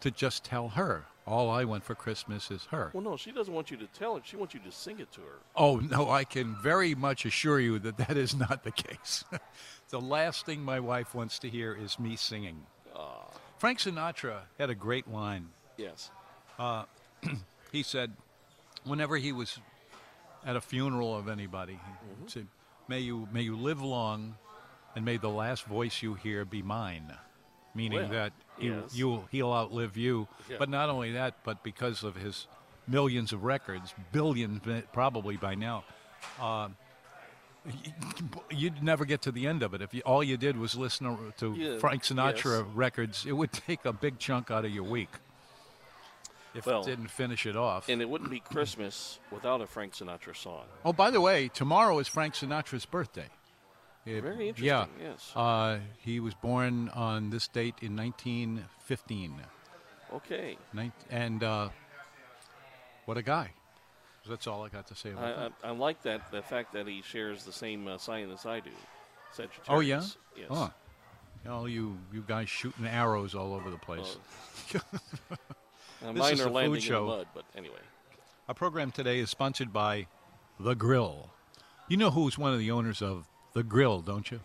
to 0.00 0.10
just 0.10 0.44
tell 0.44 0.70
her 0.70 1.06
all 1.26 1.50
I 1.50 1.64
want 1.64 1.84
for 1.84 1.94
Christmas 1.94 2.50
is 2.50 2.66
her. 2.66 2.90
Well, 2.92 3.02
no, 3.02 3.16
she 3.16 3.32
doesn't 3.32 3.52
want 3.52 3.70
you 3.70 3.76
to 3.78 3.86
tell 3.86 4.16
her. 4.16 4.22
She 4.24 4.36
wants 4.36 4.54
you 4.54 4.60
to 4.60 4.72
sing 4.72 4.98
it 4.98 5.12
to 5.12 5.20
her. 5.20 5.38
Oh, 5.54 5.76
no, 5.76 6.10
I 6.10 6.24
can 6.24 6.56
very 6.62 6.94
much 6.94 7.24
assure 7.24 7.60
you 7.60 7.78
that 7.78 7.96
that 7.98 8.16
is 8.16 8.34
not 8.34 8.64
the 8.64 8.72
case. 8.72 9.24
the 9.90 10.00
last 10.00 10.44
thing 10.46 10.62
my 10.62 10.80
wife 10.80 11.14
wants 11.14 11.38
to 11.40 11.48
hear 11.48 11.74
is 11.74 11.98
me 11.98 12.16
singing. 12.16 12.66
Ah. 12.96 13.26
Frank 13.58 13.78
Sinatra 13.78 14.40
had 14.58 14.70
a 14.70 14.74
great 14.74 15.08
line. 15.08 15.48
Yes. 15.76 16.10
Uh, 16.58 16.84
he 17.72 17.84
said, 17.84 18.12
whenever 18.84 19.16
he 19.16 19.30
was 19.30 19.60
at 20.44 20.56
a 20.56 20.60
funeral 20.60 21.16
of 21.16 21.28
anybody, 21.28 21.74
mm-hmm. 21.74 22.26
said, 22.26 22.48
may 22.88 23.00
you, 23.00 23.28
may 23.32 23.42
you 23.42 23.56
live 23.56 23.82
long 23.82 24.36
and 24.94 25.04
may 25.04 25.16
the 25.16 25.28
last 25.28 25.64
voice 25.64 26.02
you 26.02 26.14
hear 26.14 26.44
be 26.44 26.62
mine. 26.62 27.12
Meaning 27.74 28.00
Well, 28.00 28.08
that 28.10 28.32
yes. 28.60 28.94
you'll, 28.94 29.24
he'll 29.30 29.52
outlive 29.52 29.96
you. 29.96 30.28
Yeah. 30.48 30.56
But 30.58 30.68
not 30.68 30.90
only 30.90 31.12
that, 31.12 31.36
but 31.44 31.62
because 31.62 32.02
of 32.02 32.16
his 32.16 32.46
millions 32.86 33.32
of 33.32 33.44
records, 33.44 33.94
billions 34.12 34.60
probably 34.92 35.36
by 35.38 35.54
now, 35.54 35.84
uh, 36.40 36.68
you'd 38.50 38.82
never 38.82 39.04
get 39.04 39.22
to 39.22 39.32
the 39.32 39.46
end 39.46 39.62
of 39.62 39.72
it. 39.72 39.80
If 39.80 39.94
you, 39.94 40.02
all 40.04 40.22
you 40.22 40.36
did 40.36 40.56
was 40.56 40.74
listen 40.74 41.32
to 41.38 41.54
Yeah, 41.54 41.78
Frank 41.78 42.02
Sinatra 42.02 42.60
yes. 42.60 42.74
records, 42.74 43.24
it 43.26 43.32
would 43.32 43.52
take 43.66 43.84
a 43.84 43.92
big 43.92 44.18
chunk 44.18 44.50
out 44.50 44.64
of 44.64 44.70
your 44.72 44.84
week 44.84 45.10
if 46.54 46.66
Well, 46.66 46.82
it 46.82 46.86
didn't 46.86 47.08
finish 47.10 47.46
it 47.46 47.56
off. 47.56 47.88
And 47.88 48.00
it 48.02 48.08
wouldn't 48.08 48.30
be 48.30 48.40
Christmas 48.40 49.18
without 49.30 49.60
a 49.60 49.66
Frank 49.66 49.94
Sinatra 49.94 50.36
song. 50.36 50.64
oh, 50.84 50.92
by 50.92 51.10
the 51.10 51.20
way, 51.20 51.48
tomorrow 51.48 51.98
is 51.98 52.08
Frank 52.08 52.34
Sinatra's 52.34 52.84
birthday. 52.86 53.28
It- 54.04 54.20
Very 54.22 54.48
interesting, 54.48 54.66
Yeah. 54.66 54.86
yes. 55.00 55.32
Uh, 55.36 55.78
he 55.98 56.18
was 56.20 56.34
born 56.34 56.88
on 56.90 57.30
this 57.30 57.46
date 57.48 57.76
in 57.80 57.94
1915. 57.96 59.34
Okay. 60.12 60.58
Nin- 60.72 60.92
and 61.10 61.42
uh, 61.42 61.68
what 63.06 63.16
a 63.16 63.22
guy. 63.22 63.52
That's 64.28 64.46
all 64.46 64.64
I 64.64 64.68
got 64.68 64.86
to 64.88 64.94
say 64.94 65.10
about 65.10 65.24
I, 65.24 65.28
that. 65.42 65.52
I, 65.64 65.68
I 65.68 65.70
like 65.70 66.02
that 66.02 66.30
the 66.30 66.42
fact 66.42 66.72
that 66.74 66.86
he 66.86 67.02
shares 67.02 67.44
the 67.44 67.52
same 67.52 67.88
uh, 67.88 67.98
sign 67.98 68.30
as 68.30 68.44
I 68.46 68.60
do. 68.60 68.70
Sagittarius. 69.32 69.66
Oh, 69.68 69.80
yeah? 69.80 70.02
Yes. 70.36 70.46
Oh. 70.50 70.70
All 71.48 71.68
you, 71.68 71.98
you 72.12 72.22
guys 72.26 72.48
shooting 72.48 72.86
arrows 72.86 73.34
all 73.34 73.52
over 73.54 73.68
the 73.70 73.78
place. 73.78 74.16
Uh, 76.04 76.12
This 76.12 76.32
is 76.32 76.38
the 76.38 76.44
food 76.44 76.52
landing 76.52 76.74
in 76.76 76.80
show. 76.80 77.00
the 77.00 77.16
mud, 77.18 77.26
but 77.34 77.44
anyway. 77.56 77.76
Our 78.48 78.54
program 78.54 78.90
today 78.90 79.18
is 79.20 79.30
sponsored 79.30 79.72
by 79.72 80.06
The 80.58 80.74
Grill. 80.74 81.30
You 81.88 81.96
know 81.96 82.10
who's 82.10 82.36
one 82.38 82.52
of 82.52 82.58
the 82.58 82.70
owners 82.70 83.00
of 83.02 83.28
The 83.52 83.62
Grill, 83.62 84.00
don't 84.00 84.30
you? 84.30 84.40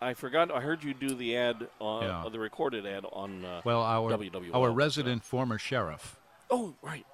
I 0.00 0.14
forgot. 0.14 0.52
I 0.54 0.60
heard 0.60 0.84
you 0.84 0.92
do 0.94 1.14
the 1.14 1.36
ad 1.36 1.68
on 1.80 2.02
Yeah. 2.04 2.24
uh, 2.24 2.28
the 2.28 2.38
recorded 2.38 2.86
ad 2.86 3.04
on. 3.12 3.44
Uh, 3.44 3.62
Well, 3.64 3.82
our 3.82 4.10
WWL, 4.12 4.54
our 4.54 4.70
resident 4.70 5.24
former 5.24 5.58
sheriff 5.58 6.16
oh, 6.50 6.74
right. 6.82 7.06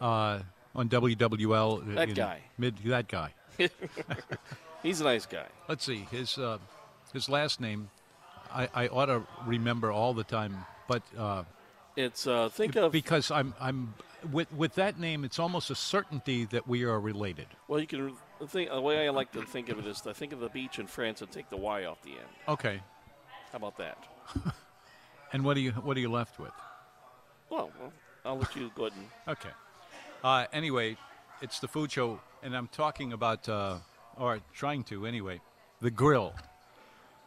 uh, 0.00 0.40
on 0.74 0.88
WWL. 0.88 1.94
That 1.94 2.14
guy. 2.14 2.40
Mid, 2.58 2.78
that 2.78 3.06
guy. 3.08 3.32
He's 4.82 5.00
a 5.00 5.04
nice 5.04 5.24
guy. 5.24 5.46
Let's 5.68 5.84
see 5.84 6.06
his 6.10 6.36
uh, 6.36 6.58
his 7.12 7.28
last 7.28 7.60
name. 7.60 7.90
I, 8.52 8.68
I 8.74 8.88
ought 8.88 9.06
to 9.06 9.22
remember 9.46 9.90
all 9.92 10.14
the 10.14 10.24
time, 10.24 10.66
but 10.88 11.02
uh, 11.16 11.44
It's 11.96 12.26
uh, 12.26 12.48
think 12.48 12.76
of 12.76 12.92
because 12.92 13.30
I'm 13.30 13.54
I'm 13.60 13.94
with 14.32 14.52
with 14.52 14.74
that 14.74 14.98
name, 14.98 15.24
it's 15.24 15.38
almost 15.38 15.70
a 15.70 15.74
certainty 15.74 16.44
that 16.46 16.66
we 16.66 16.84
are 16.84 16.98
related. 16.98 17.46
well, 17.68 17.78
you 17.80 17.86
can 17.86 18.16
think 18.48 18.70
the 18.70 18.80
way 18.80 19.06
I 19.06 19.10
like 19.10 19.32
to 19.32 19.42
think 19.42 19.68
of 19.68 19.78
it 19.78 19.86
is 19.86 20.00
to 20.02 20.14
think 20.14 20.32
of 20.32 20.40
the 20.40 20.48
beach 20.48 20.78
in 20.78 20.86
France 20.86 21.22
and 21.22 21.30
take 21.30 21.50
the 21.50 21.56
Y 21.56 21.84
off 21.84 22.02
the 22.02 22.10
end. 22.10 22.28
Okay. 22.48 22.80
How 23.52 23.56
about 23.56 23.76
that? 23.78 23.98
And 25.32 25.44
what 25.44 25.56
are 25.56 25.60
you 25.60 25.72
what 25.72 25.96
are 25.96 26.00
you 26.00 26.12
left 26.12 26.38
with? 26.38 26.52
Well, 27.50 27.72
well 27.80 27.92
I'll 28.24 28.38
let 28.38 28.54
you 28.54 28.70
go 28.76 28.86
ahead 28.86 28.96
and. 28.96 29.08
Okay. 29.36 29.50
Uh, 30.22 30.46
anyway, 30.52 30.96
it's 31.42 31.58
the 31.58 31.66
food 31.66 31.90
show, 31.90 32.20
and 32.42 32.56
I'm 32.56 32.68
talking 32.68 33.12
about, 33.12 33.48
uh, 33.48 33.78
or 34.16 34.38
trying 34.52 34.84
to 34.84 35.06
anyway, 35.06 35.40
the 35.80 35.90
grill. 35.90 36.34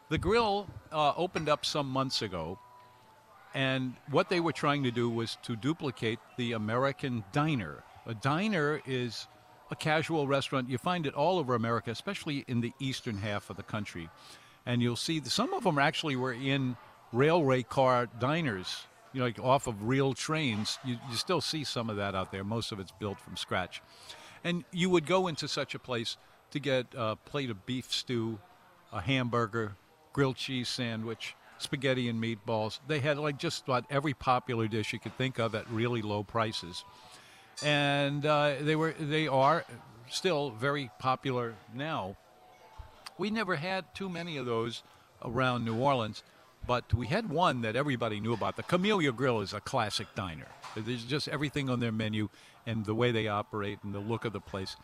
The 0.09 0.17
grill 0.17 0.67
uh, 0.91 1.13
opened 1.17 1.49
up 1.49 1.65
some 1.65 1.89
months 1.89 2.21
ago, 2.21 2.57
and 3.53 3.95
what 4.11 4.29
they 4.29 4.39
were 4.39 4.51
trying 4.51 4.83
to 4.83 4.91
do 4.91 5.09
was 5.09 5.37
to 5.43 5.55
duplicate 5.55 6.19
the 6.37 6.53
American 6.53 7.23
diner. 7.31 7.83
A 8.05 8.13
diner 8.13 8.81
is 8.85 9.27
a 9.71 9.75
casual 9.75 10.27
restaurant. 10.27 10.69
You 10.69 10.77
find 10.77 11.05
it 11.05 11.13
all 11.13 11.39
over 11.39 11.55
America, 11.55 11.91
especially 11.91 12.45
in 12.47 12.61
the 12.61 12.73
eastern 12.79 13.17
half 13.17 13.49
of 13.49 13.57
the 13.57 13.63
country. 13.63 14.09
And 14.65 14.81
you'll 14.81 14.95
see 14.95 15.21
some 15.23 15.53
of 15.53 15.63
them 15.63 15.79
actually 15.79 16.15
were 16.15 16.33
in 16.33 16.75
railway 17.11 17.63
car 17.63 18.07
diners, 18.19 18.85
you 19.13 19.19
know, 19.19 19.25
like 19.25 19.39
off 19.39 19.67
of 19.67 19.87
real 19.87 20.13
trains. 20.13 20.77
You, 20.85 20.97
you 21.09 21.15
still 21.15 21.41
see 21.41 21.63
some 21.63 21.89
of 21.89 21.97
that 21.97 22.15
out 22.15 22.31
there. 22.31 22.43
Most 22.43 22.71
of 22.71 22.79
it's 22.79 22.91
built 22.99 23.19
from 23.19 23.37
scratch. 23.37 23.81
And 24.43 24.63
you 24.71 24.89
would 24.89 25.05
go 25.05 25.27
into 25.27 25.47
such 25.47 25.73
a 25.73 25.79
place 25.79 26.17
to 26.51 26.59
get 26.59 26.87
a 26.95 27.15
plate 27.15 27.49
of 27.49 27.65
beef 27.65 27.91
stew, 27.91 28.39
a 28.91 29.01
hamburger, 29.01 29.75
grilled 30.13 30.37
cheese 30.37 30.69
sandwich, 30.69 31.35
spaghetti 31.57 32.09
and 32.09 32.21
meatballs. 32.21 32.79
They 32.87 32.99
had 32.99 33.17
like 33.17 33.37
just 33.37 33.63
about 33.63 33.85
every 33.89 34.13
popular 34.13 34.67
dish 34.67 34.93
you 34.93 34.99
could 34.99 35.17
think 35.17 35.39
of 35.39 35.55
at 35.55 35.69
really 35.69 36.01
low 36.01 36.23
prices, 36.23 36.83
and 37.63 38.25
uh, 38.25 38.55
they 38.61 38.75
were 38.75 38.93
they 38.99 39.27
are 39.27 39.65
still 40.09 40.51
very 40.51 40.89
popular 40.99 41.55
now. 41.73 42.15
We 43.17 43.31
never 43.31 43.55
had 43.55 43.95
too 43.95 44.09
many 44.09 44.37
of 44.37 44.45
those 44.45 44.83
around 45.23 45.65
New 45.65 45.75
Orleans, 45.75 46.23
but 46.67 46.93
we 46.93 47.07
had 47.07 47.29
one 47.29 47.61
that 47.61 47.75
everybody 47.75 48.19
knew 48.19 48.33
about. 48.33 48.55
The 48.55 48.63
Camellia 48.63 49.11
Grill 49.11 49.41
is 49.41 49.53
a 49.53 49.59
classic 49.59 50.07
diner. 50.15 50.47
There's 50.75 51.03
just 51.03 51.27
everything 51.27 51.69
on 51.69 51.79
their 51.79 51.91
menu 51.91 52.29
and 52.65 52.85
the 52.85 52.93
way 52.93 53.11
they 53.11 53.27
operate 53.27 53.79
and 53.83 53.95
the 53.95 53.99
look 53.99 54.25
of 54.25 54.33
the 54.33 54.41
place. 54.41 54.75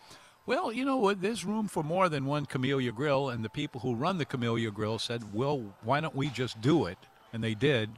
Well, 0.46 0.74
you 0.74 0.84
know 0.84 0.98
what? 0.98 1.22
There's 1.22 1.46
room 1.46 1.70
for 1.70 1.84
more 1.84 2.10
than 2.10 2.26
one 2.26 2.46
Camellia 2.46 2.92
Grill, 2.92 3.30
and 3.30 3.46
the 3.46 3.50
people 3.50 3.80
who 3.80 3.96
run 3.96 4.18
the 4.18 4.26
Camellia 4.26 4.72
Grill 4.72 5.00
said, 5.00 5.34
well, 5.34 5.64
why 5.84 6.02
don't 6.02 6.16
we 6.16 6.30
just 6.30 6.60
do 6.60 6.86
it? 6.86 6.98
And 7.32 7.42
they 7.42 7.54
did, 7.54 7.90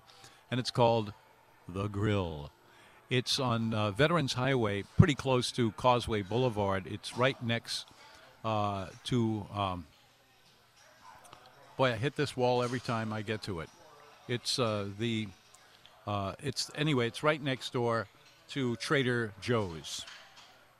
and 0.51 0.60
it's 0.60 0.69
called 0.69 1.12
The 1.67 1.88
Grill. 1.88 2.51
It's 3.10 3.39
on 3.39 3.73
uh, 3.73 3.91
Veterans 3.91 4.34
Highway, 4.34 4.84
pretty 4.97 5.15
close 5.15 5.51
to 5.53 5.71
Causeway 5.71 6.21
Boulevard. 6.21 6.86
It's 6.86 7.17
right 7.17 7.41
next 7.43 7.86
uh, 8.43 8.88
to. 9.05 9.45
Um, 9.53 9.86
boy, 11.77 11.93
I 11.93 11.95
hit 11.95 12.15
this 12.15 12.38
wall 12.38 12.63
every 12.63 12.79
time 12.79 13.12
I 13.12 13.21
get 13.21 13.41
to 13.43 13.60
it. 13.60 13.69
It's 14.27 14.58
uh, 14.60 14.88
the. 14.99 15.27
Uh, 16.08 16.34
it's 16.43 16.71
anyway. 16.75 17.08
It's 17.08 17.23
right 17.23 17.41
next 17.41 17.73
door 17.73 18.08
to 18.49 18.75
Trader 18.77 19.34
Joe's 19.41 20.05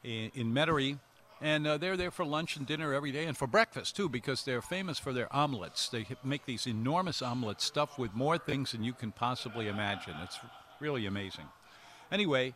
in, 0.04 0.32
in 0.36 0.54
Metairie, 0.54 0.98
and 1.42 1.68
uh, 1.68 1.78
they're 1.78 1.98
there 1.98 2.12
for 2.12 2.26
lunch 2.26 2.58
and 2.58 2.66
dinner 2.66 2.94
every 2.94 3.12
day, 3.12 3.26
and 3.26 3.38
for 3.38 3.48
breakfast 3.48 3.96
too, 3.96 4.10
because 4.10 4.44
they're 4.44 4.62
famous 4.62 5.00
for 5.00 5.14
their 5.14 5.34
omelets. 5.36 5.90
They 5.90 6.06
make 6.24 6.46
these 6.46 6.68
enormous 6.68 7.22
omelets 7.22 7.64
stuffed 7.64 8.00
with 8.00 8.14
more 8.14 8.38
things 8.38 8.72
than 8.72 8.84
you 8.84 8.94
can 8.94 9.12
possibly 9.12 9.68
imagine. 9.68 10.16
It's 10.24 10.40
really 10.80 11.06
amazing. 11.06 11.46
Anyway, 12.12 12.54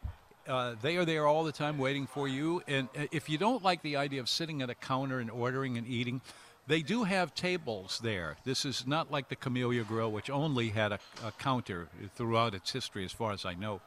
uh, 0.47 0.75
they 0.81 0.97
are 0.97 1.05
there 1.05 1.27
all 1.27 1.43
the 1.43 1.51
time 1.51 1.77
waiting 1.77 2.07
for 2.07 2.27
you. 2.27 2.61
And 2.67 2.87
uh, 2.97 3.05
if 3.11 3.29
you 3.29 3.37
don't 3.37 3.63
like 3.63 3.81
the 3.81 3.97
idea 3.97 4.19
of 4.19 4.29
sitting 4.29 4.61
at 4.61 4.69
a 4.69 4.75
counter 4.75 5.19
and 5.19 5.29
ordering 5.29 5.77
and 5.77 5.87
eating, 5.87 6.21
they 6.67 6.81
do 6.81 7.03
have 7.03 7.33
tables 7.33 7.99
there. 8.03 8.37
This 8.43 8.65
is 8.65 8.85
not 8.85 9.11
like 9.11 9.29
the 9.29 9.35
Camellia 9.35 9.83
Grill, 9.83 10.11
which 10.11 10.29
only 10.29 10.69
had 10.69 10.91
a, 10.91 10.99
a 11.25 11.31
counter 11.31 11.87
throughout 12.15 12.53
its 12.53 12.71
history, 12.71 13.05
as 13.05 13.11
far 13.11 13.31
as 13.31 13.45
I 13.45 13.53
know. 13.53 13.81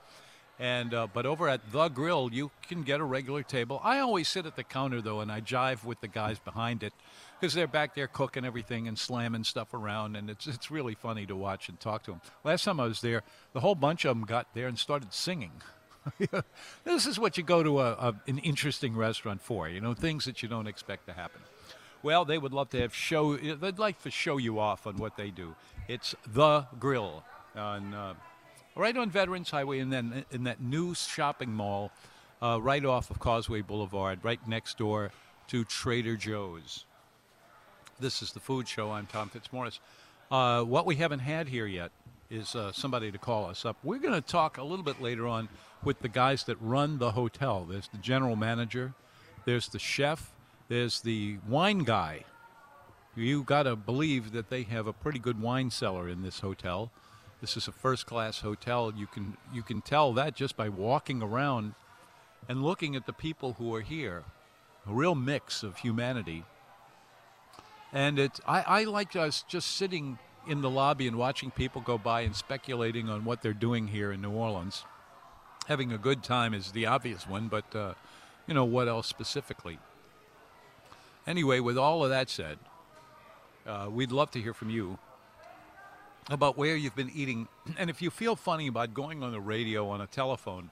And 0.58 0.94
uh, 0.94 1.08
but 1.12 1.26
over 1.26 1.48
at 1.48 1.72
the 1.72 1.88
grill, 1.88 2.30
you 2.32 2.50
can 2.68 2.82
get 2.82 3.00
a 3.00 3.04
regular 3.04 3.42
table. 3.42 3.80
I 3.82 3.98
always 3.98 4.28
sit 4.28 4.46
at 4.46 4.56
the 4.56 4.64
counter 4.64 5.00
though, 5.00 5.20
and 5.20 5.32
I 5.32 5.40
jive 5.40 5.84
with 5.84 6.00
the 6.00 6.08
guys 6.08 6.38
behind 6.38 6.82
it 6.82 6.92
because 7.40 7.54
they're 7.54 7.66
back 7.66 7.94
there 7.94 8.06
cooking 8.06 8.44
everything 8.44 8.86
and 8.86 8.98
slamming 8.98 9.44
stuff 9.44 9.74
around, 9.74 10.14
and 10.14 10.30
it's 10.30 10.46
it's 10.46 10.70
really 10.70 10.94
funny 10.94 11.26
to 11.26 11.34
watch 11.34 11.68
and 11.68 11.80
talk 11.80 12.04
to 12.04 12.12
them. 12.12 12.20
Last 12.44 12.64
time 12.64 12.78
I 12.78 12.86
was 12.86 13.00
there, 13.00 13.22
the 13.52 13.60
whole 13.60 13.74
bunch 13.74 14.04
of 14.04 14.16
them 14.16 14.24
got 14.24 14.54
there 14.54 14.68
and 14.68 14.78
started 14.78 15.12
singing. 15.12 15.52
this 16.84 17.06
is 17.06 17.18
what 17.18 17.36
you 17.36 17.44
go 17.44 17.62
to 17.62 17.80
a, 17.80 17.92
a, 17.92 18.14
an 18.26 18.38
interesting 18.38 18.96
restaurant 18.96 19.40
for, 19.40 19.68
you 19.68 19.80
know, 19.80 19.94
things 19.94 20.24
that 20.24 20.42
you 20.42 20.48
don't 20.48 20.66
expect 20.66 21.06
to 21.06 21.12
happen. 21.12 21.40
Well, 22.02 22.24
they 22.24 22.38
would 22.38 22.52
love 22.52 22.70
to 22.70 22.80
have 22.80 22.94
show. 22.94 23.36
They'd 23.36 23.78
like 23.78 24.02
to 24.02 24.10
show 24.10 24.36
you 24.36 24.58
off 24.58 24.86
on 24.86 24.96
what 24.96 25.16
they 25.16 25.30
do. 25.30 25.54
It's 25.88 26.14
the 26.26 26.66
Grill 26.78 27.22
on 27.54 27.94
uh, 27.94 28.14
right 28.74 28.96
on 28.96 29.10
Veterans 29.10 29.50
Highway, 29.50 29.80
and 29.80 29.92
then 29.92 30.24
in 30.30 30.44
that 30.44 30.60
new 30.60 30.94
shopping 30.94 31.52
mall, 31.52 31.90
uh, 32.40 32.58
right 32.60 32.84
off 32.84 33.10
of 33.10 33.18
Causeway 33.18 33.60
Boulevard, 33.60 34.20
right 34.22 34.40
next 34.48 34.78
door 34.78 35.12
to 35.48 35.64
Trader 35.64 36.16
Joe's. 36.16 36.86
This 38.00 38.22
is 38.22 38.32
the 38.32 38.40
food 38.40 38.66
show. 38.66 38.90
I'm 38.90 39.06
Tom 39.06 39.28
Fitzmaurice. 39.28 39.80
Uh, 40.30 40.62
what 40.62 40.86
we 40.86 40.96
haven't 40.96 41.20
had 41.20 41.48
here 41.48 41.66
yet 41.66 41.92
is 42.30 42.56
uh, 42.56 42.72
somebody 42.72 43.12
to 43.12 43.18
call 43.18 43.46
us 43.46 43.64
up. 43.66 43.76
We're 43.84 43.98
going 43.98 44.14
to 44.14 44.20
talk 44.22 44.56
a 44.56 44.62
little 44.62 44.84
bit 44.84 45.00
later 45.00 45.26
on 45.28 45.48
with 45.84 46.00
the 46.00 46.08
guys 46.08 46.44
that 46.44 46.56
run 46.60 46.98
the 46.98 47.12
hotel. 47.12 47.66
There's 47.68 47.88
the 47.88 47.98
general 47.98 48.36
manager, 48.36 48.94
there's 49.44 49.68
the 49.68 49.78
chef, 49.78 50.32
there's 50.68 51.00
the 51.02 51.38
wine 51.46 51.80
guy. 51.80 52.24
You 53.14 53.42
got 53.42 53.64
to 53.64 53.76
believe 53.76 54.32
that 54.32 54.48
they 54.48 54.62
have 54.62 54.86
a 54.86 54.92
pretty 54.94 55.18
good 55.18 55.40
wine 55.40 55.70
cellar 55.70 56.08
in 56.08 56.22
this 56.22 56.40
hotel. 56.40 56.90
This 57.42 57.56
is 57.56 57.66
a 57.66 57.72
first-class 57.72 58.40
hotel. 58.40 58.92
You 58.96 59.08
can 59.08 59.36
you 59.52 59.62
can 59.64 59.82
tell 59.82 60.12
that 60.12 60.36
just 60.36 60.56
by 60.56 60.68
walking 60.68 61.20
around 61.20 61.74
and 62.48 62.62
looking 62.62 62.94
at 62.94 63.04
the 63.04 63.12
people 63.12 63.54
who 63.54 63.74
are 63.74 63.80
here. 63.80 64.22
A 64.88 64.92
real 64.92 65.16
mix 65.16 65.64
of 65.64 65.78
humanity. 65.78 66.44
And 67.92 68.20
it, 68.20 68.38
I, 68.46 68.62
I 68.62 68.84
like 68.84 69.16
us 69.16 69.44
just 69.48 69.76
sitting 69.76 70.18
in 70.48 70.60
the 70.60 70.70
lobby 70.70 71.08
and 71.08 71.16
watching 71.16 71.50
people 71.50 71.80
go 71.80 71.98
by 71.98 72.20
and 72.20 72.34
speculating 72.34 73.08
on 73.08 73.24
what 73.24 73.42
they're 73.42 73.52
doing 73.52 73.88
here 73.88 74.12
in 74.12 74.22
New 74.22 74.30
Orleans. 74.30 74.84
Having 75.66 75.92
a 75.92 75.98
good 75.98 76.22
time 76.22 76.54
is 76.54 76.70
the 76.70 76.86
obvious 76.86 77.28
one, 77.28 77.48
but 77.48 77.74
uh, 77.74 77.94
you 78.46 78.54
know 78.54 78.64
what 78.64 78.86
else 78.86 79.08
specifically? 79.08 79.80
Anyway, 81.26 81.58
with 81.58 81.76
all 81.76 82.04
of 82.04 82.10
that 82.10 82.30
said, 82.30 82.58
uh, 83.66 83.88
we'd 83.90 84.12
love 84.12 84.30
to 84.30 84.40
hear 84.40 84.54
from 84.54 84.70
you 84.70 84.98
about 86.28 86.56
where 86.56 86.76
you've 86.76 86.96
been 86.96 87.10
eating. 87.14 87.48
And 87.78 87.90
if 87.90 88.02
you 88.02 88.10
feel 88.10 88.36
funny 88.36 88.66
about 88.66 88.94
going 88.94 89.22
on 89.22 89.32
the 89.32 89.40
radio, 89.40 89.88
on 89.88 90.00
a 90.00 90.06
telephone, 90.06 90.70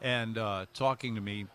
and 0.00 0.36
uh, 0.36 0.66
talking 0.74 1.14
to 1.14 1.20
me, 1.20 1.46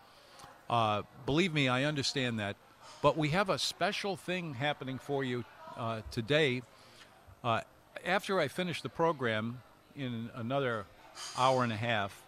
uh, 0.70 1.02
believe 1.26 1.52
me, 1.52 1.68
I 1.68 1.84
understand 1.84 2.38
that. 2.38 2.56
But 3.02 3.16
we 3.16 3.28
have 3.28 3.48
a 3.48 3.58
special 3.58 4.16
thing 4.16 4.54
happening 4.54 4.98
for 4.98 5.22
you 5.22 5.44
uh, 5.76 6.00
today. 6.10 6.62
Uh, 7.44 7.60
after 8.04 8.40
I 8.40 8.48
finish 8.48 8.82
the 8.82 8.88
program 8.88 9.60
in 9.94 10.30
another 10.34 10.86
hour 11.36 11.62
and 11.62 11.72
a 11.72 11.76
half, 11.76 12.22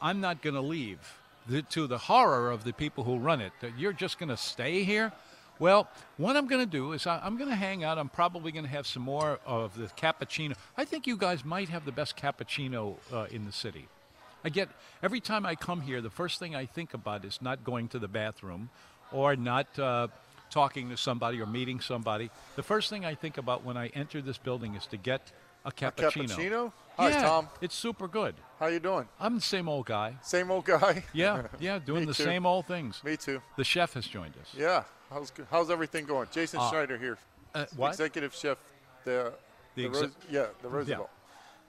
I'm 0.00 0.20
not 0.20 0.42
going 0.42 0.54
to 0.54 0.60
leave. 0.60 1.18
The, 1.46 1.60
to 1.60 1.86
the 1.86 1.98
horror 1.98 2.50
of 2.50 2.64
the 2.64 2.72
people 2.72 3.04
who 3.04 3.18
run 3.18 3.42
it, 3.42 3.52
that 3.60 3.78
you're 3.78 3.92
just 3.92 4.18
going 4.18 4.30
to 4.30 4.36
stay 4.36 4.82
here. 4.82 5.12
Well, 5.58 5.88
what 6.16 6.36
I'm 6.36 6.46
going 6.48 6.60
to 6.60 6.70
do 6.70 6.92
is 6.92 7.06
I, 7.06 7.20
I'm 7.22 7.36
going 7.36 7.50
to 7.50 7.56
hang 7.56 7.84
out. 7.84 7.98
I'm 7.98 8.08
probably 8.08 8.50
going 8.52 8.64
to 8.64 8.70
have 8.70 8.86
some 8.86 9.02
more 9.02 9.38
of 9.46 9.76
the 9.76 9.86
cappuccino. 9.86 10.54
I 10.76 10.84
think 10.84 11.06
you 11.06 11.16
guys 11.16 11.44
might 11.44 11.68
have 11.68 11.84
the 11.84 11.92
best 11.92 12.16
cappuccino 12.16 12.96
uh, 13.12 13.26
in 13.30 13.44
the 13.44 13.52
city. 13.52 13.88
I 14.44 14.48
get 14.50 14.68
every 15.02 15.20
time 15.20 15.46
I 15.46 15.54
come 15.54 15.80
here, 15.80 16.00
the 16.00 16.10
first 16.10 16.38
thing 16.38 16.54
I 16.54 16.66
think 16.66 16.92
about 16.92 17.24
is 17.24 17.40
not 17.40 17.64
going 17.64 17.88
to 17.88 17.98
the 17.98 18.08
bathroom 18.08 18.68
or 19.12 19.36
not 19.36 19.78
uh, 19.78 20.08
talking 20.50 20.90
to 20.90 20.96
somebody 20.96 21.40
or 21.40 21.46
meeting 21.46 21.80
somebody. 21.80 22.30
The 22.56 22.62
first 22.62 22.90
thing 22.90 23.04
I 23.04 23.14
think 23.14 23.38
about 23.38 23.64
when 23.64 23.76
I 23.76 23.86
enter 23.88 24.20
this 24.20 24.38
building 24.38 24.74
is 24.74 24.86
to 24.88 24.96
get 24.96 25.32
a 25.64 25.72
cappuccino. 25.72 26.28
Cappuccino? 26.28 26.72
Hi, 26.98 27.08
yeah, 27.08 27.22
Tom. 27.22 27.48
It's 27.60 27.74
super 27.74 28.06
good. 28.06 28.34
How 28.60 28.66
you 28.66 28.80
doing? 28.80 29.08
I'm 29.18 29.34
the 29.36 29.40
same 29.40 29.68
old 29.68 29.86
guy. 29.86 30.16
Same 30.22 30.50
old 30.50 30.64
guy? 30.64 31.04
Yeah, 31.12 31.46
yeah, 31.58 31.78
doing 31.78 32.06
the 32.06 32.14
too. 32.14 32.22
same 32.22 32.44
old 32.44 32.66
things. 32.66 33.02
Me 33.02 33.16
too. 33.16 33.40
The 33.56 33.64
chef 33.64 33.94
has 33.94 34.06
joined 34.06 34.34
us. 34.40 34.54
Yeah. 34.56 34.84
How's 35.14 35.32
how's 35.48 35.70
everything 35.70 36.06
going? 36.06 36.26
Jason 36.32 36.58
Uh, 36.60 36.68
Schneider 36.70 36.98
here. 36.98 37.16
Uh, 37.54 37.66
what? 37.76 37.90
Executive 37.90 38.34
chef. 38.34 38.58
The 39.04 39.32
The 39.76 39.82
the, 39.82 39.88
exe- 39.88 40.00
Rose- 40.02 40.16
yeah 40.28 40.46
the 40.60 40.68
Roosevelt. 40.68 41.10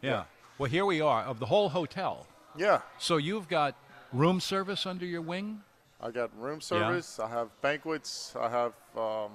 yeah. 0.02 0.24
Well, 0.58 0.70
here 0.70 0.86
we 0.86 1.00
are 1.00 1.22
of 1.24 1.40
the 1.40 1.46
whole 1.46 1.70
hotel. 1.70 2.26
Yeah. 2.58 2.82
So 2.98 3.18
you've 3.18 3.48
got 3.48 3.76
room 4.12 4.40
service 4.40 4.86
under 4.88 5.06
your 5.06 5.22
wing. 5.22 5.62
I 6.02 6.10
got 6.12 6.30
room 6.40 6.60
service. 6.60 7.20
I 7.20 7.30
have 7.30 7.50
banquets. 7.62 8.34
I 8.40 8.50
have 8.50 8.74
um, 8.98 9.32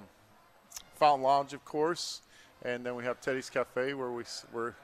Fountain 0.95 1.23
Lounge, 1.23 1.53
of 1.53 1.63
course, 1.63 2.21
and 2.63 2.85
then 2.85 2.95
we 2.95 3.03
have 3.05 3.21
Teddy's 3.21 3.49
Cafe 3.49 3.93
where 3.93 4.11
we 4.11 4.23
where 4.51 4.75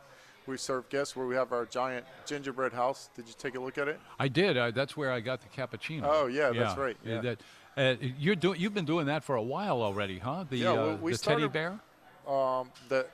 we 0.45 0.57
serve 0.57 0.87
guests. 0.89 1.15
Where 1.15 1.27
we 1.27 1.35
have 1.35 1.51
our 1.51 1.65
giant 1.65 2.05
gingerbread 2.25 2.71
house. 2.73 3.09
Did 3.15 3.27
you 3.27 3.33
take 3.37 3.55
a 3.55 3.59
look 3.59 3.77
at 3.77 3.87
it? 3.89 3.99
I 4.19 4.27
did. 4.29 4.55
Uh, 4.57 4.71
that's 4.71 4.95
where 4.95 5.11
I 5.11 5.19
got 5.19 5.41
the 5.41 5.49
cappuccino. 5.49 6.03
Oh, 6.05 6.27
yeah, 6.27 6.51
that's 6.51 6.77
right, 6.77 6.95
yeah. 7.03 7.19
That, 7.21 7.39
uh, 7.77 7.95
you're 8.17 8.35
doing. 8.35 8.59
You've 8.59 8.73
been 8.73 8.85
doing 8.85 9.05
that 9.05 9.23
for 9.23 9.35
a 9.35 9.41
while 9.41 9.81
already, 9.81 10.17
huh? 10.19 10.45
The 10.49 10.57
Yeah, 10.57 10.71
uh, 10.71 10.75
well, 10.75 10.97
we 10.97 11.11
the 11.13 11.17
teddy 11.17 11.47
bear. 11.47 11.79
Um, 12.27 12.71
the 12.89 13.05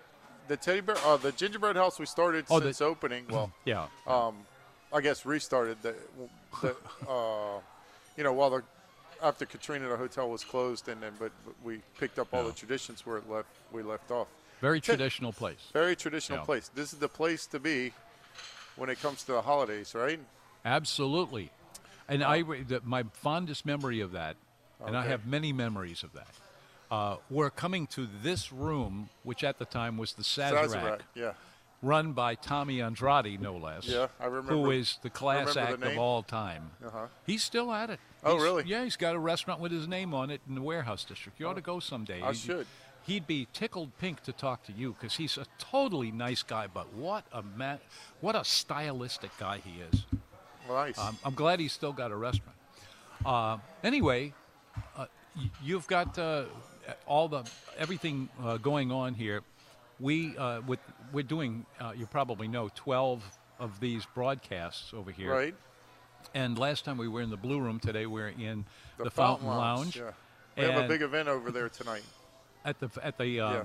the 0.48 0.58
teddy 0.58 0.82
bear, 0.82 0.98
uh, 1.06 1.18
the 1.18 1.32
gingerbread 1.34 1.76
house 1.76 2.00
we 2.00 2.06
started 2.06 2.46
Oh, 2.50 2.60
the- 2.60 2.84
opening. 2.84 3.26
Well, 3.30 3.52
Yeah. 3.66 3.88
um, 4.08 4.36
I 4.94 5.02
guess 5.02 5.26
restarted 5.26 5.78
the, 5.82 5.96
the 6.62 6.76
uh, 7.10 7.60
you 8.18 8.24
know, 8.24 8.34
while 8.34 8.50
the 8.50 8.64
after 9.22 9.46
Katrina 9.46 9.88
the 9.88 9.98
hotel 9.98 10.30
was 10.30 10.44
closed, 10.44 10.88
and 10.90 11.02
then 11.02 11.14
but, 11.20 11.32
but 11.46 11.56
we 11.64 11.82
picked 12.00 12.20
up 12.20 12.34
all 12.34 12.44
Yeah. 12.44 12.50
the 12.50 12.54
traditions 12.56 13.06
where 13.06 13.18
it 13.18 13.30
left 13.30 13.50
we 13.72 13.84
left 13.84 14.12
off. 14.12 14.28
Very 14.62 14.80
traditional 14.80 15.34
place. 15.34 15.60
Very 15.74 15.96
traditional 15.96 16.40
Yeah. 16.40 16.46
place. 16.46 16.70
This 16.74 16.94
is 16.94 17.00
the 17.00 17.10
place 17.10 17.46
to 17.48 17.60
be 17.60 17.92
when 18.78 18.90
it 18.90 19.02
comes 19.02 19.24
to 19.24 19.34
the 19.34 19.42
holidays, 19.42 19.94
right? 19.94 20.20
Absolutely. 20.66 21.52
And 22.08 22.24
I, 22.24 22.42
the, 22.44 22.82
my 22.84 23.04
fondest 23.14 23.66
memory 23.66 24.00
of 24.02 24.12
that, 24.14 24.36
and 24.86 24.98
I 24.98 25.06
have 25.06 25.26
many 25.26 25.54
memories 25.54 26.04
of 26.04 26.14
that, 26.14 26.28
uh, 26.92 27.18
were 27.30 27.50
coming 27.50 27.88
to 27.88 28.08
this 28.22 28.52
room, 28.52 29.10
which 29.24 29.44
at 29.44 29.60
the 29.60 29.66
time 29.66 29.98
was 29.98 30.14
the 30.14 30.24
Sazerac, 30.24 30.68
Sazerac, 30.70 31.00
yeah. 31.16 31.34
run 31.82 32.14
by 32.14 32.36
Tommy 32.36 32.82
Andrade, 32.82 33.40
no 33.42 33.56
less. 33.58 33.86
Yeah, 33.88 34.08
I 34.20 34.26
remember- 34.26 34.72
is 34.74 35.00
the 35.02 35.10
class 35.10 35.58
act 35.58 35.80
the 35.80 35.92
of 35.92 35.98
all 35.98 36.24
time. 36.24 36.72
Uh-huh. 36.86 37.08
He's 37.26 37.44
still 37.44 37.72
at 37.74 37.90
it. 37.90 38.00
Oh, 38.24 38.34
He's- 38.34 38.44
really? 38.44 38.64
Yeah, 38.66 38.84
he's 38.84 38.96
got 38.98 39.16
a 39.16 39.20
restaurant 39.20 39.60
with 39.60 39.72
his 39.72 39.88
name 39.88 40.14
on 40.14 40.30
it 40.30 40.42
in 40.48 40.56
the 40.56 40.62
warehouse 40.62 41.04
district. 41.04 41.40
You 41.40 41.48
ought 41.48 41.56
to 41.56 41.62
go 41.62 41.80
someday. 41.80 42.22
I 42.22 42.32
He- 42.34 42.38
should. 42.48 42.68
he'd 43.06 43.28
be 43.28 43.48
tickled 43.52 43.98
pink 43.98 44.24
to 44.24 44.32
talk 44.32 44.64
to 44.66 44.72
you 44.72 44.94
because 44.94 45.16
he's 45.18 45.38
a 45.38 45.46
totally 45.60 46.10
nice 46.12 46.42
guy. 46.44 46.68
But 46.68 46.94
what 46.94 47.26
a 47.34 47.42
ma- 47.42 47.80
what 48.22 48.36
a 48.36 48.46
stylistic 48.46 49.38
guy 49.38 49.58
he 49.58 49.82
is. 49.82 50.06
Nice. 50.70 50.98
Um, 50.98 51.18
I'm 51.26 51.34
glad 51.34 51.60
he's 51.60 51.74
still 51.74 51.92
got 51.92 52.12
a 52.12 52.16
restaurant. 52.16 52.56
Uh, 53.26 53.58
anyway, 53.84 54.34
you've 55.64 55.88
got 55.88 56.18
uh, 56.18 56.46
all 57.06 57.28
the 57.28 57.44
everything 57.78 58.30
uh, 58.42 58.58
going 58.58 58.92
on 58.92 59.14
here. 59.14 59.42
We 60.00 60.38
uh, 60.38 60.62
with 60.62 60.80
we're 61.12 61.24
doing. 61.24 61.66
Uh, 61.80 61.94
you 61.96 62.06
probably 62.06 62.48
know 62.48 62.70
12 62.76 63.24
of 63.60 63.80
these 63.80 64.06
broadcasts 64.14 64.94
over 64.94 65.12
here. 65.12 65.32
right. 65.32 65.56
And 66.34 66.58
last 66.58 66.86
time 66.86 66.98
we 66.98 67.08
were 67.10 67.22
in 67.22 67.30
the 67.30 67.38
Blue 67.38 67.60
Room. 67.60 67.80
Today 67.80 68.06
we're 68.06 68.30
in 68.30 68.66
the, 68.98 69.12
Fountain 69.12 69.48
Lounge. 69.48 69.98
Yeah. 69.98 70.12
We 70.58 70.64
have 70.64 70.86
a 70.86 70.88
big 70.88 71.02
event 71.02 71.28
over 71.28 71.52
there 71.52 71.68
tonight. 71.70 72.04
At 72.64 72.80
the 72.80 72.90
at 73.04 73.18
the 73.18 73.40
uh, 73.42 73.54
Yeah. 73.54 73.64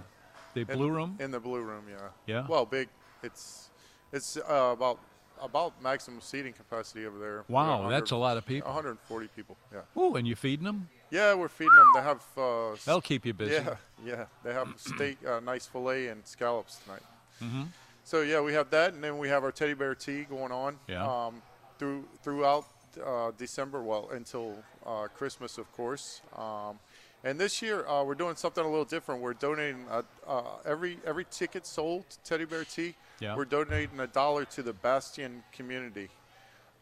the 0.54 0.60
In- 0.60 0.66
Blue 0.66 0.90
Room. 0.90 1.16
In 1.20 1.30
the 1.30 1.40
blue 1.40 1.60
room, 1.60 1.84
yeah. 1.88 2.08
Yeah? 2.26 2.46
Well, 2.48 2.66
big. 2.66 2.88
It's 3.22 3.70
it's 4.12 4.36
uh, 4.36 4.70
about 4.72 4.98
about 5.40 5.80
maximum 5.82 6.20
seating 6.20 6.52
capacity 6.52 7.06
over 7.06 7.18
there. 7.18 7.44
Wow, 7.48 7.88
that's 7.88 8.10
a 8.10 8.16
lot 8.16 8.36
of 8.36 8.44
people. 8.44 8.68
140 8.68 9.28
people. 9.36 9.56
Yeah. 9.72 9.80
Ooh, 9.96 10.16
and 10.16 10.26
you 10.26 10.34
feeding 10.34 10.64
them? 10.64 10.88
Yeah, 11.10 11.34
we're 11.34 11.48
feeding 11.48 11.74
them. 11.76 11.88
They 11.94 12.02
have. 12.02 12.22
Uh, 12.36 12.76
That'll 12.84 13.00
keep 13.00 13.24
you 13.24 13.34
busy. 13.34 13.54
Yeah, 13.54 13.76
yeah. 14.04 14.24
They 14.44 14.52
have 14.52 14.68
steak, 14.76 15.18
uh, 15.26 15.40
nice 15.40 15.66
fillet, 15.66 16.08
and 16.08 16.26
scallops 16.26 16.76
tonight. 16.84 17.02
Mm-hmm. 17.42 17.62
So 18.04 18.22
yeah, 18.22 18.40
we 18.40 18.52
have 18.54 18.70
that, 18.70 18.94
and 18.94 19.02
then 19.02 19.18
we 19.18 19.28
have 19.28 19.44
our 19.44 19.52
teddy 19.52 19.74
bear 19.74 19.94
tea 19.94 20.24
going 20.24 20.52
on. 20.52 20.78
Yeah. 20.86 21.06
Um, 21.06 21.42
through 21.78 22.04
throughout 22.22 22.66
uh, 23.04 23.32
December, 23.36 23.82
well 23.82 24.10
until 24.12 24.56
uh, 24.86 25.08
Christmas, 25.14 25.58
of 25.58 25.70
course. 25.72 26.20
Um, 26.36 26.78
and 27.24 27.38
this 27.38 27.60
year 27.62 27.86
uh, 27.86 28.04
we're 28.04 28.14
doing 28.14 28.36
something 28.36 28.64
a 28.64 28.68
little 28.68 28.84
different. 28.84 29.20
We're 29.20 29.34
donating 29.34 29.84
uh, 29.90 30.02
uh, 30.26 30.42
every 30.64 30.98
every 31.04 31.26
ticket 31.30 31.66
sold 31.66 32.08
to 32.10 32.18
Teddy 32.24 32.44
Bear 32.44 32.64
Tea. 32.64 32.94
Yeah. 33.20 33.36
We're 33.36 33.44
donating 33.44 33.98
a 34.00 34.06
dollar 34.06 34.44
to 34.46 34.62
the 34.62 34.72
Bastion 34.72 35.42
community. 35.52 36.08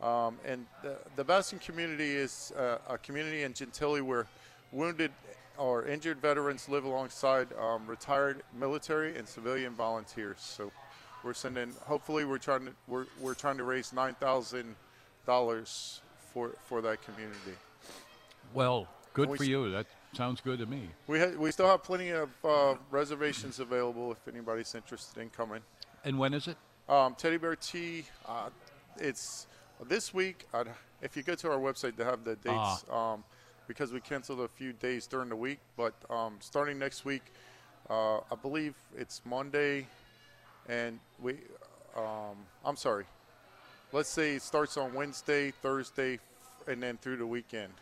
Um, 0.00 0.38
and 0.44 0.66
the, 0.82 0.98
the 1.16 1.24
Bastion 1.24 1.58
community 1.58 2.14
is 2.14 2.52
uh, 2.58 2.78
a 2.88 2.98
community 2.98 3.42
in 3.42 3.52
Gentilly 3.54 4.02
where 4.02 4.26
wounded 4.72 5.10
or 5.58 5.86
injured 5.86 6.20
veterans 6.20 6.68
live 6.68 6.84
alongside 6.84 7.48
um, 7.58 7.86
retired 7.86 8.42
military 8.58 9.16
and 9.16 9.26
civilian 9.26 9.72
volunteers. 9.72 10.38
So 10.38 10.70
we're 11.24 11.34
sending. 11.34 11.72
Hopefully, 11.86 12.24
we're 12.24 12.38
trying 12.38 12.66
to 12.66 12.72
we're, 12.86 13.06
we're 13.20 13.34
trying 13.34 13.56
to 13.56 13.64
raise 13.64 13.92
nine 13.92 14.14
thousand 14.14 14.74
dollars 15.24 16.02
for 16.32 16.52
for 16.64 16.82
that 16.82 17.02
community. 17.02 17.56
Well, 18.52 18.86
good 19.14 19.30
We 19.30 19.38
for 19.38 19.44
you. 19.44 19.70
That 19.70 19.86
sounds 20.12 20.42
good 20.42 20.58
to 20.58 20.66
me. 20.66 20.90
We 21.06 21.18
ha- 21.18 21.36
we 21.38 21.50
still 21.50 21.68
have 21.68 21.82
plenty 21.82 22.10
of 22.10 22.28
uh, 22.44 22.74
reservations 22.90 23.60
available 23.60 24.12
if 24.12 24.28
anybody's 24.28 24.74
interested 24.74 25.20
in 25.20 25.30
coming. 25.30 25.62
And 26.04 26.18
when 26.18 26.34
is 26.34 26.48
it? 26.48 26.56
Um, 26.88 27.16
Teddy 27.16 27.38
Bear 27.38 27.56
Tea, 27.56 28.04
uh, 28.28 28.50
it's 28.98 29.48
this 29.84 30.14
week. 30.14 30.46
I'd, 30.52 30.68
if 31.02 31.16
you 31.16 31.22
go 31.22 31.34
to 31.34 31.50
our 31.50 31.58
website, 31.58 31.96
they 31.96 32.04
have 32.04 32.24
the 32.24 32.36
dates 32.36 32.84
um, 32.90 33.24
because 33.68 33.92
we 33.92 34.00
canceled 34.00 34.40
a 34.40 34.48
few 34.48 34.72
days 34.72 35.06
during 35.06 35.28
the 35.28 35.36
week. 35.36 35.58
But 35.76 35.94
um, 36.10 36.36
starting 36.40 36.78
next 36.78 37.04
week, 37.04 37.22
uh, 37.88 38.18
I 38.18 38.34
believe 38.40 38.74
it's 38.96 39.22
Monday, 39.24 39.86
and 40.68 40.98
we. 41.20 41.34
Um, 41.96 42.36
I'm 42.64 42.76
sorry. 42.76 43.04
Let's 43.92 44.08
say 44.08 44.34
it 44.34 44.42
starts 44.42 44.76
on 44.76 44.92
Wednesday, 44.92 45.52
Thursday, 45.62 46.18
and 46.66 46.82
then 46.82 46.98
through 46.98 47.16
the 47.18 47.26
weekend. 47.26 47.72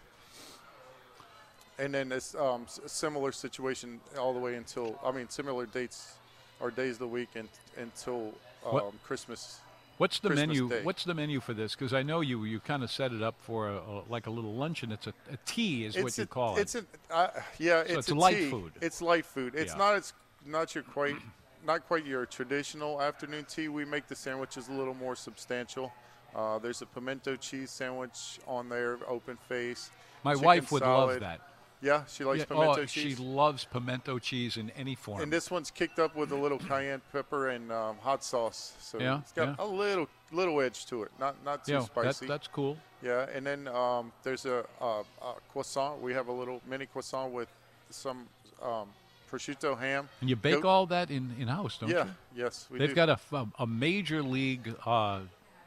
And 1.78 1.92
then 1.92 2.12
it's 2.12 2.34
um, 2.36 2.66
similar 2.86 3.32
situation 3.32 4.00
all 4.18 4.32
the 4.32 4.38
way 4.38 4.54
until 4.54 4.98
I 5.04 5.10
mean 5.10 5.28
similar 5.28 5.66
dates 5.66 6.14
or 6.60 6.70
days 6.70 6.92
of 6.92 6.98
the 7.00 7.08
week 7.08 7.30
and, 7.34 7.48
until 7.76 8.32
um, 8.64 8.92
Christmas. 9.02 9.58
What's 9.98 10.18
the 10.18 10.28
Christmas 10.28 10.48
menu? 10.48 10.68
Day. 10.68 10.82
What's 10.82 11.04
the 11.04 11.14
menu 11.14 11.40
for 11.40 11.54
this? 11.54 11.74
Because 11.74 11.94
I 11.94 12.02
know 12.02 12.20
you 12.20 12.44
you 12.44 12.60
kind 12.60 12.82
of 12.82 12.90
set 12.90 13.12
it 13.12 13.22
up 13.22 13.36
for 13.40 13.68
a, 13.68 13.76
a, 13.76 14.02
like 14.08 14.26
a 14.26 14.30
little 14.30 14.54
luncheon. 14.54 14.90
It's 14.92 15.06
a, 15.06 15.14
a 15.32 15.36
tea, 15.46 15.84
is 15.84 15.96
what 15.96 16.06
it's 16.06 16.18
you 16.18 16.24
a, 16.24 16.26
call 16.26 16.56
it's 16.56 16.74
it. 16.74 16.84
A, 17.10 17.14
uh, 17.14 17.30
yeah, 17.58 17.80
it's, 17.80 17.92
it's 17.92 18.10
a 18.10 18.14
light 18.14 18.36
tea. 18.36 18.50
food. 18.50 18.72
It's 18.80 19.00
light 19.00 19.24
food. 19.24 19.54
It's 19.54 19.72
Yeah. 19.72 19.78
not 19.78 19.94
as 19.94 20.12
not 20.44 20.74
your 20.74 20.84
quite 20.84 21.16
not 21.64 21.86
quite 21.86 22.04
your 22.04 22.26
traditional 22.26 23.00
afternoon 23.00 23.44
tea. 23.44 23.68
We 23.68 23.84
make 23.84 24.08
the 24.08 24.16
sandwiches 24.16 24.68
a 24.68 24.72
little 24.72 24.94
more 24.94 25.16
substantial. 25.16 25.92
Uh, 26.34 26.58
there's 26.58 26.82
a 26.82 26.86
pimento 26.86 27.36
cheese 27.36 27.70
sandwich 27.70 28.40
on 28.46 28.68
there, 28.68 28.98
open 29.06 29.36
face. 29.48 29.90
My 30.24 30.34
wife 30.34 30.72
would 30.72 30.82
love 30.82 31.20
that. 31.20 31.40
Yeah, 31.84 32.04
she 32.06 32.24
likes 32.24 32.38
Yeah, 32.40 32.44
pimento 32.46 32.80
oh, 32.80 32.84
cheese. 32.86 33.16
she 33.18 33.22
loves 33.22 33.66
pimento 33.66 34.18
cheese 34.18 34.56
in 34.56 34.70
any 34.70 34.94
form. 34.94 35.20
And 35.20 35.30
this 35.30 35.50
one's 35.50 35.70
kicked 35.70 35.98
up 35.98 36.16
with 36.16 36.32
a 36.32 36.34
little 36.34 36.58
cayenne 36.58 37.02
pepper 37.12 37.50
and 37.50 37.70
um, 37.70 37.98
hot 37.98 38.24
sauce, 38.24 38.72
so 38.80 38.98
Yeah, 38.98 39.18
it's 39.18 39.32
got 39.32 39.48
yeah. 39.48 39.64
a 39.64 39.66
little 39.66 40.08
little 40.32 40.60
edge 40.62 40.86
to 40.86 41.02
it. 41.02 41.10
Not 41.20 41.36
not 41.44 41.66
too 41.66 41.72
yeah, 41.74 41.86
that, 42.02 42.16
that's 42.26 42.48
cool. 42.48 42.78
yeah, 43.02 43.26
and 43.34 43.44
then 43.46 43.68
um, 43.68 44.12
there's 44.22 44.46
a, 44.46 44.64
a, 44.80 45.02
a 45.20 45.34
croissant. 45.52 46.00
We 46.00 46.14
have 46.14 46.28
a 46.28 46.32
little 46.32 46.62
mini 46.66 46.86
croissant 46.86 47.32
with 47.32 47.48
some 47.90 48.26
um, 48.62 48.88
prosciutto 49.30 49.78
ham. 49.78 50.08
And 50.22 50.30
you 50.30 50.36
bake 50.36 50.62
Goat- 50.62 50.64
all 50.68 50.86
that 50.86 51.10
in 51.10 51.34
in 51.38 51.48
house, 51.48 51.76
don't 51.78 51.90
yeah, 51.90 52.04
you? 52.04 52.10
Yeah. 52.34 52.44
Yes, 52.44 52.66
we 52.70 52.78
They've 52.78 52.88
do. 52.88 53.06
got 53.06 53.20
a 53.58 53.66
major 53.66 54.22
league 54.22 54.74
uh, 54.86 55.20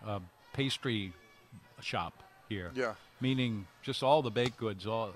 uh, 0.03 0.19
pastry 0.53 1.13
shop 1.81 2.13
here. 2.49 2.71
Yeah. 2.73 2.95
Meaning 3.21 3.67
just 3.83 4.01
all 4.01 4.21
the 4.23 4.31
baked 4.31 4.57
goods. 4.57 4.87
All 4.87 5.11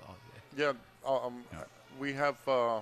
Yeah, 0.56 0.72
um, 1.06 1.44
Yeah. 1.52 1.64
we 1.98 2.12
have. 2.12 2.36
Uh, 2.48 2.80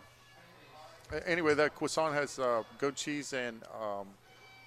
anyway, 1.26 1.54
that 1.54 1.74
croissant 1.74 2.14
has 2.14 2.38
uh, 2.38 2.62
goat 2.78 2.96
cheese 2.96 3.32
and 3.32 3.62
um, 3.80 4.06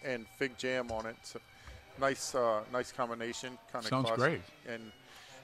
and 0.03 0.25
fig 0.37 0.57
jam 0.57 0.91
on 0.91 1.05
it. 1.05 1.15
So 1.23 1.39
nice, 1.99 2.35
uh, 2.35 2.61
nice 2.71 2.91
combination. 2.91 3.57
Kind 3.71 3.85
of 3.85 3.89
Sounds 3.89 4.11
great. 4.11 4.41
And 4.67 4.91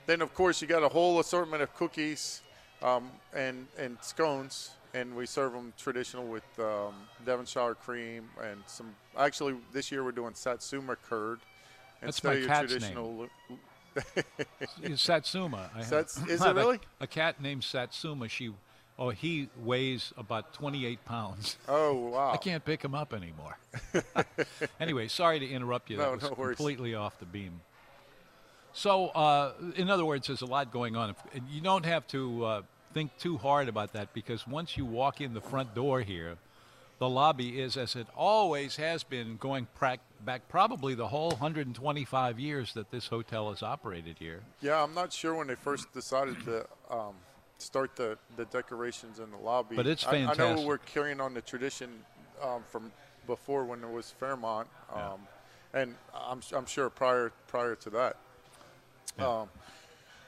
then, 0.05 0.21
of 0.21 0.33
course, 0.33 0.61
you 0.61 0.67
got 0.67 0.83
a 0.83 0.89
whole 0.89 1.19
assortment 1.19 1.61
of 1.61 1.73
cookies 1.75 2.41
um, 2.81 3.09
and 3.33 3.67
and 3.77 3.97
scones, 4.01 4.71
and 4.93 5.15
we 5.15 5.25
serve 5.25 5.53
them 5.53 5.73
traditional 5.77 6.25
with 6.25 6.43
um, 6.59 6.93
Devonshire 7.25 7.75
cream 7.75 8.29
and 8.43 8.61
some. 8.67 8.95
Actually, 9.17 9.55
this 9.73 9.91
year 9.91 10.03
we're 10.03 10.11
doing 10.11 10.33
Satsuma 10.33 10.95
curd. 10.95 11.39
That's 12.01 12.17
instead 12.17 12.27
my 12.27 12.33
of 12.33 12.39
your 12.39 12.47
cat's 12.47 12.71
traditional. 12.71 13.23
It's 13.23 13.59
Satsuma. 14.95 15.69
I 15.73 15.79
have- 15.79 15.87
Sats- 15.87 16.27
is 16.29 16.41
it 16.41 16.45
have 16.45 16.57
a- 16.57 16.59
really? 16.59 16.79
A, 16.99 17.07
cat 17.07 17.41
named 17.41 17.63
Satsuma. 17.63 18.27
She, 18.29 18.51
oh, 18.97 19.09
he 19.09 19.49
weighs 19.63 20.13
about 20.17 20.53
28 20.53 21.03
pounds. 21.05 21.57
Oh 21.67 21.93
wow! 22.09 22.31
I 22.33 22.37
can't 22.37 22.63
pick 22.63 22.83
him 22.83 22.95
up 22.95 23.13
anymore. 23.13 23.57
anyway, 24.79 25.07
sorry 25.07 25.39
to 25.39 25.47
interrupt 25.47 25.89
you. 25.89 25.97
No, 25.97 26.03
that 26.03 26.11
was 26.13 26.23
no 26.23 26.33
worries. 26.37 26.57
completely 26.57 26.95
off 26.95 27.17
the 27.19 27.25
beam. 27.25 27.61
So, 28.73 29.07
uh, 29.07 29.53
in 29.75 29.89
other 29.89 30.05
words, 30.05 30.27
there's 30.27 30.41
a 30.41 30.45
lot 30.45 30.71
going 30.71 30.95
on. 30.95 31.15
And 31.33 31.43
You 31.49 31.59
don't 31.59 31.85
have 31.85 32.05
to 32.09 32.45
uh, 32.45 32.61
think 32.93 33.17
too 33.17 33.37
hard 33.37 33.67
about 33.67 33.93
that 33.93 34.13
because 34.13 34.47
once 34.47 34.77
you 34.77 34.85
walk 34.85 35.21
in 35.21 35.33
the 35.33 35.41
front 35.41 35.73
door 35.73 36.01
here, 36.01 36.37
the 36.99 37.09
lobby 37.09 37.59
is, 37.59 37.77
as 37.77 37.95
it 37.95 38.07
always 38.15 38.75
has 38.75 39.03
been, 39.03 39.37
going 39.37 39.67
back 40.25 40.47
probably 40.49 40.93
the 40.95 41.07
whole 41.07 41.29
125 41.31 42.39
years 42.39 42.73
that 42.73 42.91
this 42.91 43.07
hotel 43.07 43.49
has 43.49 43.63
operated 43.63 44.17
here. 44.19 44.41
Yeah, 44.61 44.83
I'm 44.83 44.93
not 44.93 45.13
sure 45.13 45.33
when 45.33 45.47
they 45.47 45.55
first 45.55 45.91
decided 45.93 46.43
to 46.43 46.65
um, 46.91 47.15
start 47.57 47.95
the, 47.95 48.17
the 48.35 48.45
decorations 48.45 49.19
in 49.19 49.31
the 49.31 49.37
lobby. 49.37 49.77
But 49.77 49.87
it's 49.87 50.05
I- 50.05 50.25
I, 50.25 50.33
know 50.35 50.61
we're 50.61 50.77
carrying 50.77 51.21
on 51.21 51.33
the 51.33 51.41
tradition 51.41 51.89
um, 52.43 52.63
from 52.69 52.91
before 53.27 53.63
when 53.63 53.81
it 53.81 53.89
was 53.89 54.11
Fairmont, 54.19 54.67
um, 54.93 55.01
Yeah. 55.73 55.81
and 55.81 55.95
I'm, 56.13 56.41
I'm 56.53 56.65
sure 56.65 56.89
prior 56.89 57.31
prior 57.47 57.75
to 57.75 57.89
that. 57.91 58.17
Yeah. 59.17 59.41
Um, 59.41 59.49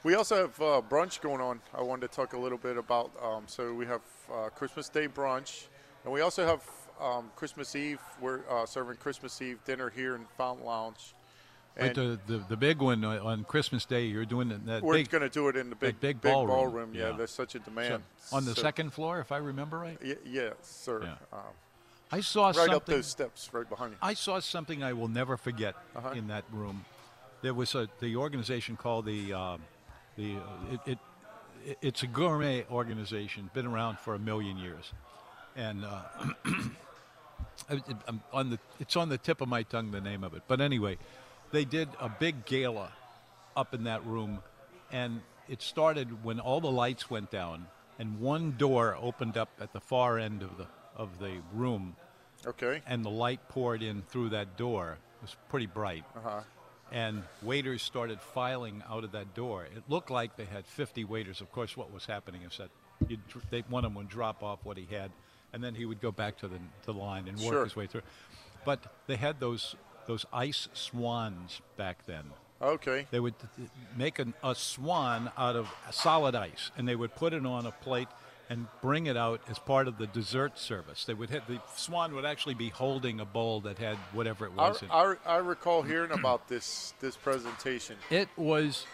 we 0.04 0.16
also 0.16 0.36
have 0.36 0.62
uh, 0.62 0.82
brunch 0.90 1.22
going 1.22 1.42
on. 1.42 1.62
I 1.74 1.82
wanted 1.82 2.10
to 2.10 2.16
talk 2.16 2.34
a 2.34 2.38
little 2.38 2.58
bit 2.58 2.78
about. 2.78 3.12
Um, 3.22 3.44
so 3.48 3.74
we 3.74 3.86
have 3.86 4.02
uh, 4.34 4.50
Christmas 4.50 4.90
Day 4.90 5.08
brunch, 5.08 5.66
and 6.04 6.14
we 6.14 6.22
also 6.22 6.46
have 6.46 6.62
um, 7.00 7.32
Christmas 7.36 7.76
Eve. 7.76 8.00
We're 8.20 8.42
uh, 8.50 8.66
serving 8.66 8.98
Christmas 8.98 9.42
Eve 9.42 9.60
dinner 9.66 9.90
here 9.90 10.16
in 10.16 10.26
Fountain 10.38 10.66
Lounge. 10.66 11.14
But 11.78 11.96
the, 11.96 12.20
the, 12.28 12.44
the 12.50 12.58
big 12.58 12.80
one 12.80 13.04
uh, 13.06 13.24
on 13.24 13.46
Christmas 13.46 13.86
Day, 13.86 14.06
you're 14.06 14.26
doing 14.26 14.50
that- 14.50 14.66
that 14.66 14.84
We're 14.84 15.02
going 15.04 15.22
to 15.24 15.30
do 15.30 15.48
it 15.48 15.56
in 15.56 15.70
the 15.70 15.76
big 15.76 16.00
big 16.02 16.20
ballroom. 16.20 16.48
ballroom. 16.56 16.92
Yeah, 16.94 17.10
Yeah. 17.12 17.18
there's 17.18 17.32
such 17.32 17.56
a 17.56 17.60
so- 17.60 17.64
demand. 17.64 18.04
on 18.34 18.44
the 18.46 18.54
So- 18.54 18.62
second 18.62 18.92
floor, 18.92 19.20
if 19.22 19.32
I 19.32 19.38
remember 19.38 19.80
right. 19.80 19.98
Y- 20.04 20.18
yes, 20.26 20.54
sir. 20.64 21.02
Yeah. 21.04 21.16
Um, 21.32 21.40
I 22.12 22.20
saw 22.20 22.48
right 22.48 22.56
something. 22.56 22.74
up 22.76 22.86
those 22.86 23.08
steps, 23.08 23.50
right 23.54 23.68
behind 23.68 23.94
you. 23.94 23.98
I 24.02 24.14
saw 24.16 24.40
something 24.42 24.84
I 24.84 24.92
will 24.92 25.08
never 25.08 25.38
forget 25.38 25.76
Uh-huh. 25.96 26.10
in 26.10 26.28
that 26.28 26.44
room. 26.52 26.84
There 27.42 27.54
was 27.54 27.74
a 27.74 27.88
the 28.02 28.18
organization 28.18 28.76
called 28.76 29.06
the 29.06 29.32
um, 29.34 29.62
the 30.18 30.36
uh, 30.36 30.74
it, 30.86 30.98
it 31.66 31.78
it's 31.82 32.04
a 32.04 32.08
gourmet 32.08 32.66
organization, 32.70 33.50
been 33.54 33.66
around 33.66 33.98
for 34.00 34.14
a 34.14 34.20
million 34.20 34.58
years, 34.58 34.92
and 35.56 35.84
uh, 35.86 36.02
I- 37.70 37.82
I'm 38.08 38.22
on 38.34 38.50
the 38.50 38.60
it's 38.80 38.96
on 38.96 39.10
the 39.10 39.18
tip 39.18 39.42
of 39.42 39.48
my 39.48 39.64
tongue 39.64 39.92
the 39.92 40.02
name 40.02 40.24
of 40.24 40.34
it. 40.34 40.44
But 40.48 40.62
anyway, 40.62 40.98
they 41.52 41.66
did 41.66 41.90
a 42.00 42.10
big 42.10 42.46
gala 42.46 42.92
up 43.56 43.74
in 43.74 43.84
that 43.86 44.06
room, 44.06 44.40
and 44.92 45.22
it 45.50 45.62
started 45.62 46.24
when 46.24 46.40
all 46.40 46.62
the 46.62 46.72
lights 46.72 47.10
went 47.10 47.32
down, 47.32 47.68
and 48.00 48.20
one 48.20 48.56
door 48.58 48.98
opened 49.00 49.38
up 49.38 49.50
at 49.60 49.74
the 49.74 49.80
far 49.82 50.18
end 50.18 50.42
of 50.42 50.58
the 50.58 50.68
of 50.96 51.20
the 51.20 51.38
room, 51.54 51.96
Okay. 52.46 52.82
and 52.86 53.04
the 53.06 53.10
light 53.10 53.48
poured 53.50 53.82
in 53.82 54.02
through 54.04 54.30
that 54.30 54.58
door. 54.58 54.98
It 55.18 55.22
was 55.22 55.36
pretty 55.50 55.68
bright. 55.68 56.04
Uh-huh. 56.16 56.42
And 56.94 57.24
waiters 57.42 57.82
started 57.82 58.20
filing 58.20 58.84
out 58.90 59.06
of 59.06 59.14
that 59.14 59.34
door. 59.34 59.64
It 59.64 59.84
looked 59.88 60.10
like 60.12 60.36
they 60.36 60.44
had 60.44 60.66
50 60.66 61.06
waiters. 61.06 61.40
Of 61.40 61.50
course, 61.54 61.78
what 61.78 61.94
was 61.94 62.06
happening 62.06 62.42
is 62.42 62.58
that 62.58 62.70
you'd, 63.08 63.22
they, 63.50 63.62
one 63.70 63.86
of 63.86 63.92
them 63.92 63.96
would 63.96 64.10
drop 64.10 64.44
off 64.44 64.60
what 64.64 64.76
he 64.76 64.86
had, 64.94 65.10
and 65.54 65.64
then 65.64 65.76
he 65.76 65.86
would 65.86 66.02
go 66.02 66.12
back 66.12 66.38
to 66.40 66.48
the, 66.48 66.58
to 66.58 66.86
the 66.86 66.94
line 66.94 67.28
and 67.28 67.38
work 67.40 67.54
Sure. 67.54 67.64
his 67.64 67.76
way 67.76 67.88
through. 67.88 68.02
But 68.66 68.80
they 69.08 69.16
had 69.16 69.40
those 69.40 69.76
those 70.08 70.26
ice 70.34 70.68
swans 70.74 71.62
back 71.78 72.06
then. 72.06 72.24
Okay. 72.62 73.08
They 73.12 73.20
would 73.20 73.36
make 73.96 74.20
an, 74.20 74.34
a 74.44 74.56
swan 74.56 75.32
out 75.38 75.56
of 75.56 75.70
solid 75.92 76.36
ice, 76.36 76.72
and 76.78 76.88
they 76.88 76.96
would 76.96 77.16
put 77.16 77.34
it 77.34 77.46
on 77.46 77.66
a 77.66 77.72
plate 77.72 78.08
and 78.50 78.68
bring 78.82 79.06
it 79.06 79.16
out 79.16 79.42
as 79.48 79.58
part 79.60 79.88
of 79.88 79.98
the 79.98 80.08
dessert 80.08 80.60
service. 80.60 81.06
They 81.06 81.14
would 81.14 81.30
hit, 81.30 81.48
the 81.48 81.60
swan 81.76 82.14
would 82.16 82.26
actually 82.26 82.56
be 82.56 82.70
holding 82.70 83.20
a 83.20 83.26
bowl 83.26 83.62
that 83.62 83.78
had 83.78 83.96
whatever 84.12 84.46
it 84.48 84.52
I, 84.58 84.70
was 84.70 84.82
in 84.82 84.90
it. 84.90 84.92
I, 84.94 85.16
I 85.26 85.38
recall 85.38 85.84
hearing 85.84 86.12
about 86.12 86.48
this 86.50 86.94
this 87.00 87.16
presentation. 87.16 87.96
It 88.10 88.28
was 88.36 88.86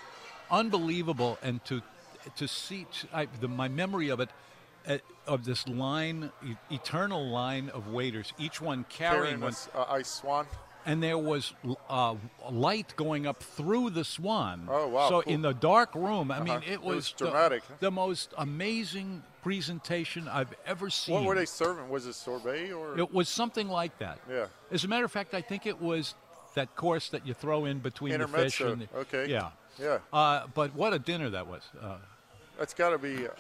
unbelievable, 0.52 1.38
and 1.42 1.64
to 1.66 1.82
to 2.36 2.48
see 2.48 2.86
I, 3.14 3.28
the, 3.40 3.48
my 3.48 3.68
memory 3.68 4.10
of 4.10 4.20
it. 4.20 4.30
Uh, 4.88 4.98
of 5.28 5.44
this 5.44 5.68
line, 5.68 6.32
e- 6.46 6.56
eternal 6.72 7.28
line 7.30 7.70
of 7.72 7.90
waiters, 7.90 8.32
each 8.40 8.62
one 8.62 8.86
carrying 8.88 9.22
Carrying 9.24 9.42
one, 9.42 9.50
this 9.52 9.68
uh, 9.76 9.84
ice 9.90 10.08
swan. 10.08 10.48
and 10.86 11.04
there 11.04 11.18
was 11.18 11.54
uh, 11.90 12.16
light 12.50 12.94
going 12.96 13.28
up 13.28 13.44
through 13.44 13.90
the 13.90 14.06
swan. 14.06 14.66
Oh, 14.72 14.88
wow, 14.88 15.10
So 15.10 15.22
cool. 15.24 15.34
in 15.34 15.42
the 15.42 15.52
dark 15.54 15.94
room, 15.94 16.32
I 16.32 16.40
mean, 16.40 16.50
Uh-huh. 16.54 16.62
it 16.66 16.72
It 16.76 16.82
was, 16.82 16.96
was 16.96 17.14
the- 17.18 17.26
dramatic, 17.26 17.64
huh? 17.68 17.74
The, 17.82 17.92
most 17.92 18.34
amazing 18.38 19.22
presentation 19.44 20.30
I've 20.30 20.54
ever 20.66 20.90
seen. 20.90 21.16
What 21.16 21.26
were 21.26 21.36
they 21.36 21.46
serving? 21.46 21.90
Was 21.90 22.06
it 22.06 22.14
sorbet 22.14 22.72
or? 22.72 22.98
It 22.98 23.14
was 23.14 23.28
something 23.28 23.68
like 23.68 23.98
that. 24.00 24.20
Yeah. 24.32 24.46
As 24.72 24.86
a 24.86 24.88
matter 24.88 25.04
of 25.04 25.12
fact, 25.12 25.34
I 25.34 25.42
think 25.42 25.66
it 25.66 25.82
was 25.82 26.16
that 26.56 26.74
course 26.78 27.10
that 27.10 27.28
you 27.28 27.34
throw 27.34 27.66
in 27.66 27.80
between 27.80 28.18
the 28.18 28.28
fish 28.30 28.62
and 28.62 28.84
the, 28.84 28.88
okay. 29.00 29.28
Yeah. 29.30 29.50
Yeah. 29.78 29.98
Uh, 30.14 30.48
but 30.54 30.74
what 30.74 30.94
a 30.94 31.00
dinner 31.00 31.30
that 31.32 31.46
was. 31.48 31.64
Uh, 31.82 31.98
That's 32.58 32.74
got 32.74 32.92
to 32.92 32.98
be. 32.98 33.14
It 33.26 33.38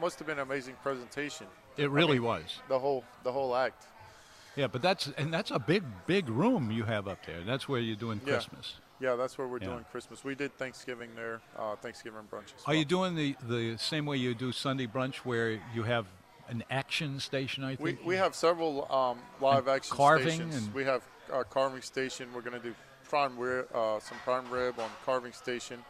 must 0.00 0.18
have 0.18 0.26
been 0.26 0.38
an 0.38 0.42
amazing 0.44 0.74
presentation. 0.82 1.46
it 1.76 1.90
really 1.90 2.18
was. 2.20 2.60
The 2.68 2.78
whole 2.78 3.04
the 3.22 3.32
whole 3.32 3.54
act. 3.54 3.86
Yeah, 4.56 4.68
but 4.68 4.80
that's 4.80 5.08
and 5.18 5.32
that's 5.32 5.50
a 5.50 5.58
big, 5.58 5.82
big 6.06 6.28
room 6.30 6.70
you 6.70 6.84
have 6.84 7.06
up 7.08 7.24
there. 7.26 7.42
That's 7.44 7.68
where 7.68 7.80
you're 7.80 7.96
doing 7.96 8.20
Yeah. 8.24 8.32
Christmas. 8.34 8.76
Yeah, 8.98 9.14
that's 9.14 9.36
where 9.36 9.46
we're 9.46 9.58
Yeah. 9.60 9.66
doing 9.72 9.84
Christmas. 9.92 10.24
We 10.24 10.34
did 10.34 10.56
Thanksgiving 10.56 11.10
there. 11.14 11.42
Uh, 11.58 11.76
Thanksgiving 11.76 12.22
brunch. 12.32 12.54
As 12.56 12.64
Are 12.64 12.74
you 12.74 12.86
doing 12.86 13.14
the, 13.14 13.36
the 13.42 13.76
same 13.76 14.06
way 14.06 14.16
you 14.16 14.34
do 14.34 14.52
Sunday 14.52 14.86
brunch, 14.86 15.16
where 15.16 15.60
you 15.74 15.82
have 15.82 16.06
an 16.48 16.64
action 16.70 17.20
station? 17.20 17.62
I 17.64 17.76
think 17.76 18.00
we 18.06 18.16
have 18.16 18.34
several 18.34 18.90
um, 18.90 19.18
live 19.42 19.68
action 19.68 19.94
carving 19.94 20.28
stations. 20.28 20.56
and- 20.56 20.74
We 20.74 20.84
have 20.84 21.02
our 21.30 21.44
carving 21.44 21.82
station. 21.82 22.32
We're 22.32 22.40
going 22.40 22.58
to 22.58 22.66
do 22.70 22.74
prime 23.04 23.36
rib, 23.38 23.68
uh, 23.74 24.00
some 24.00 24.16
prime 24.24 24.48
rib 24.50 24.78
on 24.80 24.88
carving 25.04 25.32
station. 25.34 25.84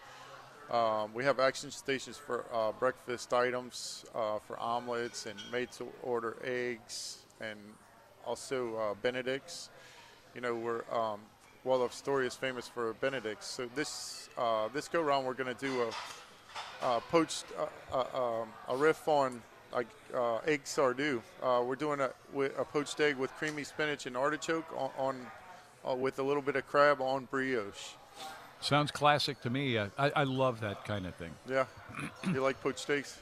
Um, 0.71 1.15
we 1.15 1.23
have 1.23 1.39
action 1.39 1.71
stations 1.71 2.17
for 2.17 2.45
uh, 2.53 2.73
breakfast 2.73 3.33
items, 3.33 4.05
uh, 4.15 4.41
for 4.41 4.59
omelets 4.59 5.27
and 5.27 5.39
made 5.53 5.71
to 5.73 5.87
order 6.03 6.37
eggs, 6.43 7.19
and 7.41 7.59
also 8.27 8.75
uh, 8.77 8.95
Benedicts. 9.01 9.71
You 10.35 10.41
know, 10.41 10.57
we're 10.57 10.83
um, 10.93 11.21
Astoria 11.65 12.27
is 12.27 12.35
famous 12.35 12.67
for 12.67 12.95
Benedicts. 12.95 13.47
So 13.47 13.69
this 13.77 14.29
uh, 14.37 14.69
this 14.75 14.89
go 14.89 15.03
round, 15.03 15.25
we're 15.25 15.35
going 15.35 15.55
to 15.55 15.67
do 15.67 15.83
a 15.83 16.85
uh, 16.85 17.01
poached 17.11 17.45
uh, 17.93 18.05
um, 18.15 18.49
a 18.69 18.77
riff 18.77 19.07
on 19.07 19.41
like 19.73 19.87
egg 20.47 20.65
Sardou. 20.65 21.23
We're 21.43 21.77
doing 21.77 22.01
a, 22.01 22.11
a 22.59 22.65
poached 22.65 22.99
egg 23.01 23.17
with 23.17 23.33
creamy 23.35 23.63
spinach 23.63 24.07
and 24.07 24.17
artichoke 24.17 24.67
on, 24.77 25.27
on 25.85 26.01
with 26.01 26.19
a 26.19 26.23
little 26.23 26.43
bit 26.43 26.57
of 26.57 26.67
crab 26.67 27.01
on 27.01 27.27
brioche. 27.31 27.95
Sounds 28.61 28.91
classic 28.91 29.41
to 29.43 29.51
me. 29.51 29.79
I, 29.79 29.89
I, 29.99 30.11
I 30.17 30.25
love 30.25 30.61
that 30.61 30.85
kind 30.85 31.07
of 31.07 31.15
thing. 31.17 31.33
Yeah, 31.49 31.67
you 32.25 32.43
like 32.43 32.61
poached 32.61 32.81
steaks? 32.81 33.19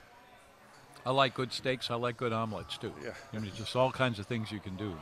I 1.06 1.10
like 1.10 1.34
good 1.34 1.52
steaks. 1.52 1.90
I 1.90 1.96
like 1.96 2.16
good 2.16 2.32
omelets 2.32 2.78
too. 2.78 2.92
Yeah. 3.02 3.10
I 3.32 3.38
mean, 3.38 3.52
just 3.54 3.76
all 3.76 3.92
kinds 3.92 4.18
of 4.18 4.26
things 4.26 4.50
you 4.50 4.60
can 4.60 4.76
do. 4.76 4.96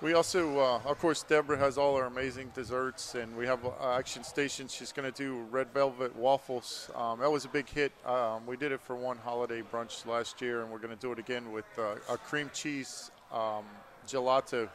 We 0.00 0.14
also, 0.14 0.58
uh, 0.58 0.80
of 0.84 0.98
course, 0.98 1.22
Deborah 1.22 1.58
has 1.58 1.78
all 1.78 1.94
our 1.94 2.06
amazing 2.06 2.50
desserts, 2.56 3.14
and 3.14 3.36
we 3.36 3.46
have 3.46 3.64
uh, 3.64 3.92
Action 3.92 4.24
Station. 4.24 4.66
She's 4.66 4.90
going 4.90 5.10
to 5.10 5.16
do 5.16 5.42
red 5.52 5.68
velvet 5.72 6.16
waffles. 6.16 6.90
Um, 6.96 7.20
that 7.20 7.30
was 7.30 7.44
a 7.44 7.48
big 7.48 7.68
hit. 7.68 7.92
Um, 8.04 8.44
we 8.44 8.56
did 8.56 8.72
it 8.72 8.80
for 8.80 8.96
one 8.96 9.16
holiday 9.18 9.62
brunch 9.62 10.04
last 10.04 10.42
year, 10.42 10.62
and 10.62 10.72
we're 10.72 10.80
going 10.80 10.92
to 10.92 11.00
do 11.00 11.12
it 11.12 11.20
again 11.20 11.52
with 11.52 11.66
uh, 11.78 11.94
a 12.12 12.16
cream 12.16 12.50
cheese 12.52 13.12
um, 13.32 13.64
gelato 14.08 14.68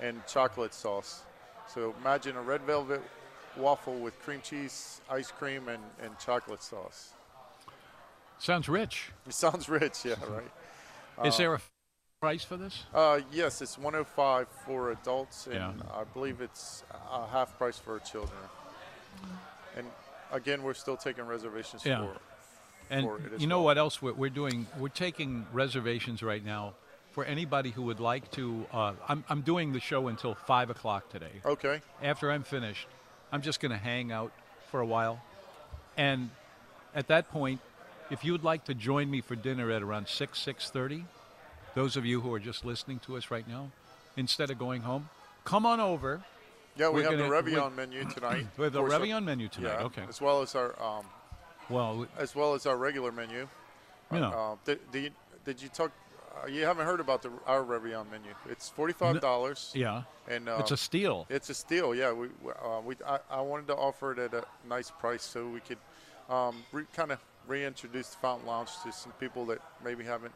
and 0.00 0.20
chocolate 0.26 0.74
sauce. 0.74 1.22
So 1.66 1.94
imagine 2.02 2.36
a 2.36 2.42
red 2.42 2.60
velvet 2.62 3.02
waffle 3.58 3.98
with 3.98 4.18
cream 4.22 4.40
cheese, 4.42 5.00
ice 5.10 5.30
cream, 5.30 5.68
and, 5.68 5.82
and 6.02 6.18
chocolate 6.18 6.62
sauce. 6.62 7.10
Sounds 8.38 8.68
rich. 8.68 9.10
It 9.26 9.34
sounds 9.34 9.68
rich, 9.80 10.04
yeah, 10.04 10.14
right? 10.28 11.26
Is 11.26 11.36
there 11.36 11.54
a 11.54 11.60
price 12.20 12.44
for 12.44 12.56
this? 12.56 12.84
Uh, 12.94 13.20
yes, 13.32 13.60
it's 13.60 13.76
105 13.76 14.46
for 14.64 14.92
adults, 14.92 15.46
and 15.46 15.54
Yeah. 15.56 15.72
I 15.92 16.04
believe 16.04 16.40
it's 16.40 16.84
uh, 17.10 17.26
half 17.26 17.58
price 17.58 17.78
for 17.78 17.98
children. 18.00 18.38
And 19.76 19.86
again, 20.32 20.62
we're 20.62 20.74
still 20.74 20.96
taking 20.96 21.24
reservations 21.26 21.84
Yeah. 21.84 21.98
for. 22.06 22.16
And 22.90 23.04
for 23.06 23.18
it 23.18 23.32
as 23.34 23.40
you 23.40 23.46
know 23.48 23.58
well. 23.58 23.64
what 23.66 23.78
else 23.78 24.00
we're, 24.00 24.14
we're 24.14 24.30
doing? 24.30 24.66
We're 24.78 24.88
taking 24.88 25.46
reservations 25.52 26.22
right 26.22 26.44
now 26.44 26.74
for 27.10 27.24
anybody 27.24 27.70
who 27.70 27.82
would 27.82 28.00
like 28.00 28.30
to. 28.32 28.64
Uh, 28.72 28.92
I'm, 29.08 29.24
I'm 29.28 29.42
doing 29.42 29.72
the 29.72 29.80
show 29.80 30.08
until 30.08 30.34
5 30.34 30.70
o'clock 30.70 31.10
today. 31.10 31.32
Okay. 31.44 31.80
After 32.02 32.30
I'm 32.30 32.44
finished, 32.44 32.86
I'm 33.32 33.42
just 33.42 33.60
going 33.60 33.72
to 33.72 33.78
hang 33.78 34.12
out 34.12 34.32
for 34.70 34.80
a 34.80 34.86
while. 34.86 35.20
And 35.96 36.30
at 36.94 37.08
that 37.08 37.30
point, 37.30 37.60
if 38.10 38.24
you 38.24 38.32
would 38.32 38.44
like 38.44 38.64
to 38.64 38.74
join 38.74 39.10
me 39.10 39.20
for 39.20 39.34
dinner 39.36 39.70
at 39.70 39.82
around 39.82 40.08
6, 40.08 40.38
6.30, 40.44 41.04
those 41.74 41.96
of 41.96 42.04
you 42.06 42.20
who 42.20 42.32
are 42.32 42.40
just 42.40 42.64
listening 42.64 42.98
to 43.00 43.16
us 43.16 43.30
right 43.30 43.46
now, 43.46 43.70
instead 44.16 44.50
of 44.50 44.58
going 44.58 44.82
home, 44.82 45.08
come 45.44 45.66
on 45.66 45.80
over. 45.80 46.22
Yeah, 46.76 46.88
we 46.88 47.02
We're 47.02 47.10
have 47.10 47.18
the 47.18 47.28
gonna- 47.28 47.42
Reveillon 47.42 47.74
menu 47.76 48.04
tonight. 48.04 48.46
We 48.56 48.64
have 48.64 48.72
the 48.72 48.82
Reveillon 48.82 49.24
menu 49.24 49.48
tonight. 49.48 49.76
Yeah. 49.78 49.84
Okay. 49.86 50.04
As 50.08 50.20
well 50.20 50.42
as 50.42 50.54
our 50.54 50.80
um, 50.82 51.04
Well, 51.68 52.06
as 52.16 52.34
well 52.34 52.54
as 52.54 52.66
our 52.66 52.76
regular 52.76 53.12
menu. 53.12 53.48
you 54.12 54.20
know. 54.20 54.30
Uh, 54.30 54.56
did, 54.64 54.90
did, 54.92 55.02
you, 55.04 55.10
did 55.44 55.62
you 55.62 55.68
talk? 55.68 55.90
Uh, 56.30 56.46
you 56.46 56.64
haven't 56.64 56.86
heard 56.86 57.00
about 57.00 57.22
the 57.22 57.30
our 57.46 57.62
Reveillon 57.64 58.10
menu? 58.10 58.30
It's 58.48 58.68
forty-five 58.68 59.20
dollars. 59.20 59.72
yeah. 59.74 60.02
And 60.28 60.48
uh, 60.48 60.56
it's 60.60 60.70
a 60.72 60.76
steal. 60.76 61.26
It's 61.30 61.48
a 61.50 61.54
steal, 61.54 61.94
yeah. 61.94 62.12
We, 62.12 62.28
we- 62.42 62.52
uh, 62.52 62.80
we 62.84 62.94
I, 63.06 63.18
I 63.30 63.40
wanted 63.40 63.66
to 63.68 63.74
offer 63.76 64.12
it 64.12 64.18
at 64.18 64.34
a 64.34 64.44
nice 64.68 64.90
price 64.90 65.22
so 65.22 65.46
we 65.48 65.60
could 65.60 65.78
um, 66.28 66.62
re, 66.72 66.84
kind 66.94 67.12
of 67.12 67.18
reintroduce 67.46 68.08
the 68.10 68.16
Fountain 68.18 68.46
Lounge 68.46 68.68
to 68.84 68.92
some 68.92 69.12
people 69.12 69.46
that 69.46 69.58
maybe 69.84 70.04
haven't 70.04 70.34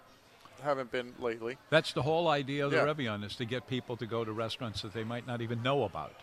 haven't 0.62 0.90
been 0.92 1.12
lately. 1.18 1.59
That's 1.70 1.92
the 1.92 2.02
whole 2.02 2.28
idea 2.28 2.64
of 2.64 2.70
the 2.70 2.78
Yeah. 2.78 2.87
Reveillon 2.87 3.24
is 3.24 3.37
to 3.37 3.44
get 3.44 3.66
people 3.66 3.96
to 3.98 4.07
go 4.07 4.24
to 4.24 4.33
restaurants 4.33 4.83
that 4.83 4.92
they 4.94 5.05
might 5.05 5.26
not 5.26 5.40
even 5.40 5.62
know 5.62 5.83
about. 5.85 6.14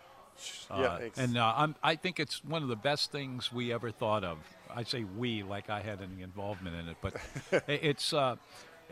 yeah, 0.70 0.76
Uh, 0.76 0.96
ex- 1.02 1.18
and 1.18 1.36
uh, 1.36 1.52
I'm, 1.56 1.74
I 1.82 1.94
think 1.96 2.18
it's 2.18 2.42
one 2.44 2.62
of 2.62 2.68
the 2.68 2.76
best 2.76 3.12
things 3.12 3.52
we 3.52 3.72
ever 3.72 3.90
thought 3.90 4.24
of. 4.24 4.38
I 4.74 4.84
say 4.84 5.04
we 5.04 5.42
like 5.42 5.68
I 5.68 5.80
had 5.80 6.00
any 6.00 6.22
involvement 6.22 6.74
in 6.76 6.88
it, 6.88 6.96
but 7.02 7.14
it's 7.68 8.12
uh, 8.14 8.36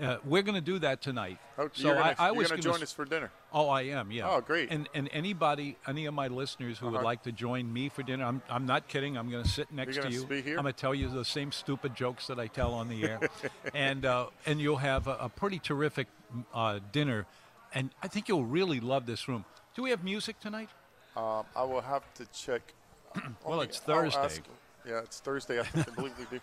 uh, 0.00 0.18
we're 0.24 0.42
going 0.42 0.54
to 0.54 0.60
do 0.60 0.78
that 0.80 1.00
tonight. 1.02 1.38
oh, 1.58 1.68
so 1.72 1.88
you're 1.88 1.94
gonna, 1.96 2.14
I, 2.18 2.28
I 2.28 2.30
was 2.32 2.48
gonna 2.48 2.60
gonna 2.62 2.74
join 2.74 2.82
us 2.82 2.92
for 2.92 3.04
dinner. 3.04 3.30
Oh, 3.52 3.68
I 3.68 3.82
am. 3.82 4.10
Yeah. 4.12 4.28
Oh, 4.30 4.40
great. 4.40 4.70
And 4.70 4.88
and 4.94 5.08
anybody, 5.12 5.76
any 5.86 6.06
of 6.06 6.14
my 6.14 6.28
listeners 6.28 6.78
who 6.78 6.86
would 6.86 6.96
Uh-huh. 6.96 7.04
like 7.04 7.22
to 7.24 7.32
join 7.32 7.72
me 7.72 7.88
for 7.88 8.02
dinner, 8.02 8.24
I'm 8.24 8.42
I'm 8.50 8.66
not 8.66 8.88
kidding. 8.88 9.16
I'm 9.16 9.30
going 9.30 9.42
to 9.44 9.48
sit 9.48 9.70
next 9.72 9.96
to 10.00 10.10
you. 10.10 10.22
I'm 10.22 10.42
going 10.44 10.64
to 10.64 10.72
tell 10.72 10.94
you 10.94 11.08
the 11.08 11.24
same 11.24 11.52
stupid 11.52 11.94
jokes 11.94 12.26
that 12.28 12.38
I 12.38 12.46
tell 12.46 12.74
on 12.74 12.88
the 12.88 13.02
air, 13.04 13.20
and 13.74 14.04
uh, 14.04 14.26
and 14.46 14.60
you'll 14.60 14.76
have 14.76 15.06
a, 15.06 15.16
a 15.20 15.28
pretty 15.28 15.58
terrific 15.58 16.06
uh, 16.54 16.80
dinner, 16.92 17.26
and 17.74 17.90
I 18.02 18.08
think 18.08 18.28
you'll 18.28 18.44
really 18.46 18.80
love 18.80 19.06
this 19.06 19.28
room. 19.28 19.44
Do 19.74 19.82
we 19.82 19.90
have 19.90 20.02
music 20.04 20.40
tonight? 20.40 20.68
Um, 21.16 21.44
I 21.56 21.62
will 21.64 21.80
have 21.80 22.02
to 22.14 22.26
check. 22.26 22.74
Well, 23.44 23.58
Let 23.58 23.68
it's 23.70 23.78
Thursday. 23.80 24.18
ask- 24.20 24.42
yeah, 24.86 25.00
it's 25.00 25.20
Thursday. 25.20 25.58
I, 25.60 25.62
I 25.74 25.82
believe 25.96 26.12
we 26.18 26.38
do. 26.38 26.40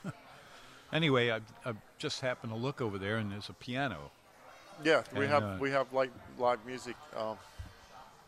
Anyway, 0.95 1.29
I, 1.29 1.41
I 1.65 1.73
just 1.97 2.21
happened 2.21 2.53
to 2.53 2.57
look 2.57 2.79
over 2.79 2.97
there, 2.97 3.17
and 3.17 3.29
there's 3.29 3.49
a 3.49 3.53
piano. 3.53 4.11
Yeah, 4.81 5.03
we 5.13 5.25
And, 5.25 5.33
have 5.33 5.43
uh, 5.43 5.57
we 5.59 5.69
have 5.71 5.91
live 5.91 6.11
live 6.37 6.65
music. 6.65 6.95
Um, 7.17 7.37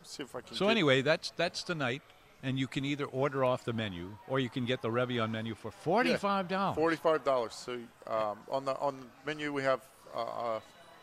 see 0.02 0.22
if 0.22 0.36
I 0.36 0.42
can. 0.42 0.54
So 0.54 0.68
anyway, 0.68 1.00
that's 1.00 1.30
that's 1.30 1.62
tonight, 1.62 2.02
and 2.42 2.58
you 2.58 2.66
can 2.66 2.84
either 2.84 3.06
order 3.06 3.42
off 3.42 3.64
the 3.64 3.72
menu 3.72 4.10
or 4.28 4.38
you 4.38 4.50
can 4.50 4.66
get 4.66 4.82
the 4.82 4.90
Reveillon 4.90 5.30
menu 5.30 5.54
for 5.54 5.70
forty-five 5.70 6.48
dollars. 6.48 6.76
Forty-five 6.76 7.24
dollars. 7.24 7.54
So 7.54 7.78
um, 8.06 8.38
on 8.50 8.66
the 8.66 8.76
on 8.78 8.98
the 8.98 9.06
menu 9.24 9.50
we 9.50 9.62
have 9.62 9.80
uh, 10.14 10.22
uh, 10.22 10.60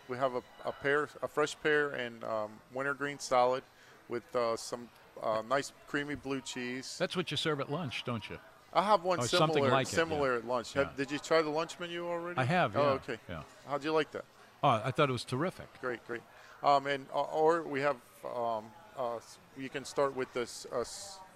we 0.07 0.17
have 0.17 0.35
a, 0.35 0.43
a 0.65 0.71
pear, 0.71 1.09
a 1.23 1.27
fresh 1.27 1.55
pear 1.63 1.89
and 1.89 2.23
um, 2.23 2.51
wintergreen 2.75 3.17
salad 3.17 3.63
with 4.07 4.35
uh, 4.35 4.55
some 4.55 4.87
uh, 5.23 5.41
nice 5.49 5.73
creamy 5.87 6.13
blue 6.13 6.41
cheese. 6.41 6.95
That's 6.99 7.15
what 7.17 7.31
you 7.31 7.37
serve 7.37 7.59
at 7.59 7.71
lunch, 7.71 8.03
don't 8.05 8.29
you? 8.29 8.37
I 8.75 8.81
have 8.81 9.03
one 9.03 9.19
Or 9.19 9.27
something 9.27 9.63
similar 9.63 9.69
it, 9.69 9.77
yeah. 9.77 9.83
similar 9.83 10.33
at 10.35 10.45
lunch. 10.47 10.73
Have- 10.73 10.97
did 10.97 11.09
you 11.09 11.17
try 11.17 11.41
the 11.41 11.49
lunch 11.49 11.79
menu 11.79 12.05
already? 12.07 12.37
I 12.37 12.43
have. 12.43 12.75
Oh, 12.75 12.99
okay. 12.99 13.17
Yeah. 13.29 13.41
How'd 13.67 13.83
you 13.83 13.93
like 13.93 14.11
that? 14.11 14.25
Oh, 14.63 14.81
I 14.83 14.91
thought 14.91 15.09
it 15.09 15.13
was 15.13 15.23
terrific. 15.23 15.67
Great, 15.81 16.05
great. 16.05 16.21
Um, 16.63 16.87
and 16.87 17.05
uh, 17.13 17.21
or 17.21 17.61
we 17.63 17.79
have 17.81 17.95
um, 18.25 18.65
uh, 18.97 19.19
you 19.57 19.69
can 19.69 19.85
start 19.85 20.15
with 20.15 20.31
this. 20.33 20.65
Uh, 20.73 20.83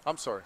I'm 0.06 0.18
sorry, 0.18 0.44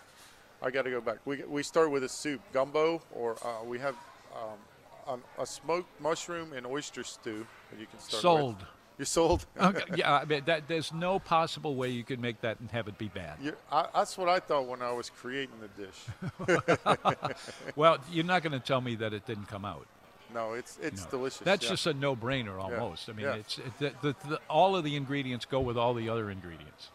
I 0.61 0.69
got 0.69 0.83
to 0.83 0.91
go 0.91 0.99
back. 1.01 1.19
We 1.25 1.43
we 1.43 1.63
start 1.63 1.89
with 1.91 2.03
a 2.03 2.09
soup, 2.09 2.41
gumbo, 2.51 3.01
or 3.13 3.37
uh, 3.45 3.63
we 3.63 3.79
have 3.79 3.95
um, 4.35 5.13
an, 5.13 5.21
a 5.39 5.45
smoked 5.45 5.99
mushroom 6.01 6.51
and 6.53 6.65
oyster 6.65 7.03
stew 7.03 7.47
that 7.71 7.79
you 7.79 7.85
can 7.87 7.99
start. 7.99 8.21
Sold. 8.21 8.57
With. 8.59 8.67
You're 8.97 9.05
sold. 9.05 9.45
Okay, 9.59 9.83
yeah, 9.95 10.13
I 10.13 10.25
mean, 10.25 10.43
that, 10.45 10.67
there's 10.67 10.93
no 10.93 11.17
possible 11.19 11.75
way 11.75 11.89
you 11.89 12.03
could 12.03 12.19
make 12.19 12.41
that 12.41 12.59
and 12.59 12.69
have 12.71 12.87
it 12.87 12.97
be 12.97 13.07
bad. 13.07 13.37
I, 13.71 13.87
that's 13.93 14.17
what 14.17 14.29
I 14.29 14.39
thought 14.39 14.67
when 14.67 14.81
I 14.81 14.91
was 14.91 15.09
creating 15.09 15.55
the 15.59 15.83
dish. 15.83 17.35
Well, 17.75 17.97
you're 18.11 18.25
not 18.25 18.43
going 18.43 18.53
to 18.53 18.59
tell 18.59 18.81
me 18.81 18.95
that 18.95 19.13
it 19.13 19.25
didn't 19.25 19.47
come 19.47 19.65
out. 19.65 19.87
No, 20.33 20.53
it's 20.53 20.79
it's 20.81 21.05
delicious. 21.05 21.39
That's 21.39 21.63
yeah. 21.63 21.71
just 21.71 21.85
a 21.87 21.93
no-brainer 21.93 22.59
almost. 22.59 23.09
I 23.09 23.13
mean, 23.13 23.25
Yeah. 23.25 23.35
it's 23.35 23.57
it, 23.57 23.77
the, 23.79 23.93
the, 24.01 24.15
the, 24.29 24.39
all 24.49 24.75
of 24.75 24.83
the 24.83 24.95
ingredients 24.95 25.45
go 25.45 25.59
with 25.59 25.77
all 25.77 25.93
the 25.93 26.09
other 26.09 26.31
ingredients. 26.31 26.89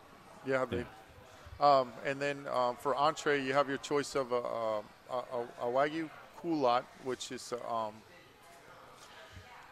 Yeah, 0.47 0.65
they. 0.65 0.85
Um, 1.61 1.93
and 2.05 2.21
then 2.21 2.47
um, 2.53 2.77
for 2.77 2.95
entree, 2.95 3.43
you 3.43 3.53
have 3.53 3.69
your 3.69 3.79
choice 3.79 4.15
of 4.15 4.33
a, 4.33 4.37
a, 4.37 4.83
a, 5.11 5.47
a 5.63 5.67
wagyu 5.67 6.09
culotte, 6.41 6.85
which 7.05 7.33
is 7.33 7.53
um, 7.69 7.93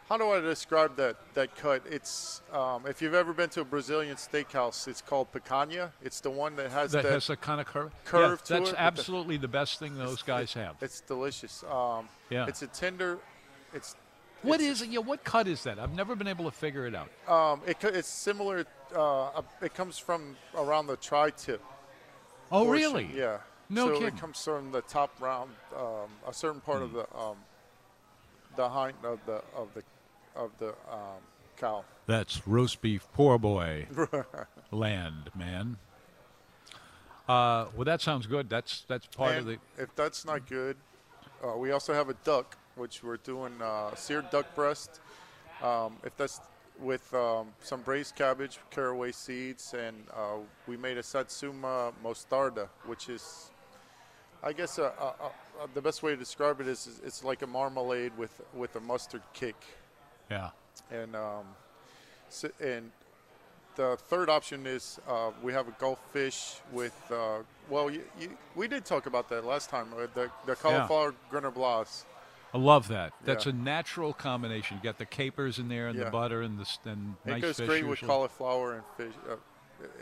how 0.08 0.16
do 0.16 0.30
I 0.30 0.40
describe 0.40 0.96
that 0.96 1.16
that 1.34 1.54
cut? 1.56 1.82
It's 1.90 2.40
um, 2.52 2.86
if 2.86 3.02
you've 3.02 3.14
ever 3.14 3.32
been 3.32 3.48
to 3.50 3.60
a 3.62 3.64
Brazilian 3.64 4.16
steakhouse, 4.16 4.86
it's 4.88 5.02
called 5.02 5.32
picanha. 5.32 5.90
It's 6.02 6.20
the 6.20 6.30
one 6.30 6.54
that 6.56 6.70
has 6.70 6.92
That 6.92 7.02
that. 7.04 7.12
has 7.12 7.30
a 7.30 7.36
kind 7.36 7.60
of 7.60 7.66
curve. 7.66 7.90
curve 8.04 8.30
yeah, 8.30 8.36
to 8.36 8.38
that's 8.38 8.50
it 8.50 8.60
with 8.62 8.70
the- 8.72 8.80
absolutely 8.80 9.36
the 9.36 9.48
best 9.48 9.78
thing 9.78 9.96
those 9.96 10.22
guys 10.22 10.52
have. 10.54 10.76
it's 10.80 11.00
delicious. 11.00 11.64
Um, 11.64 12.08
Yeah. 12.30 12.46
It's 12.46 12.62
a 12.62 12.66
tender. 12.68 13.18
It's 13.72 13.96
What 14.42 14.60
it's- 14.60 14.76
is 14.76 14.82
it? 14.82 14.88
Yeah, 14.90 15.00
what 15.00 15.24
cut 15.24 15.48
is 15.48 15.62
that? 15.64 15.78
I've 15.78 15.94
never 15.94 16.14
been 16.14 16.28
able 16.28 16.44
to 16.44 16.50
figure 16.56 16.86
it 16.86 16.94
out. 16.94 17.10
um, 17.28 17.62
it, 17.66 17.82
it's 17.82 18.08
similar. 18.08 18.64
Uh, 18.94 19.42
it 19.60 19.74
comes 19.74 19.98
from 19.98 20.36
around 20.54 20.86
the 20.86 20.96
tri-tip. 20.96 21.60
Oh, 22.52 22.64
portion. 22.64 22.70
really? 22.72 23.10
Yeah. 23.12 23.38
No 23.68 23.88
so 23.88 23.92
kidding. 23.94 24.14
it 24.14 24.20
comes 24.20 24.44
from 24.44 24.70
the 24.70 24.82
top 24.82 25.10
round, 25.20 25.50
um, 25.76 26.08
a 26.28 26.32
certain 26.32 26.60
part 26.60 26.82
of 26.82 26.90
Hmm. 26.90 26.96
the 26.98 27.16
um, 27.18 27.36
the 28.54 28.68
hind 28.68 28.96
of 29.04 29.18
the 29.26 29.42
of 29.56 29.74
the 29.74 29.82
of 30.36 30.50
the 30.58 30.68
um, 30.90 31.20
cow. 31.56 31.84
That's 32.06 32.46
roast 32.46 32.80
beef, 32.80 33.06
poor 33.12 33.38
boy, 33.38 33.86
land, 34.70 35.30
man. 35.34 35.76
Uh, 37.28 37.66
well, 37.74 37.84
that 37.84 38.00
sounds 38.00 38.26
good. 38.26 38.48
That's 38.48 38.84
that's 38.86 39.06
part 39.06 39.36
of 39.38 39.46
the. 39.46 39.58
if 39.78 39.94
that's 39.96 40.24
not 40.24 40.48
good, 40.48 40.76
uh, 41.44 41.56
we 41.56 41.72
also 41.72 41.92
have 41.92 42.08
a 42.08 42.14
duck, 42.24 42.56
which 42.76 43.02
we're 43.02 43.16
doing 43.16 43.60
uh, 43.60 43.94
seared 43.94 44.30
duck 44.30 44.54
breast. 44.54 45.00
Um, 45.62 45.96
if 46.04 46.16
that's 46.16 46.40
with 46.78 47.12
um, 47.14 47.48
some 47.60 47.80
braised 47.82 48.14
cabbage, 48.14 48.58
caraway 48.70 49.12
seeds, 49.12 49.74
and 49.74 49.96
uh, 50.14 50.36
we 50.66 50.76
made 50.76 50.98
a 50.98 51.02
satsuma 51.02 51.92
mostarda, 52.04 52.68
which 52.84 53.08
is, 53.08 53.50
I 54.42 54.52
guess, 54.52 54.78
uh, 54.78 54.92
uh, 54.98 55.12
uh, 55.60 55.66
the 55.74 55.80
best 55.80 56.02
way 56.02 56.10
to 56.12 56.16
describe 56.16 56.60
it 56.60 56.68
is, 56.68 56.86
is 56.86 57.00
it's 57.04 57.24
like 57.24 57.42
a 57.42 57.46
marmalade 57.46 58.12
with 58.16 58.40
with 58.54 58.76
a 58.76 58.80
mustard 58.80 59.22
kick. 59.32 59.56
Yeah. 60.30 60.50
and 60.90 61.14
um, 61.16 61.44
so, 62.28 62.48
and 62.60 62.90
the 63.76 63.96
third 64.08 64.28
option 64.28 64.66
is 64.66 64.98
uh, 65.08 65.30
we 65.42 65.52
have 65.52 65.68
a 65.68 65.72
Gulf 65.72 65.98
fish 66.12 66.56
with 66.72 66.94
uh, 67.10 67.38
well, 67.68 67.90
you, 67.90 68.02
you, 68.20 68.30
we 68.54 68.68
did 68.68 68.84
talk 68.84 69.06
about 69.06 69.28
that 69.28 69.44
last 69.44 69.70
time. 69.70 69.88
Uh, 69.96 70.06
the 70.14 70.30
the 70.46 70.54
cauliflower 70.56 71.14
grenobloise. 71.30 72.04
I 72.54 72.58
love 72.58 72.88
that. 72.88 73.12
That's 73.24 73.44
Yeah. 73.44 73.52
a 73.52 73.54
natural 73.56 74.12
combination. 74.14 74.78
You 74.78 74.82
got 74.82 74.98
the 74.98 75.04
capers 75.04 75.58
in 75.58 75.68
there 75.68 75.88
and 75.88 75.98
the 75.98 76.06
butter 76.06 76.42
and 76.42 76.58
the 76.58 76.66
and 76.88 77.16
It 77.26 77.30
nice 77.30 77.42
goes 77.42 77.60
great 77.60 77.86
with 77.86 78.00
cauliflower 78.00 78.74
and 78.74 78.82
fish, 78.96 79.14
uh, 79.28 79.34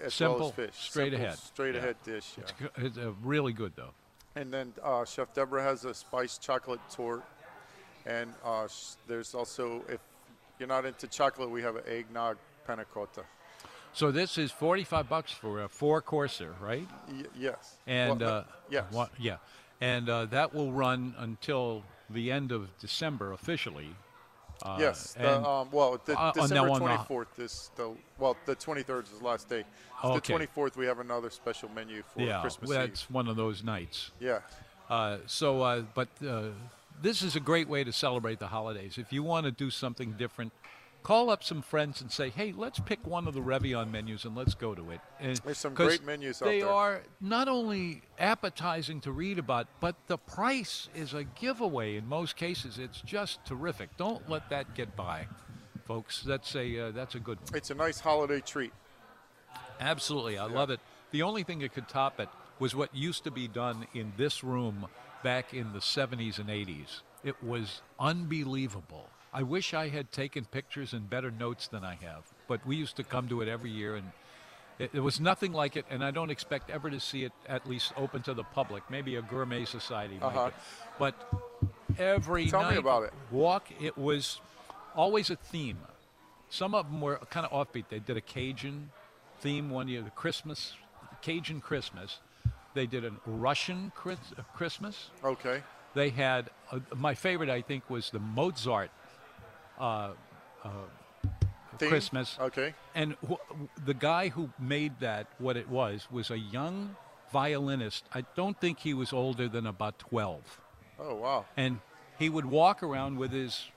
as 0.04 0.20
well 0.20 0.38
Simple, 0.38 0.48
as 0.48 0.54
fish. 0.54 0.74
straight 0.76 1.10
Simple, 1.12 1.26
ahead. 1.26 1.38
straight 1.38 1.74
Yeah. 1.74 1.80
ahead 1.80 1.96
dish. 2.04 2.34
Yeah. 2.38 2.44
It's, 2.76 2.86
it's 2.86 2.98
uh, 2.98 3.12
really 3.22 3.52
good 3.52 3.72
though. 3.74 3.90
And 4.36 4.52
then 4.52 4.72
uh, 4.82 5.04
Chef 5.04 5.32
Deborah 5.34 5.62
has 5.62 5.84
a 5.84 5.94
spiced 5.94 6.42
chocolate 6.42 6.80
tort, 6.92 7.24
and 8.06 8.32
uh, 8.44 8.68
sh- 8.68 8.94
there's 9.08 9.34
also 9.34 9.82
if 9.88 10.00
you're 10.58 10.68
not 10.68 10.84
into 10.84 11.06
chocolate, 11.06 11.50
we 11.50 11.62
have 11.62 11.76
an 11.76 11.84
eggnog 11.88 12.36
panna 12.66 12.84
cotta. 12.84 13.22
So 13.92 14.10
this 14.10 14.38
is 14.38 14.50
forty-five 14.50 15.08
bucks 15.08 15.32
for 15.32 15.62
a 15.62 15.68
four-courser, 15.68 16.54
right? 16.60 16.88
Y- 17.08 17.24
yes. 17.38 17.76
And 17.86 18.20
Well, 18.20 18.38
uh, 18.38 18.44
yes. 18.70 18.84
yeah, 19.18 19.36
and 19.80 20.08
uh, 20.08 20.24
that 20.26 20.52
will 20.52 20.72
run 20.72 21.14
until 21.18 21.84
the 22.10 22.32
end 22.32 22.50
of 22.52 22.76
December 22.78 23.32
officially. 23.32 23.94
Uh, 24.62 24.76
Yes. 24.80 25.14
The, 25.14 25.42
um, 25.44 25.68
well, 25.72 26.00
the, 26.04 26.18
uh, 26.18 26.22
uh, 26.28 26.32
December 26.32 26.72
the- 26.72 26.80
24th 26.80 27.38
is 27.38 27.70
the 27.76 27.90
well, 28.18 28.36
the 28.46 28.56
23rd 28.56 29.04
is 29.04 29.18
the 29.18 29.24
last 29.24 29.48
day. 29.48 29.64
Oh, 30.02 30.14
the 30.14 30.20
24th 30.20 30.76
we 30.76 30.86
have 30.86 30.98
another 31.00 31.30
special 31.30 31.68
menu 31.74 32.02
for 32.02 32.20
yeah, 32.22 32.40
Christmas 32.40 32.70
Eve. 32.70 32.76
that's 32.76 33.10
one 33.10 33.28
of 33.28 33.36
those 33.36 33.62
nights. 33.62 34.10
Yeah. 34.20 34.40
Uh, 34.88 35.18
so, 35.26 35.62
uh, 35.62 35.82
but 35.94 36.08
uh, 36.26 36.48
this 37.02 37.22
is 37.22 37.36
a 37.36 37.40
great 37.40 37.68
way 37.68 37.84
to 37.84 37.92
celebrate 37.92 38.38
the 38.38 38.48
holidays. 38.48 38.98
If 38.98 39.12
you 39.12 39.22
want 39.22 39.46
to 39.46 39.52
do 39.52 39.70
something 39.70 40.12
different, 40.12 40.52
call 41.02 41.30
up 41.30 41.44
some 41.44 41.62
friends 41.62 42.00
and 42.00 42.10
say, 42.10 42.30
"Hey, 42.30 42.52
let's 42.52 42.80
pick 42.80 43.06
one 43.06 43.28
of 43.28 43.34
the 43.34 43.40
Reveillon 43.40 43.90
menus 43.90 44.24
and 44.24 44.34
let's 44.34 44.54
go 44.54 44.74
to 44.74 44.90
it." 44.90 45.00
And, 45.20 45.36
There's 45.38 45.58
some 45.58 45.74
great 45.74 46.04
menus 46.04 46.42
out 46.42 46.46
there. 46.46 46.54
They 46.54 46.62
are 46.62 47.02
not 47.20 47.48
only 47.48 48.02
appetizing 48.18 49.00
to 49.02 49.12
read 49.12 49.38
about, 49.38 49.68
but 49.80 49.96
the 50.06 50.18
price 50.18 50.88
is 50.94 51.14
a 51.14 51.24
giveaway 51.24 51.96
in 51.96 52.08
most 52.08 52.36
cases. 52.36 52.78
It's 52.78 53.00
just 53.00 53.44
terrific. 53.44 53.96
Don't 53.96 54.28
let 54.28 54.48
that 54.50 54.74
get 54.74 54.96
by, 54.96 55.28
folks. 55.84 56.22
That's 56.22 56.54
a 56.56 56.88
uh, 56.88 56.90
that's 56.90 57.14
a 57.14 57.20
good 57.20 57.38
one. 57.38 57.56
It's 57.56 57.70
a 57.70 57.74
nice 57.74 58.00
holiday 58.00 58.40
treat. 58.40 58.72
Absolutely, 59.80 60.38
I 60.38 60.46
love 60.46 60.70
it. 60.70 60.80
The 61.10 61.22
only 61.22 61.42
thing 61.42 61.60
that 61.60 61.72
could 61.72 61.88
top 61.88 62.18
it 62.18 62.28
was 62.58 62.74
what 62.74 62.94
used 62.94 63.24
to 63.24 63.30
be 63.30 63.48
done 63.48 63.86
in 63.94 64.12
this 64.16 64.44
room 64.44 64.86
back 65.24 65.52
in 65.54 65.72
the 65.72 65.80
70s 65.80 66.38
and 66.38 66.48
80s. 66.48 67.00
It 67.24 67.42
was 67.42 67.80
unbelievable. 67.98 69.08
I 69.32 69.42
wish 69.42 69.74
I 69.74 69.88
had 69.88 70.12
taken 70.12 70.44
pictures 70.44 70.92
and 70.92 71.10
better 71.10 71.32
notes 71.32 71.66
than 71.66 71.82
I 71.82 71.94
have, 72.02 72.22
but 72.46 72.64
we 72.64 72.76
used 72.76 72.94
to 72.96 73.02
come 73.04 73.26
to 73.30 73.40
it 73.40 73.48
every 73.48 73.70
year 73.70 73.96
and 73.96 74.12
it, 74.78 74.90
it 74.92 75.00
was 75.00 75.20
nothing 75.20 75.52
like 75.52 75.76
it, 75.76 75.86
and 75.88 76.04
I 76.04 76.10
don't 76.10 76.30
expect 76.30 76.68
ever 76.68 76.90
to 76.90 76.98
see 76.98 77.22
it 77.22 77.32
at 77.48 77.64
least 77.68 77.92
open 77.96 78.22
to 78.22 78.34
the 78.34 78.42
public. 78.42 78.82
Maybe 78.90 79.14
a 79.14 79.22
gourmet 79.22 79.64
society, 79.66 80.18
Uh-huh. 80.20 80.50
but 80.98 81.14
every 81.96 82.48
Tell 82.48 82.62
night 82.62 82.78
about 82.78 83.04
it. 83.04 83.12
walk, 83.30 83.68
it 83.80 83.96
was 83.96 84.40
always 84.96 85.30
a 85.30 85.36
theme. 85.36 85.78
Some 86.50 86.74
of 86.74 86.90
them 86.90 87.00
were 87.00 87.18
kind 87.30 87.46
of 87.46 87.52
offbeat. 87.52 87.84
They 87.88 88.00
did 88.00 88.16
a 88.16 88.20
Cajun 88.20 88.90
theme 89.40 89.70
one 89.70 89.86
year, 89.86 90.02
the 90.02 90.10
Christmas, 90.10 90.74
Cajun 91.22 91.60
Christmas. 91.60 92.18
They 92.74 92.86
did 92.86 93.04
a 93.04 93.12
Russian 93.26 93.92
uh, 94.04 94.42
Christmas. 94.54 95.10
Okay. 95.24 95.62
They 95.94 96.10
had 96.10 96.50
uh, 96.72 96.80
my 96.96 97.14
favorite, 97.14 97.48
I 97.48 97.62
think, 97.62 97.88
was 97.88 98.10
the 98.10 98.18
Mozart 98.18 98.90
Theme? 101.78 101.88
Christmas. 101.88 102.36
Okay. 102.40 102.74
And 102.94 103.16
the 103.84 103.94
guy 103.94 104.28
who 104.28 104.50
made 104.58 105.00
that, 105.00 105.28
what 105.38 105.56
it 105.56 105.68
was, 105.68 106.08
was 106.10 106.30
a 106.30 106.38
young 106.38 106.96
violinist. 107.32 108.04
I 108.12 108.24
don't 108.36 108.60
think 108.60 108.78
he 108.80 108.94
was 108.94 109.12
older 109.12 109.48
than 109.48 109.66
about 109.66 109.98
12 109.98 110.60
Oh 111.00 111.16
wow. 111.16 111.46
and 111.56 111.80
he 112.18 112.28
would 112.28 112.46
walk 112.46 112.82
around 112.84 113.18
with 113.18 113.32
his 113.32 113.68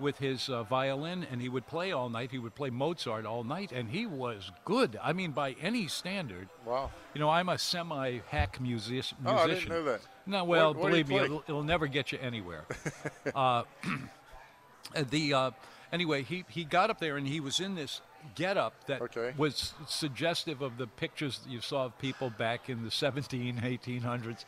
with 0.00 0.18
his 0.18 0.48
uh, 0.48 0.62
violin 0.64 1.26
and 1.30 1.40
he 1.40 1.48
would 1.48 1.66
play 1.66 1.92
all 1.92 2.08
night. 2.08 2.30
He 2.30 2.38
would 2.38 2.54
play 2.54 2.70
mozart 2.70 3.26
all 3.26 3.44
night 3.44 3.72
and 3.72 3.88
he 3.88 4.06
was 4.06 4.50
good. 4.64 4.98
I 5.02 5.12
mean 5.12 5.32
by 5.32 5.56
any 5.60 5.88
standard. 5.88 6.48
Wow. 6.66 6.90
you 7.14 7.20
know 7.20 7.30
i'm 7.30 7.48
a 7.48 7.58
semi 7.58 8.20
hack 8.30 8.60
music- 8.60 8.94
musician 8.94 9.18
Oh, 9.26 9.36
I 9.36 9.46
didn't 9.46 9.68
know 9.68 9.84
that. 9.84 10.00
no 10.26 10.44
well 10.44 10.68
What- 10.68 10.76
what 10.82 10.88
believe 10.90 11.08
me 11.08 11.16
it'll, 11.16 11.44
it'll 11.48 11.62
never 11.62 11.86
get 11.86 12.12
you 12.12 12.18
anywhere. 12.20 12.64
Uh, 13.34 13.62
the 15.10 15.34
uh, 15.34 15.50
anyway 15.92 16.22
he, 16.22 16.44
he 16.48 16.64
got 16.64 16.90
up 16.90 17.00
there 17.00 17.16
and 17.16 17.26
he 17.26 17.40
was 17.40 17.60
in 17.60 17.74
this 17.74 18.00
get 18.34 18.56
up 18.56 18.72
that 18.86 19.02
Okay. 19.02 19.34
was 19.36 19.74
suggestive 19.86 20.62
of 20.62 20.76
the 20.78 20.86
pictures 20.86 21.38
that 21.40 21.50
you 21.50 21.60
saw 21.60 21.86
of 21.86 21.98
people 21.98 22.30
back 22.30 22.68
in 22.70 22.84
the 22.84 22.90
17 22.90 23.58
1800s 23.60 24.44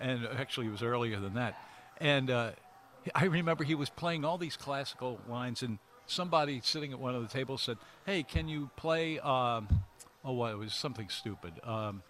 and 0.00 0.26
actually 0.36 0.66
it 0.66 0.70
was 0.70 0.82
earlier 0.82 1.18
than 1.18 1.34
that. 1.34 1.56
And 2.00 2.30
uh, 2.30 2.50
i 3.14 3.24
remember 3.24 3.64
he 3.64 3.74
was 3.74 3.90
playing 3.90 4.24
all 4.24 4.38
these 4.38 4.56
classical 4.56 5.20
lines 5.28 5.62
and 5.62 5.78
somebody 6.06 6.60
sitting 6.62 6.92
at 6.92 6.98
one 6.98 7.14
of 7.14 7.22
the 7.22 7.28
tables 7.28 7.62
said 7.62 7.78
hey 8.04 8.22
can 8.22 8.48
you 8.48 8.70
play 8.76 9.18
um, 9.20 9.68
oh 10.24 10.32
what 10.32 10.52
it 10.52 10.58
was 10.58 10.74
something 10.74 11.08
stupid 11.08 11.52
um, 11.64 12.02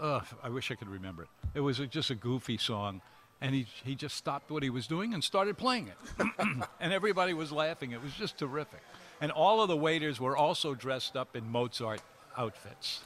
uh, 0.00 0.20
I 0.42 0.48
wish 0.48 0.70
I 0.70 0.74
could 0.74 0.88
remember 0.88 1.22
it. 1.22 1.28
It 1.54 1.60
was 1.60 1.80
a, 1.80 1.86
just 1.86 2.10
a 2.10 2.14
goofy 2.14 2.58
song, 2.58 3.00
and 3.40 3.54
he 3.54 3.66
he 3.84 3.94
just 3.94 4.16
stopped 4.16 4.50
what 4.50 4.62
he 4.62 4.70
was 4.70 4.86
doing 4.86 5.14
and 5.14 5.22
started 5.22 5.56
playing 5.56 5.88
it, 5.88 6.26
and 6.80 6.92
everybody 6.92 7.34
was 7.34 7.52
laughing. 7.52 7.92
It 7.92 8.02
was 8.02 8.12
just 8.14 8.38
terrific, 8.38 8.82
and 9.20 9.30
all 9.30 9.62
of 9.62 9.68
the 9.68 9.76
waiters 9.76 10.20
were 10.20 10.36
also 10.36 10.74
dressed 10.74 11.16
up 11.16 11.36
in 11.36 11.50
Mozart 11.50 12.00
outfits. 12.36 13.00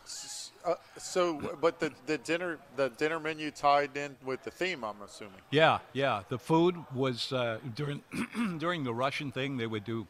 Uh, 0.64 0.74
so, 0.98 1.40
but 1.60 1.80
the, 1.80 1.92
the 2.06 2.18
dinner 2.18 2.58
the 2.76 2.90
dinner 2.90 3.18
menu 3.18 3.50
tied 3.50 3.96
in 3.96 4.16
with 4.24 4.42
the 4.42 4.50
theme. 4.50 4.84
I'm 4.84 5.00
assuming. 5.02 5.40
Yeah, 5.50 5.78
yeah. 5.92 6.22
The 6.28 6.38
food 6.38 6.76
was 6.94 7.32
uh, 7.32 7.58
during 7.74 8.02
during 8.58 8.84
the 8.84 8.92
Russian 8.92 9.32
thing. 9.32 9.56
They 9.56 9.66
would 9.66 9.84
do 9.84 10.06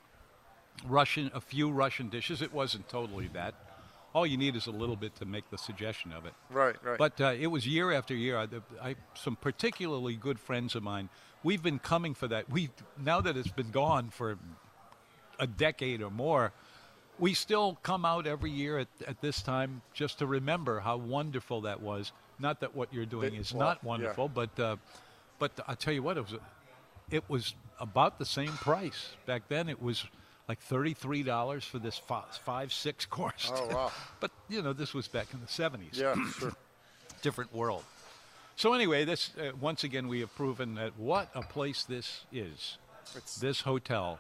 Russian 0.85 1.31
a 1.35 1.41
few 1.41 1.71
Russian 1.71 2.09
dishes. 2.09 2.43
It 2.43 2.53
wasn't 2.53 2.89
totally 2.89 3.29
that. 3.35 3.55
All 4.13 4.27
you 4.27 4.37
need 4.37 4.57
is 4.57 4.67
a 4.67 4.73
little 4.73 4.97
bit 4.97 5.15
to 5.17 5.25
make 5.25 5.49
the 5.51 5.59
suggestion 5.59 6.13
of 6.13 6.27
it. 6.27 6.33
Right, 6.51 6.75
right. 6.83 6.99
But 6.99 7.21
uh, 7.21 7.35
it 7.39 7.47
was 7.47 7.65
year 7.65 7.93
after 7.93 8.13
year. 8.13 8.37
I, 8.39 8.49
I, 8.83 8.97
some 9.15 9.37
particularly 9.37 10.17
good 10.17 10.41
friends 10.41 10.75
of 10.75 10.83
mine. 10.83 11.09
We've 11.45 11.63
been 11.63 11.79
coming 11.79 12.15
for 12.15 12.27
that. 12.27 12.51
We 12.51 12.71
now 13.01 13.21
that 13.21 13.37
it's 13.37 13.53
been 13.53 13.71
gone 13.71 14.11
for 14.11 14.37
a 15.39 15.47
decade 15.47 16.03
or 16.03 16.11
more, 16.11 16.53
we 17.21 17.35
still 17.35 17.79
come 17.83 18.05
out 18.05 18.27
every 18.27 18.51
year 18.51 18.79
at, 18.79 18.89
at 19.07 19.21
this 19.21 19.43
time 19.43 19.83
just 19.93 20.19
to 20.19 20.27
remember 20.27 20.81
how 20.81 20.97
wonderful 20.97 21.61
that 21.63 21.81
was. 21.81 22.13
Not 22.39 22.61
that 22.61 22.75
what 22.75 22.93
you're 22.93 23.07
doing 23.07 23.35
is 23.35 23.53
well, 23.53 23.69
not 23.69 23.79
yeah. 23.83 23.89
wonderful, 23.89 24.29
but 24.29 24.59
uh, 24.59 24.77
but 25.39 25.53
I'll 25.69 25.77
tell 25.77 25.93
you 25.93 26.03
what, 26.03 26.17
it 26.17 26.23
was 26.23 26.41
it 27.11 27.25
was 27.29 27.55
about 27.79 28.19
the 28.19 28.25
same 28.25 28.53
price 28.53 29.11
back 29.27 29.43
then. 29.49 29.69
It 29.69 29.81
was 29.81 30.05
like 30.49 30.61
thirty-three 30.61 31.23
dollars 31.23 31.65
for 31.65 31.79
this 31.79 31.99
five, 31.99 32.25
five 32.45 32.73
six 32.73 33.05
course. 33.17 33.53
Oh, 33.55 33.67
wow. 33.67 33.93
but 34.21 34.31
you 34.49 34.63
know, 34.63 34.73
this 34.73 34.95
was 34.95 35.07
back 35.07 35.27
in 35.35 35.41
the 35.41 35.49
seventies 35.49 35.99
yeah, 35.99 36.15
sure. 36.39 36.53
different 37.23 37.55
world. 37.55 37.85
So 38.57 38.73
anyway, 38.73 39.05
this 39.05 39.31
uh, 39.39 39.53
once 39.61 39.85
again 39.85 40.09
we 40.09 40.21
have 40.21 40.35
proven 40.35 40.75
that 40.77 40.99
what 40.99 41.29
a 41.35 41.43
place 41.43 41.85
this 41.85 42.25
is. 42.33 42.79
It's, 43.17 43.37
This 43.37 43.63
hotel, 43.63 44.19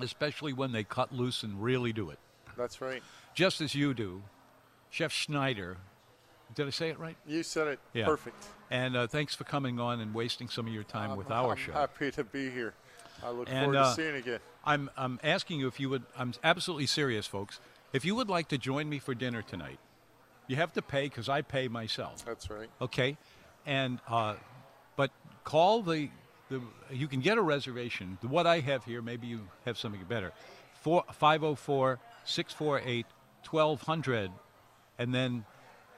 especially 0.00 0.52
when 0.52 0.72
they 0.72 0.84
cut 0.84 1.12
loose 1.12 1.42
and 1.42 1.62
really 1.62 1.92
do 1.92 2.10
it, 2.10 2.18
that's 2.56 2.80
right. 2.80 3.02
just 3.34 3.60
as 3.60 3.74
you 3.74 3.94
do, 3.94 4.22
Chef 4.90 5.12
Schneider. 5.12 5.76
Did 6.54 6.66
I 6.66 6.70
say 6.70 6.90
it 6.90 6.98
right? 6.98 7.16
You 7.26 7.42
said 7.42 7.66
it 7.68 7.80
Yeah. 7.94 8.04
perfect. 8.04 8.44
And 8.70 8.94
uh, 8.96 9.06
thanks 9.06 9.34
for 9.34 9.44
coming 9.44 9.80
on 9.80 10.00
and 10.00 10.12
wasting 10.14 10.48
some 10.48 10.66
of 10.66 10.72
your 10.72 10.84
time 10.84 11.10
I'm- 11.10 11.16
with 11.18 11.30
our 11.30 11.52
I'm 11.52 11.56
show. 11.56 11.72
happy 11.72 12.10
to 12.10 12.24
be 12.24 12.50
here. 12.50 12.74
I 13.24 13.30
look 13.30 13.48
And, 13.48 13.60
forward 13.66 13.76
uh, 13.76 13.88
to 13.90 13.94
seeing 13.94 14.14
you 14.14 14.20
again. 14.20 14.40
I'm 14.64 14.90
I'm 14.96 15.18
asking 15.22 15.60
you 15.60 15.66
if 15.68 15.78
you 15.80 15.88
would. 15.90 16.02
I'm 16.18 16.34
absolutely 16.44 16.86
serious, 16.86 17.26
folks. 17.26 17.58
If 17.92 18.04
you 18.04 18.14
would 18.16 18.28
like 18.28 18.48
to 18.48 18.58
join 18.58 18.88
me 18.88 18.98
for 18.98 19.14
dinner 19.14 19.42
tonight, 19.42 19.78
you 20.46 20.56
have 20.56 20.72
to 20.74 20.82
pay 20.82 21.04
because 21.04 21.28
I 21.28 21.42
pay 21.42 21.68
myself. 21.68 22.24
That's 22.24 22.50
right. 22.50 22.68
Okay, 22.80 23.16
and 23.64 23.98
uh, 24.08 24.34
but 24.96 25.10
call 25.44 25.82
the 25.82 26.10
the. 26.52 26.94
You 26.94 27.08
can 27.08 27.20
get 27.20 27.38
a 27.38 27.42
reservation. 27.42 28.18
What 28.22 28.46
I 28.46 28.60
have 28.60 28.84
here, 28.84 29.02
maybe 29.02 29.26
you 29.26 29.40
have 29.64 29.76
something 29.78 30.02
better. 30.08 30.32
Four 30.82 31.04
five 31.12 31.40
zero 31.40 31.54
four 31.54 31.98
six 32.24 32.52
four 32.52 32.80
eight 32.84 33.06
twelve 33.42 33.82
hundred, 33.82 34.30
and 34.98 35.14
then 35.14 35.44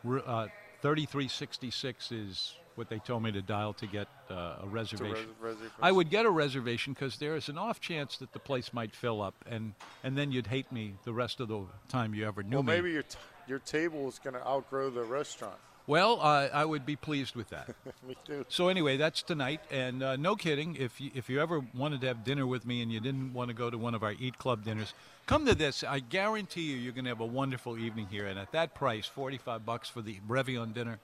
uh, 0.07 0.47
thirty 0.81 1.07
three 1.07 1.29
sixty 1.29 1.71
six 1.71 2.13
is 2.13 2.55
what 2.77 2.89
they 2.89 2.99
told 2.99 3.23
me 3.23 3.31
to 3.31 3.41
dial 3.41 3.73
to 3.73 3.87
get 3.87 4.09
uh, 4.31 4.57
a 4.63 4.67
reservation. 4.67 5.29
reservation. 5.41 5.71
I 5.81 5.93
would 5.93 6.11
get 6.11 6.27
a 6.27 6.31
reservation 6.31 6.93
because 6.93 7.19
there 7.19 7.37
is 7.37 7.49
an 7.49 7.57
off 7.57 7.81
chance 7.81 8.17
that 8.19 8.33
the 8.33 8.41
place 8.41 8.73
might 8.73 8.95
fill 8.95 9.23
up, 9.23 9.35
and 9.49 9.75
and 10.03 10.17
then 10.19 10.33
you'd 10.33 10.49
hate 10.49 10.71
me 10.73 10.95
the 11.05 11.13
rest 11.13 11.41
of 11.41 11.49
the 11.49 11.65
time 11.89 12.15
you 12.15 12.27
ever 12.27 12.43
knew 12.43 12.57
Well, 12.57 12.63
me. 12.63 12.73
maybe 12.75 12.91
your 12.93 13.03
t- 13.05 13.19
your 13.47 13.59
table 13.61 14.09
is 14.09 14.19
going 14.19 14.35
to 14.35 14.47
outgrow 14.47 14.91
the 14.91 15.05
restaurant. 15.05 15.59
Well, 15.87 16.18
uh, 16.22 16.49
I 16.53 16.64
would 16.64 16.87
be 16.87 16.97
pleased 16.97 17.35
with 17.37 17.51
that. 17.51 17.68
Me 18.09 18.16
too. 18.24 18.47
So 18.49 18.68
anyway, 18.68 18.97
that's 18.97 19.22
tonight, 19.22 19.61
and 19.70 20.03
uh, 20.03 20.16
no 20.16 20.35
kidding. 20.35 20.76
If 20.76 20.99
you, 21.01 21.11
if 21.14 21.28
you 21.28 21.43
ever 21.43 21.62
wanted 21.74 22.01
to 22.03 22.07
have 22.07 22.24
dinner 22.24 22.47
with 22.47 22.64
me 22.64 22.80
and 22.80 22.91
you 22.91 23.01
didn't 23.01 23.35
want 23.35 23.49
to 23.49 23.55
go 23.55 23.68
to 23.68 23.76
one 23.76 23.95
of 23.95 24.03
our 24.03 24.14
Eat 24.18 24.39
Club 24.39 24.64
dinners, 24.64 24.95
come 25.26 25.45
to 25.45 25.55
this. 25.55 25.85
I 25.85 26.01
guarantee 26.01 26.62
you, 26.62 26.76
you're 26.76 26.93
going 26.95 27.05
to 27.05 27.11
have 27.11 27.20
a 27.20 27.26
wonderful 27.26 27.76
evening 27.76 28.07
here. 28.11 28.26
And 28.26 28.39
at 28.39 28.53
that 28.53 28.74
price, 28.74 29.05
forty-five 29.07 29.66
bucks 29.66 29.91
for 29.91 30.01
the 30.01 30.18
Brevion 30.26 30.72
dinner. 30.72 30.99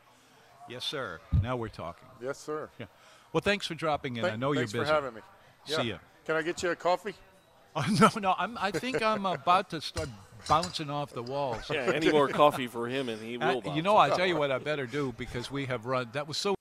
Yes, 0.69 0.85
sir. 0.85 1.21
Now 1.43 1.57
we're 1.57 1.69
talking. 1.69 2.09
Yes, 2.23 2.39
sir. 2.39 2.71
Yeah. 2.79 2.87
Well, 3.35 3.43
thanks 3.43 3.67
for 3.67 3.75
dropping 3.75 4.17
in. 4.17 4.23
Thank- 4.23 4.33
I 4.35 4.37
know 4.37 4.53
you're 4.53 4.67
thanks 4.67 4.73
for 4.73 4.85
having 4.85 5.15
me. 5.15 5.21
See 5.67 5.75
Yeah. 5.75 5.83
ya. 5.83 5.97
Can 6.25 6.37
I 6.37 6.43
get 6.43 6.63
you 6.63 6.71
a 6.71 6.77
coffee? 6.77 7.15
Oh, 7.77 7.85
no, 8.01 8.09
no. 8.21 8.35
I'm, 8.37 8.59
I 8.61 8.73
think 8.73 9.01
I'm 9.01 9.25
about 9.27 9.71
to 9.71 9.81
start 9.81 10.09
bouncing 10.49 10.91
off 10.91 11.13
the 11.13 11.23
walls. 11.23 11.65
Yeah, 11.71 11.93
any 11.95 12.11
more 12.11 12.29
coffee 12.29 12.67
for 12.67 12.89
him, 12.89 13.09
and 13.09 13.21
he 13.23 13.37
Uh, 13.39 13.55
will. 13.55 13.61
bounce. 13.63 13.77
you 13.77 13.83
know, 13.83 13.97
I 13.97 14.11
tell 14.11 14.27
you 14.27 14.37
what, 14.37 14.51
I 14.51 14.59
better 14.59 14.87
do 14.87 15.15
because 15.17 15.51
we 15.51 15.67
have 15.67 15.87
run. 15.87 16.09
That 16.13 16.27
was 16.29 16.37
so. 16.37 16.55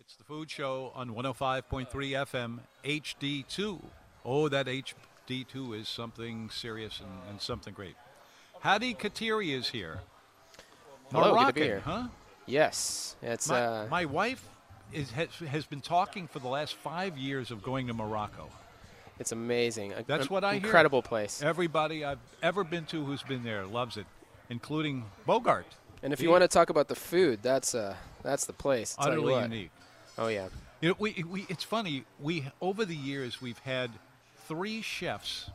It's 0.00 0.16
the 0.16 0.24
food 0.24 0.50
show 0.50 0.92
on 0.94 1.10
105.3 1.10 1.86
FM 2.26 2.60
HD2. 2.84 3.82
Oh, 4.24 4.48
that 4.48 4.66
HD2 4.66 5.78
is 5.80 5.88
something 5.88 6.50
serious 6.50 7.00
and, 7.00 7.10
and 7.30 7.40
something 7.40 7.74
great. 7.74 7.96
Hadi 8.60 8.94
Katiri 8.94 9.54
is 9.56 9.68
here. 9.68 10.00
Hello, 11.12 11.34
good 11.34 11.46
to 11.48 11.52
be 11.52 11.60
here. 11.62 11.80
huh? 11.84 12.08
Yes, 12.46 13.16
it's 13.22 13.48
My, 13.48 13.60
uh, 13.64 13.86
my 13.90 14.04
wife 14.06 14.48
is, 14.92 15.10
has, 15.12 15.28
has 15.48 15.66
been 15.66 15.80
talking 15.82 16.26
for 16.26 16.38
the 16.38 16.48
last 16.48 16.74
five 16.74 17.16
years 17.18 17.50
of 17.50 17.62
going 17.62 17.86
to 17.88 17.94
Morocco. 17.94 18.48
It's 19.18 19.32
amazing. 19.32 19.92
A- 19.92 20.04
That's 20.06 20.30
what 20.30 20.44
I 20.44 20.54
hear. 20.54 20.64
Incredible 20.64 21.02
place. 21.02 21.42
Everybody 21.42 22.04
I've 22.04 22.18
ever 22.42 22.64
been 22.64 22.84
to 22.86 23.04
who's 23.04 23.22
been 23.22 23.42
there 23.44 23.64
loves 23.66 23.96
it, 23.96 24.06
including 24.50 25.04
Bogart. 25.26 25.66
And 26.02 26.12
if 26.12 26.18
the- 26.18 26.24
you 26.26 26.30
want 26.30 26.42
to 26.42 26.48
talk 26.48 26.70
about 26.70 26.88
the 26.88 26.94
food, 26.94 27.40
that's 27.42 27.74
uh, 27.74 27.96
that's 28.22 28.44
the 28.46 28.52
place. 28.52 28.94
I'll 28.98 29.08
utterly 29.08 29.34
unique. 29.42 29.70
Oh 30.16 30.28
yeah. 30.28 30.48
You 30.80 30.90
know, 30.90 30.94
we, 30.98 31.24
we, 31.28 31.44
it's 31.48 31.64
funny. 31.64 32.04
We 32.20 32.44
over 32.60 32.84
the 32.84 32.94
years 32.94 33.42
we've 33.42 33.58
had 33.58 33.90
three 34.46 34.80
chefs. 34.82 35.50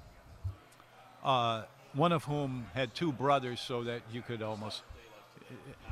Uh, 1.23 1.63
one 1.93 2.11
of 2.11 2.25
whom 2.25 2.65
had 2.73 2.93
two 2.93 3.11
brothers, 3.13 3.61
so 3.61 3.83
that 3.83 4.01
you 4.11 4.21
could 4.21 4.41
almost. 4.41 4.81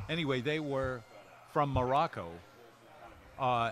Anyway, 0.08 0.40
they 0.42 0.60
were 0.60 1.00
from 1.52 1.72
Morocco, 1.72 2.28
uh, 3.38 3.70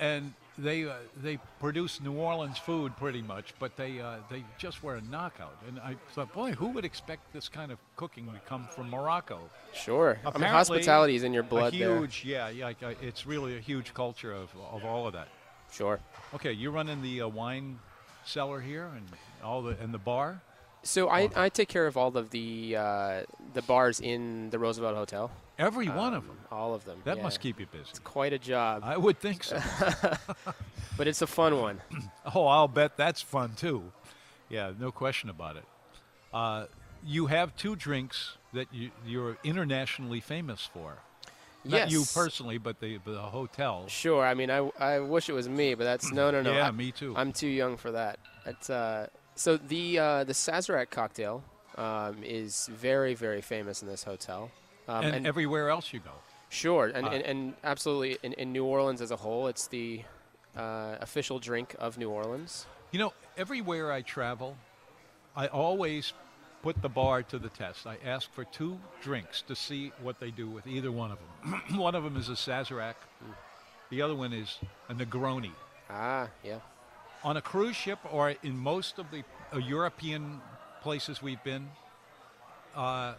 and 0.00 0.32
they 0.58 0.84
uh, 0.84 0.94
they 1.22 1.38
produced 1.60 2.02
New 2.02 2.12
Orleans 2.14 2.58
food 2.58 2.96
pretty 2.96 3.22
much, 3.22 3.54
but 3.58 3.76
they 3.76 4.00
uh, 4.00 4.16
they 4.30 4.44
just 4.58 4.82
were 4.82 4.96
a 4.96 5.00
knockout. 5.02 5.56
And 5.66 5.78
I 5.80 5.96
thought, 6.10 6.32
boy, 6.32 6.52
who 6.52 6.68
would 6.68 6.84
expect 6.84 7.32
this 7.32 7.48
kind 7.48 7.72
of 7.72 7.78
cooking 7.96 8.26
to 8.26 8.38
come 8.46 8.68
from 8.74 8.90
Morocco? 8.90 9.38
Sure. 9.72 10.18
I 10.26 10.36
mean, 10.38 10.48
hospitality 10.48 11.14
is 11.14 11.22
in 11.22 11.32
your 11.32 11.42
blood 11.42 11.74
a 11.74 11.78
there. 11.78 11.98
huge, 11.98 12.24
yeah, 12.24 12.48
yeah. 12.50 12.72
uh, 12.82 12.92
It's 13.00 13.26
really 13.26 13.56
a 13.56 13.60
huge 13.60 13.94
culture 13.94 14.32
of, 14.32 14.50
of 14.72 14.84
all 14.84 15.06
of 15.06 15.14
that. 15.14 15.28
Sure. 15.72 15.98
Okay, 16.34 16.52
you're 16.52 16.72
running 16.72 17.00
the 17.02 17.22
uh, 17.22 17.28
wine 17.28 17.78
cellar 18.24 18.60
here 18.60 18.90
and 18.94 19.06
all 19.42 19.62
the 19.62 19.76
and 19.80 19.92
the 19.92 19.98
bar. 19.98 20.40
So 20.82 21.08
I, 21.08 21.28
I 21.36 21.48
take 21.48 21.68
care 21.68 21.86
of 21.86 21.96
all 21.96 22.16
of 22.16 22.30
the 22.30 22.76
uh, 22.76 23.22
the 23.54 23.62
bars 23.62 24.00
in 24.00 24.50
the 24.50 24.58
Roosevelt 24.58 24.96
Hotel. 24.96 25.30
Every 25.58 25.88
one 25.88 26.14
of 26.14 26.22
Um, 26.22 26.28
them. 26.28 26.38
All 26.50 26.74
of 26.74 26.84
them. 26.84 27.00
That 27.04 27.18
yeah. 27.18 27.22
must 27.22 27.40
keep 27.40 27.60
you 27.60 27.66
busy. 27.66 27.84
It's 27.90 27.98
quite 27.98 28.32
a 28.32 28.38
job, 28.38 28.82
I 28.84 28.96
would 28.96 29.18
think 29.20 29.44
so. 29.44 29.60
but 30.96 31.06
it's 31.06 31.22
a 31.22 31.26
fun 31.26 31.60
one. 31.60 31.80
oh, 32.34 32.46
I'll 32.46 32.68
bet 32.68 32.96
that's 32.96 33.22
fun 33.22 33.52
too. 33.54 33.92
Yeah, 34.48 34.72
no 34.78 34.90
question 34.90 35.30
about 35.30 35.56
it. 35.56 35.64
Uh, 36.32 36.66
you 37.04 37.26
have 37.26 37.54
two 37.56 37.76
drinks 37.76 38.36
that 38.52 38.66
you, 38.72 38.90
you're 39.06 39.36
internationally 39.44 40.20
famous 40.20 40.68
for. 40.72 40.98
Not 41.64 41.90
you 41.90 42.04
personally, 42.12 42.58
but 42.58 42.80
the, 42.80 42.98
the 43.04 43.18
hotel. 43.20 43.84
Sure. 43.86 44.24
I 44.24 44.34
mean, 44.34 44.50
I, 44.50 44.68
I 44.80 44.98
wish 44.98 45.28
it 45.28 45.32
was 45.32 45.48
me, 45.48 45.74
but 45.74 45.84
that's 45.84 46.10
no, 46.12 46.30
no, 46.30 46.42
no. 46.42 46.52
yeah, 46.52 46.68
I, 46.68 46.70
me 46.72 46.90
too. 46.90 47.14
I'm 47.16 47.32
too 47.32 47.46
young 47.46 47.76
for 47.76 47.92
that. 47.92 48.18
It's, 48.46 48.68
uh, 48.68 49.06
so 49.34 49.56
the 49.56 49.98
uh, 49.98 50.24
the 50.24 50.32
Sazerac 50.32 50.90
cocktail 50.90 51.42
um, 51.76 52.22
is 52.22 52.68
very 52.72 53.14
very 53.14 53.40
famous 53.40 53.82
in 53.82 53.88
this 53.88 54.04
hotel. 54.04 54.50
Um, 54.88 55.04
and, 55.04 55.26
everywhere 55.26 55.68
else 55.68 55.92
you 55.92 56.00
go. 56.00 56.10
sure, 56.48 56.86
and, 56.86 57.06
uh, 57.06 57.10
and, 57.10 57.22
and 57.22 57.54
absolutely 57.62 58.18
in, 58.24 58.32
in 58.32 58.52
New 58.52 58.64
Orleans 58.64 59.00
as 59.00 59.12
a 59.12 59.16
whole, 59.16 59.46
it's 59.46 59.68
the 59.68 60.02
uh, 60.56 60.96
official 61.00 61.38
drink 61.38 61.76
of 61.78 61.98
New 61.98 62.10
Orleans. 62.10 62.66
You 62.90 62.98
know, 62.98 63.12
everywhere 63.36 63.92
I 63.92 64.02
travel, 64.02 64.56
I 65.36 65.46
always 65.46 66.12
put 66.62 66.80
the 66.80 66.88
bar 66.88 67.22
to 67.24 67.38
the 67.38 67.48
test. 67.48 67.86
I 67.86 67.96
ask 68.04 68.32
for 68.32 68.44
two 68.44 68.78
drinks 69.02 69.42
to 69.42 69.56
see 69.56 69.92
what 70.00 70.20
they 70.20 70.30
do 70.30 70.48
with 70.48 70.66
either 70.66 70.92
one 70.92 71.10
of 71.10 71.18
them. 71.18 71.62
one 71.78 71.94
of 71.94 72.04
them 72.04 72.16
is 72.16 72.28
a 72.28 72.32
Sazerac. 72.32 72.94
The 73.90 74.00
other 74.02 74.14
one 74.14 74.32
is 74.32 74.58
a 74.88 74.94
Negroni. 74.94 75.52
Ah, 75.90 76.28
yeah. 76.44 76.58
On 77.24 77.36
a 77.36 77.40
cruise 77.40 77.76
ship 77.76 77.98
or 78.10 78.34
in 78.42 78.56
most 78.56 78.98
of 78.98 79.06
the 79.10 79.22
uh, 79.52 79.58
European 79.58 80.40
places 80.82 81.22
we've 81.22 81.42
been, 81.44 81.68
uh, 82.74 83.14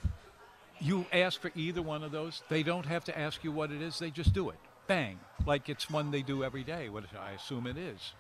you 0.80 1.06
ask 1.14 1.40
for 1.40 1.52
either 1.56 1.82
one 1.82 2.04
of 2.04 2.12
those. 2.12 2.44
They 2.50 2.64
don't 2.64 2.86
have 2.86 3.06
to 3.06 3.18
ask 3.18 3.44
you 3.44 3.52
what 3.52 3.72
it 3.72 3.82
is. 3.82 4.00
They 4.00 4.10
just 4.10 4.34
do 4.34 4.50
it. 4.50 4.58
Bang. 4.88 5.20
Like 5.46 5.70
it's 5.70 5.90
one 5.90 6.12
they 6.12 6.22
do 6.22 6.44
every 6.44 6.64
day, 6.64 6.90
what 6.90 7.06
I 7.18 7.32
assume 7.32 7.68
it 7.68 7.78
is. 7.78 8.14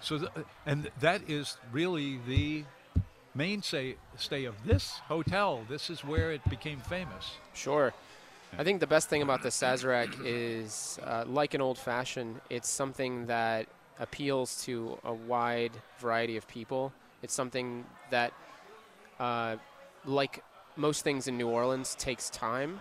So, 0.00 0.18
th- 0.18 0.30
and 0.66 0.90
that 1.00 1.28
is 1.28 1.56
really 1.72 2.18
the 2.26 2.64
mainstay 3.34 3.96
stay 4.16 4.44
of 4.44 4.54
this 4.64 5.00
hotel. 5.08 5.64
This 5.68 5.90
is 5.90 6.04
where 6.04 6.32
it 6.32 6.48
became 6.48 6.78
famous. 6.80 7.32
Sure. 7.52 7.92
I 8.56 8.64
think 8.64 8.80
the 8.80 8.86
best 8.86 9.08
thing 9.08 9.22
about 9.22 9.42
the 9.42 9.48
Sazerac 9.48 10.14
is, 10.24 10.98
uh, 11.02 11.24
like 11.26 11.54
an 11.54 11.60
old 11.60 11.76
fashioned, 11.76 12.40
it's 12.50 12.68
something 12.68 13.26
that 13.26 13.66
appeals 13.98 14.64
to 14.64 14.98
a 15.04 15.12
wide 15.12 15.72
variety 15.98 16.36
of 16.36 16.46
people. 16.48 16.92
It's 17.22 17.34
something 17.34 17.84
that, 18.10 18.32
uh, 19.18 19.56
like 20.04 20.42
most 20.76 21.04
things 21.04 21.28
in 21.28 21.38
New 21.38 21.48
Orleans 21.48 21.94
takes 21.94 22.30
time, 22.30 22.80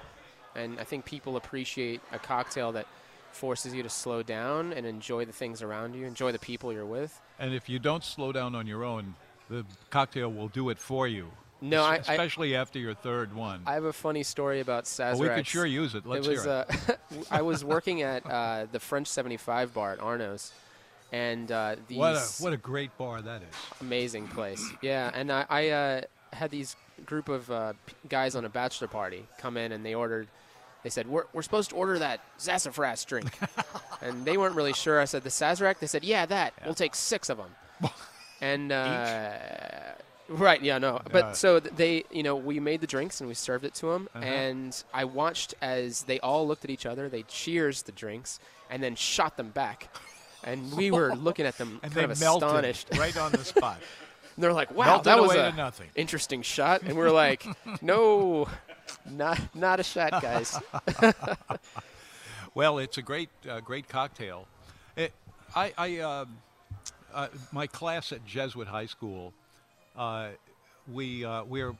and 0.56 0.80
I 0.80 0.84
think 0.84 1.06
people 1.06 1.38
appreciate 1.38 2.02
a 2.12 2.20
cocktail 2.20 2.72
that 2.74 2.88
forces 3.32 3.74
you 3.74 3.84
to 3.84 3.90
slow 3.90 4.24
down 4.24 4.74
and 4.74 4.86
enjoy 4.86 5.26
the 5.26 5.32
things 5.32 5.62
around 5.62 5.96
you, 5.96 6.06
enjoy 6.06 6.32
the 6.32 6.40
people 6.40 6.72
you're 6.72 6.86
with. 6.86 7.20
And 7.40 7.54
if 7.54 7.70
you 7.70 7.80
don't 7.80 8.04
slow 8.04 8.32
down 8.32 8.56
on 8.56 8.68
your 8.68 8.84
own, 8.84 9.16
the 9.50 9.66
cocktail 9.90 10.32
will 10.32 10.50
do 10.50 10.70
it 10.70 10.80
for 10.80 11.08
you. 11.08 11.32
No, 11.62 11.82
I, 11.84 11.94
I, 11.94 11.96
especially 11.96 12.56
after 12.56 12.78
your 12.78 12.94
third 12.94 13.34
one. 13.34 13.62
I 13.66 13.76
have 13.76 13.86
a 13.86 13.94
funny 13.94 14.24
story 14.24 14.60
about 14.60 14.84
Sazerac. 14.84 15.16
Oh, 15.16 15.20
we 15.20 15.30
could 15.30 15.48
sure 15.48 15.66
use 15.66 15.96
it. 15.96 16.06
Let's 16.06 16.28
it 16.28 16.32
was, 16.32 16.44
hear 16.44 16.66
it. 16.70 16.90
Uh, 16.90 17.24
I 17.32 17.42
was 17.42 17.64
working 17.64 18.02
at 18.02 18.26
uh, 18.26 18.68
the 18.70 18.82
French 18.82 19.08
75 19.08 19.74
bar 19.74 19.94
at 19.94 20.02
Arnaud's, 20.02 20.52
and 21.14 21.52
uh, 21.52 21.76
these 21.88 21.98
what 21.98 22.16
a 22.16 22.20
what 22.44 22.54
a 22.54 22.58
great 22.58 22.98
bar 22.98 23.22
that 23.22 23.42
is. 23.44 23.56
amazing 23.80 24.28
place. 24.28 24.64
Yeah, 24.82 25.12
and 25.14 25.32
I, 25.32 25.46
I 25.50 25.70
uh, 25.70 26.02
had 26.34 26.52
these 26.52 26.76
group 27.06 27.30
of 27.30 27.50
uh, 27.52 27.74
guys 28.10 28.36
on 28.36 28.44
a 28.46 28.50
bachelor 28.50 28.88
party 28.88 29.26
come 29.38 29.56
in, 29.56 29.72
and 29.72 29.86
they 29.86 29.94
ordered. 29.96 30.28
They 30.84 30.90
said 30.90 31.08
we're, 31.08 31.26
we're 31.32 31.44
supposed 31.44 31.70
to 31.70 31.78
order 31.78 32.00
that 32.00 32.20
sassafras 32.38 33.06
drink, 33.06 33.32
and 34.02 34.26
they 34.26 34.38
weren't 34.38 34.56
really 34.56 34.74
sure. 34.74 35.00
I 35.00 35.06
said 35.06 35.24
the 35.24 35.30
Sazerac. 35.30 35.80
They 35.80 35.88
said 35.88 36.04
yeah, 36.04 36.26
that. 36.26 36.54
We'll 36.66 36.74
take 36.74 36.96
six 36.96 37.30
of 37.30 37.38
them. 37.38 37.56
and 38.42 38.72
uh, 38.72 39.38
right, 40.28 40.62
yeah, 40.62 40.80
no. 40.80 40.96
Yeah. 40.96 41.02
But 41.12 41.38
so 41.38 41.60
they, 41.60 42.04
you 42.12 42.24
know, 42.24 42.36
we 42.36 42.60
made 42.60 42.82
the 42.82 42.88
drinks 42.88 43.22
and 43.22 43.28
we 43.30 43.34
served 43.34 43.64
it 43.66 43.74
to 43.76 43.88
them, 43.92 44.10
Uh-huh. 44.14 44.26
and 44.26 44.84
I 44.94 45.06
watched 45.06 45.54
as 45.62 46.04
they 46.04 46.20
all 46.20 46.46
looked 46.48 46.66
at 46.66 46.70
each 46.70 46.86
other. 46.86 47.08
They 47.08 47.24
cheers 47.24 47.84
the 47.84 47.92
drinks 47.94 48.40
and 48.70 48.82
then 48.84 48.96
shot 48.96 49.38
them 49.38 49.52
back. 49.52 49.96
And 50.44 50.74
we 50.74 50.92
were 50.92 51.16
looking 51.16 51.46
at 51.46 51.58
them 51.58 51.80
And 51.84 51.94
kind 51.94 52.08
they 52.08 52.12
of 52.12 52.20
melted 52.20 52.48
astonished. 52.48 52.88
right 52.98 53.16
on 53.18 53.32
the 53.32 53.44
spot. 53.44 53.80
And 54.36 54.44
they're 54.44 54.54
like, 54.54 54.72
"Wow, 54.72 54.86
Melted 54.86 55.06
that 55.06 55.22
was 55.22 55.32
away 55.32 55.48
a 55.48 55.52
nothing. 55.54 55.90
interesting 55.96 56.42
shot." 56.42 56.82
And 56.82 56.96
we're 56.98 57.12
like, 57.12 57.46
"No, 57.82 58.48
not 59.10 59.40
not 59.56 59.80
a 59.80 59.84
shot, 59.84 60.22
guys." 60.22 60.60
Well, 62.56 62.78
it's 62.78 62.98
a 62.98 63.02
great, 63.02 63.30
uh, 63.50 63.62
great 63.62 63.88
cocktail. 63.90 64.48
It, 64.96 65.12
I, 65.56 65.74
I 65.78 65.98
um, 66.00 66.38
uh, 67.14 67.28
my 67.52 67.66
class 67.68 68.12
at 68.12 68.26
Jesuit 68.26 68.68
High 68.68 68.86
School, 68.86 69.34
uh, 69.98 70.30
we 70.92 71.26
uh, 71.26 71.44
we're 71.46 71.76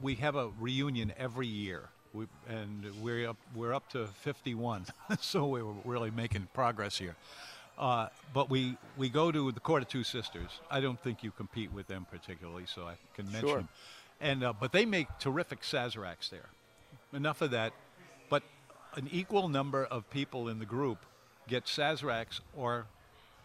we 0.00 0.14
have 0.16 0.36
a 0.36 0.50
reunion 0.60 1.12
every 1.16 1.46
year, 1.48 1.88
we, 2.12 2.26
and 2.48 2.84
we're 3.00 3.28
up 3.30 3.36
we're 3.54 3.74
up 3.74 3.88
to 3.90 4.06
51, 4.06 4.86
so 5.20 5.46
we're 5.46 5.64
really 5.84 6.10
making 6.10 6.48
progress 6.54 6.98
here. 6.98 7.16
Uh, 7.78 8.08
but 8.34 8.50
we, 8.50 8.76
we 8.96 9.08
go 9.08 9.32
to 9.32 9.50
the 9.50 9.60
Court 9.60 9.82
of 9.82 9.88
Two 9.88 10.04
Sisters. 10.04 10.50
I 10.70 10.80
don't 10.80 11.02
think 11.02 11.24
you 11.24 11.30
compete 11.30 11.72
with 11.72 11.86
them 11.86 12.06
particularly, 12.10 12.64
so 12.66 12.86
I 12.86 12.94
can 13.14 13.26
mention 13.26 13.48
Sure. 13.48 13.56
them. 13.58 13.68
And 14.20 14.44
uh, 14.44 14.52
but 14.52 14.72
they 14.72 14.84
make 14.84 15.08
terrific 15.18 15.62
Sazeracs 15.62 16.30
there. 16.30 16.50
Enough 17.12 17.42
of 17.42 17.50
that. 17.50 17.72
But 18.28 18.42
an 18.94 19.08
equal 19.10 19.48
number 19.48 19.84
of 19.84 20.08
people 20.10 20.48
in 20.48 20.58
the 20.58 20.66
group 20.66 20.98
get 21.48 21.64
Sazeracs 21.64 22.40
or 22.56 22.86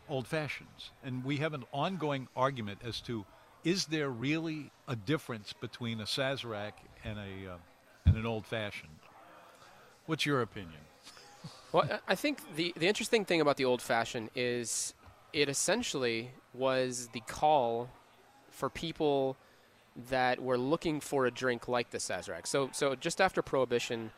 old 0.07 0.28
fashions, 0.28 0.91
and 1.03 1.23
we 1.25 1.38
have 1.38 1.53
an 1.53 1.63
ongoing 1.71 2.28
argument 2.36 2.80
as 2.86 3.01
to 3.01 3.25
is 3.63 3.88
there 3.88 4.09
really 4.09 4.71
a 4.88 4.95
difference 4.95 5.51
between 5.51 5.99
a 5.99 6.05
Sazerac 6.05 6.73
and 7.03 7.17
a 7.17 7.53
uh, 7.53 7.57
and 8.05 8.15
an 8.15 8.25
old 8.25 8.45
fashioned? 8.45 8.99
What's 10.05 10.25
your 10.25 10.41
opinion? 10.41 10.80
Well, 11.72 11.99
I 12.07 12.15
think 12.15 12.55
the 12.55 12.74
the 12.78 12.88
interesting 12.88 13.26
thing 13.26 13.41
about 13.41 13.57
the 13.57 13.65
old 13.65 13.82
fashioned 13.82 14.30
is 14.36 14.93
it 15.34 15.49
essentially 15.49 16.32
was 16.53 17.09
the 17.13 17.22
call 17.22 17.89
for 18.49 18.70
people 18.70 19.38
that 20.09 20.41
were 20.41 20.57
looking 20.57 20.99
for 20.99 21.26
a 21.26 21.32
drink 21.32 21.68
like 21.68 21.89
the 21.91 21.97
Sazerac. 21.97 22.47
So 22.47 22.70
so 22.72 22.95
just 22.95 23.20
after 23.20 23.41
Prohibition, 23.41 24.11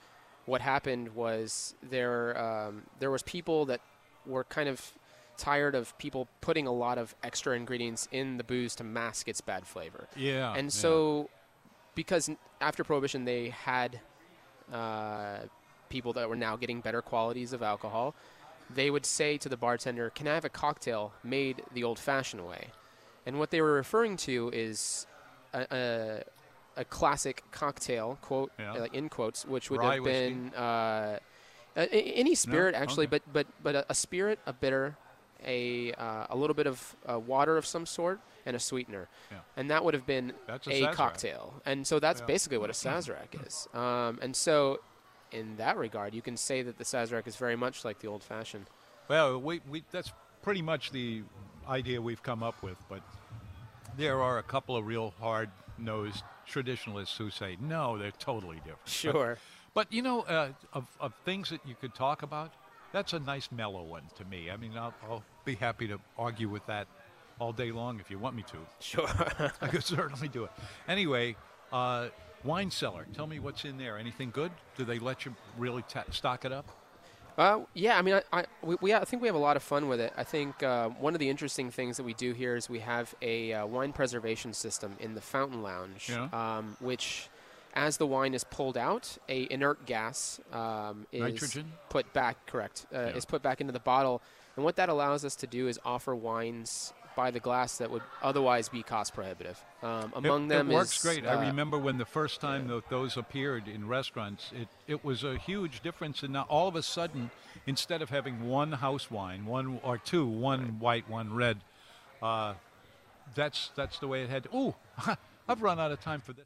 what 0.46 0.62
happened 0.62 1.16
was 1.16 1.76
there 1.82 2.40
um, 2.40 2.84
there 3.00 3.12
was 3.12 3.24
people 3.24 3.66
that 3.66 3.82
were 4.26 4.44
kind 4.44 4.70
of 4.70 4.94
tired 5.38 5.74
of 5.74 5.98
people 5.98 6.28
putting 6.42 6.68
a 6.68 6.72
lot 6.72 6.98
of 6.98 7.16
extra 7.24 7.56
ingredients 7.56 8.10
in 8.12 8.38
the 8.38 8.44
booze 8.44 8.76
to 8.76 8.84
mask 8.84 9.28
its 9.28 9.42
bad 9.42 9.66
flavor. 9.66 10.08
Yeah. 10.16 10.54
and 10.54 10.66
yeah. 10.66 10.70
so 10.70 11.30
because 11.96 12.30
after 12.62 12.84
prohibition 12.84 13.26
they 13.26 13.50
had 13.50 14.02
uh, 14.72 15.40
people 15.90 16.14
that 16.14 16.30
were 16.30 16.36
now 16.36 16.56
getting 16.56 16.80
better 16.82 17.02
qualities 17.02 17.52
of 17.54 17.62
alcohol 17.62 18.16
they 18.74 18.92
would 18.92 19.06
say 19.06 19.38
to 19.38 19.50
the 19.50 19.58
bartender 19.58 20.10
can 20.12 20.28
i 20.28 20.34
have 20.34 20.46
a 20.46 20.50
cocktail 20.50 21.12
made 21.24 21.64
the 21.74 21.84
old 21.84 21.98
fashioned 22.00 22.48
way 22.48 22.68
and 23.26 23.40
what 23.40 23.50
they 23.52 23.62
were 23.62 23.74
referring 23.74 24.16
to 24.16 24.50
is 24.54 25.06
a, 25.54 25.66
a, 25.72 26.82
a 26.82 26.86
classic 26.86 27.44
cocktail 27.52 28.18
quote 28.22 28.52
Yeah. 28.60 28.74
uh, 28.74 28.86
in 28.94 29.10
quotes 29.10 29.46
which 29.46 29.70
would 29.72 29.80
Rye 29.82 29.96
have 29.96 30.04
been 30.04 30.54
uh, 30.54 31.18
a- 31.76 31.90
any 31.92 32.36
spirit 32.36 32.76
actually 32.76 33.08
Okay. 33.08 33.20
but 33.26 33.34
but 33.34 33.48
but 33.64 33.76
a, 33.76 33.86
a 33.90 33.96
spirit 33.96 34.40
a 34.46 34.54
bitter 34.54 34.96
a 35.46 35.94
uh, 35.94 36.28
a 36.30 36.36
little 36.36 36.54
bit 36.54 36.68
of 36.68 36.96
uh, 37.10 37.18
water 37.18 37.58
of 37.58 37.66
some 37.66 37.86
sort 37.86 38.20
and 38.46 38.56
a 38.56 38.60
sweetener 38.60 39.08
Yeah. 39.32 39.38
and 39.58 39.70
that 39.72 39.84
would 39.84 39.94
have 39.94 40.06
been 40.06 40.34
That's 40.48 40.68
a 40.68 40.84
a, 40.86 40.94
cocktail. 40.94 41.62
And 41.66 41.86
so 41.88 42.00
that's 42.00 42.20
Yeah. 42.22 42.26
basically 42.28 42.58
what 42.58 42.70
a 42.70 42.74
Sazerac 42.86 43.46
is. 43.46 43.68
Um, 43.74 44.18
and 44.22 44.36
so, 44.36 44.80
in 45.32 45.56
that 45.58 45.78
regard, 45.78 46.14
you 46.14 46.22
can 46.22 46.38
say 46.38 46.62
that 46.62 46.78
the 46.78 46.84
Sazerac 46.84 47.28
is 47.28 47.36
very 47.36 47.56
much 47.56 47.86
like 47.86 48.00
the 48.00 48.08
old 48.08 48.24
fashioned. 48.24 48.66
Well, 49.08 49.40
we, 49.40 49.62
we 49.70 49.84
that's 49.92 50.12
pretty 50.42 50.62
much 50.62 50.92
the 50.92 51.24
idea 51.68 52.02
we've 52.02 52.24
come 52.24 52.44
up 52.44 52.62
with, 52.64 52.78
but 52.90 53.02
there 53.98 54.22
are 54.22 54.38
a 54.38 54.44
couple 54.44 54.76
of 54.76 54.86
real 54.86 55.14
hard-nosed 55.20 56.24
traditionalists 56.48 57.18
who 57.18 57.30
say 57.30 57.58
no, 57.60 57.98
they're 57.98 58.12
totally 58.12 58.58
different. 58.58 58.80
But- 58.86 58.90
Sure. 58.92 59.38
But, 59.76 59.94
you 59.94 60.02
know, 60.02 60.22
uh, 60.22 60.50
of, 60.74 60.88
of 61.00 61.14
things 61.26 61.52
that 61.52 61.62
you 61.66 61.76
could 61.80 61.94
talk 61.94 62.24
about, 62.24 62.52
that's 62.92 63.14
a 63.14 63.20
nice 63.20 63.50
mellow 63.52 63.84
one 63.84 64.02
to 64.18 64.26
me. 64.26 64.50
I 64.50 64.58
mean, 64.58 64.76
I'll, 64.76 64.94
I'll 65.08 65.24
be 65.46 65.54
happy 65.56 65.88
to 65.90 66.00
argue 66.18 66.50
with 66.50 66.66
that 66.66 66.88
all 67.40 67.54
day 67.54 67.72
long 67.72 68.00
if 68.00 68.10
you 68.10 68.18
want 68.18 68.36
me 68.36 68.44
to. 68.44 68.58
Sure. 68.80 69.08
I 69.62 69.68
could 69.68 69.84
certainly 69.84 70.28
do 70.28 70.44
it. 70.46 70.52
Anyway, 70.88 71.36
uh, 71.72 72.08
wine 72.44 72.72
cellar. 72.72 73.08
Tell 73.14 73.28
me 73.28 73.40
what's 73.40 73.66
in 73.66 73.78
there. 73.78 73.98
Anything 73.98 74.32
good? 74.32 74.52
Do 74.78 74.86
they 74.86 75.00
let 75.00 75.26
you 75.26 75.36
really 75.58 75.84
ta 75.84 76.04
stock 76.12 76.46
it 76.46 76.52
up? 76.52 76.66
Uh, 77.38 77.62
yeah, 77.74 77.98
I 77.98 78.02
mean, 78.02 78.16
I, 78.16 78.24
I, 78.42 78.46
we, 78.62 78.76
we, 78.82 78.94
I 78.94 79.06
think 79.06 79.22
we 79.22 79.28
have 79.30 79.36
a 79.36 79.40
lot 79.40 79.56
of 79.56 79.64
fun 79.64 79.88
with 79.88 80.02
it. 80.02 80.12
I 80.18 80.26
think 80.26 80.62
uh, 80.62 80.90
one 80.90 81.14
of 81.16 81.20
the 81.20 81.30
interesting 81.30 81.72
things 81.72 81.96
that 81.96 82.04
we 82.04 82.14
do 82.14 82.34
here 82.34 82.58
is 82.58 82.70
we 82.70 82.80
have 82.80 83.16
a 83.22 83.54
uh, 83.54 83.66
wine 83.66 83.94
preservation 83.94 84.52
system 84.54 84.98
in 85.00 85.14
the 85.16 85.22
fountain 85.22 85.64
lounge, 85.64 86.10
Yeah. 86.10 86.28
um, 86.34 86.76
which, 86.82 87.30
as 87.76 87.96
the 87.96 88.06
wine 88.06 88.34
is 88.34 88.44
pulled 88.44 88.76
out, 88.78 89.18
a 89.30 89.48
inert 89.54 89.86
gas 89.86 90.42
um, 90.52 91.08
is 91.14 91.22
Nitrogen? 91.22 91.72
put 91.88 92.12
back. 92.12 92.46
Correct, 92.46 92.86
uh, 92.94 92.98
Yeah. 93.00 93.08
is 93.16 93.24
put 93.24 93.42
back 93.42 93.62
into 93.62 93.72
the 93.72 93.80
bottle, 93.80 94.22
and 94.58 94.66
what 94.66 94.76
that 94.76 94.90
allows 94.90 95.24
us 95.24 95.38
to 95.38 95.48
do 95.48 95.70
is 95.70 95.80
offer 95.86 96.14
wines 96.14 96.92
by 97.20 97.32
the 97.32 97.40
glass 97.42 97.80
that 97.80 97.92
would 97.92 98.02
otherwise 98.24 98.70
be 98.70 98.82
cost 98.82 99.14
prohibitive. 99.14 99.62
Um, 99.84 100.14
among 100.16 100.46
it, 100.46 100.50
them 100.56 100.72
it 100.72 100.74
works 100.74 100.96
is, 100.96 101.04
great. 101.04 101.26
uh, 101.26 101.32
I 101.32 101.48
remember 101.48 101.78
when 101.78 101.98
the 101.98 102.06
first 102.06 102.40
time 102.40 102.70
tho- 102.70 102.82
those 102.90 103.18
appeared 103.18 103.68
in 103.68 103.90
restaurants, 103.90 104.54
it, 104.56 104.70
it 104.88 105.04
was 105.04 105.26
a 105.26 105.36
huge 105.38 105.82
difference. 105.82 106.24
And 106.24 106.32
now 106.32 106.46
all 106.48 106.70
of 106.70 106.78
a 106.78 106.82
sudden, 106.82 107.30
instead 107.68 108.02
of 108.02 108.10
having 108.10 108.48
one 108.48 108.72
house 108.72 109.12
wine, 109.12 109.46
one 109.46 109.82
or 109.84 109.98
two, 109.98 110.26
one 110.26 110.80
white, 110.80 111.10
one 111.10 111.34
red, 111.34 111.58
uh, 112.22 112.54
that's 113.36 113.72
that's 113.76 114.00
the 114.00 114.08
way 114.08 114.24
it 114.24 114.30
had. 114.30 114.44
To, 114.44 114.56
ooh, 114.56 114.76
I've 115.50 115.62
run 115.62 115.78
out 115.78 115.92
of 115.92 116.00
time 116.00 116.22
for 116.22 116.32
this. 116.32 116.46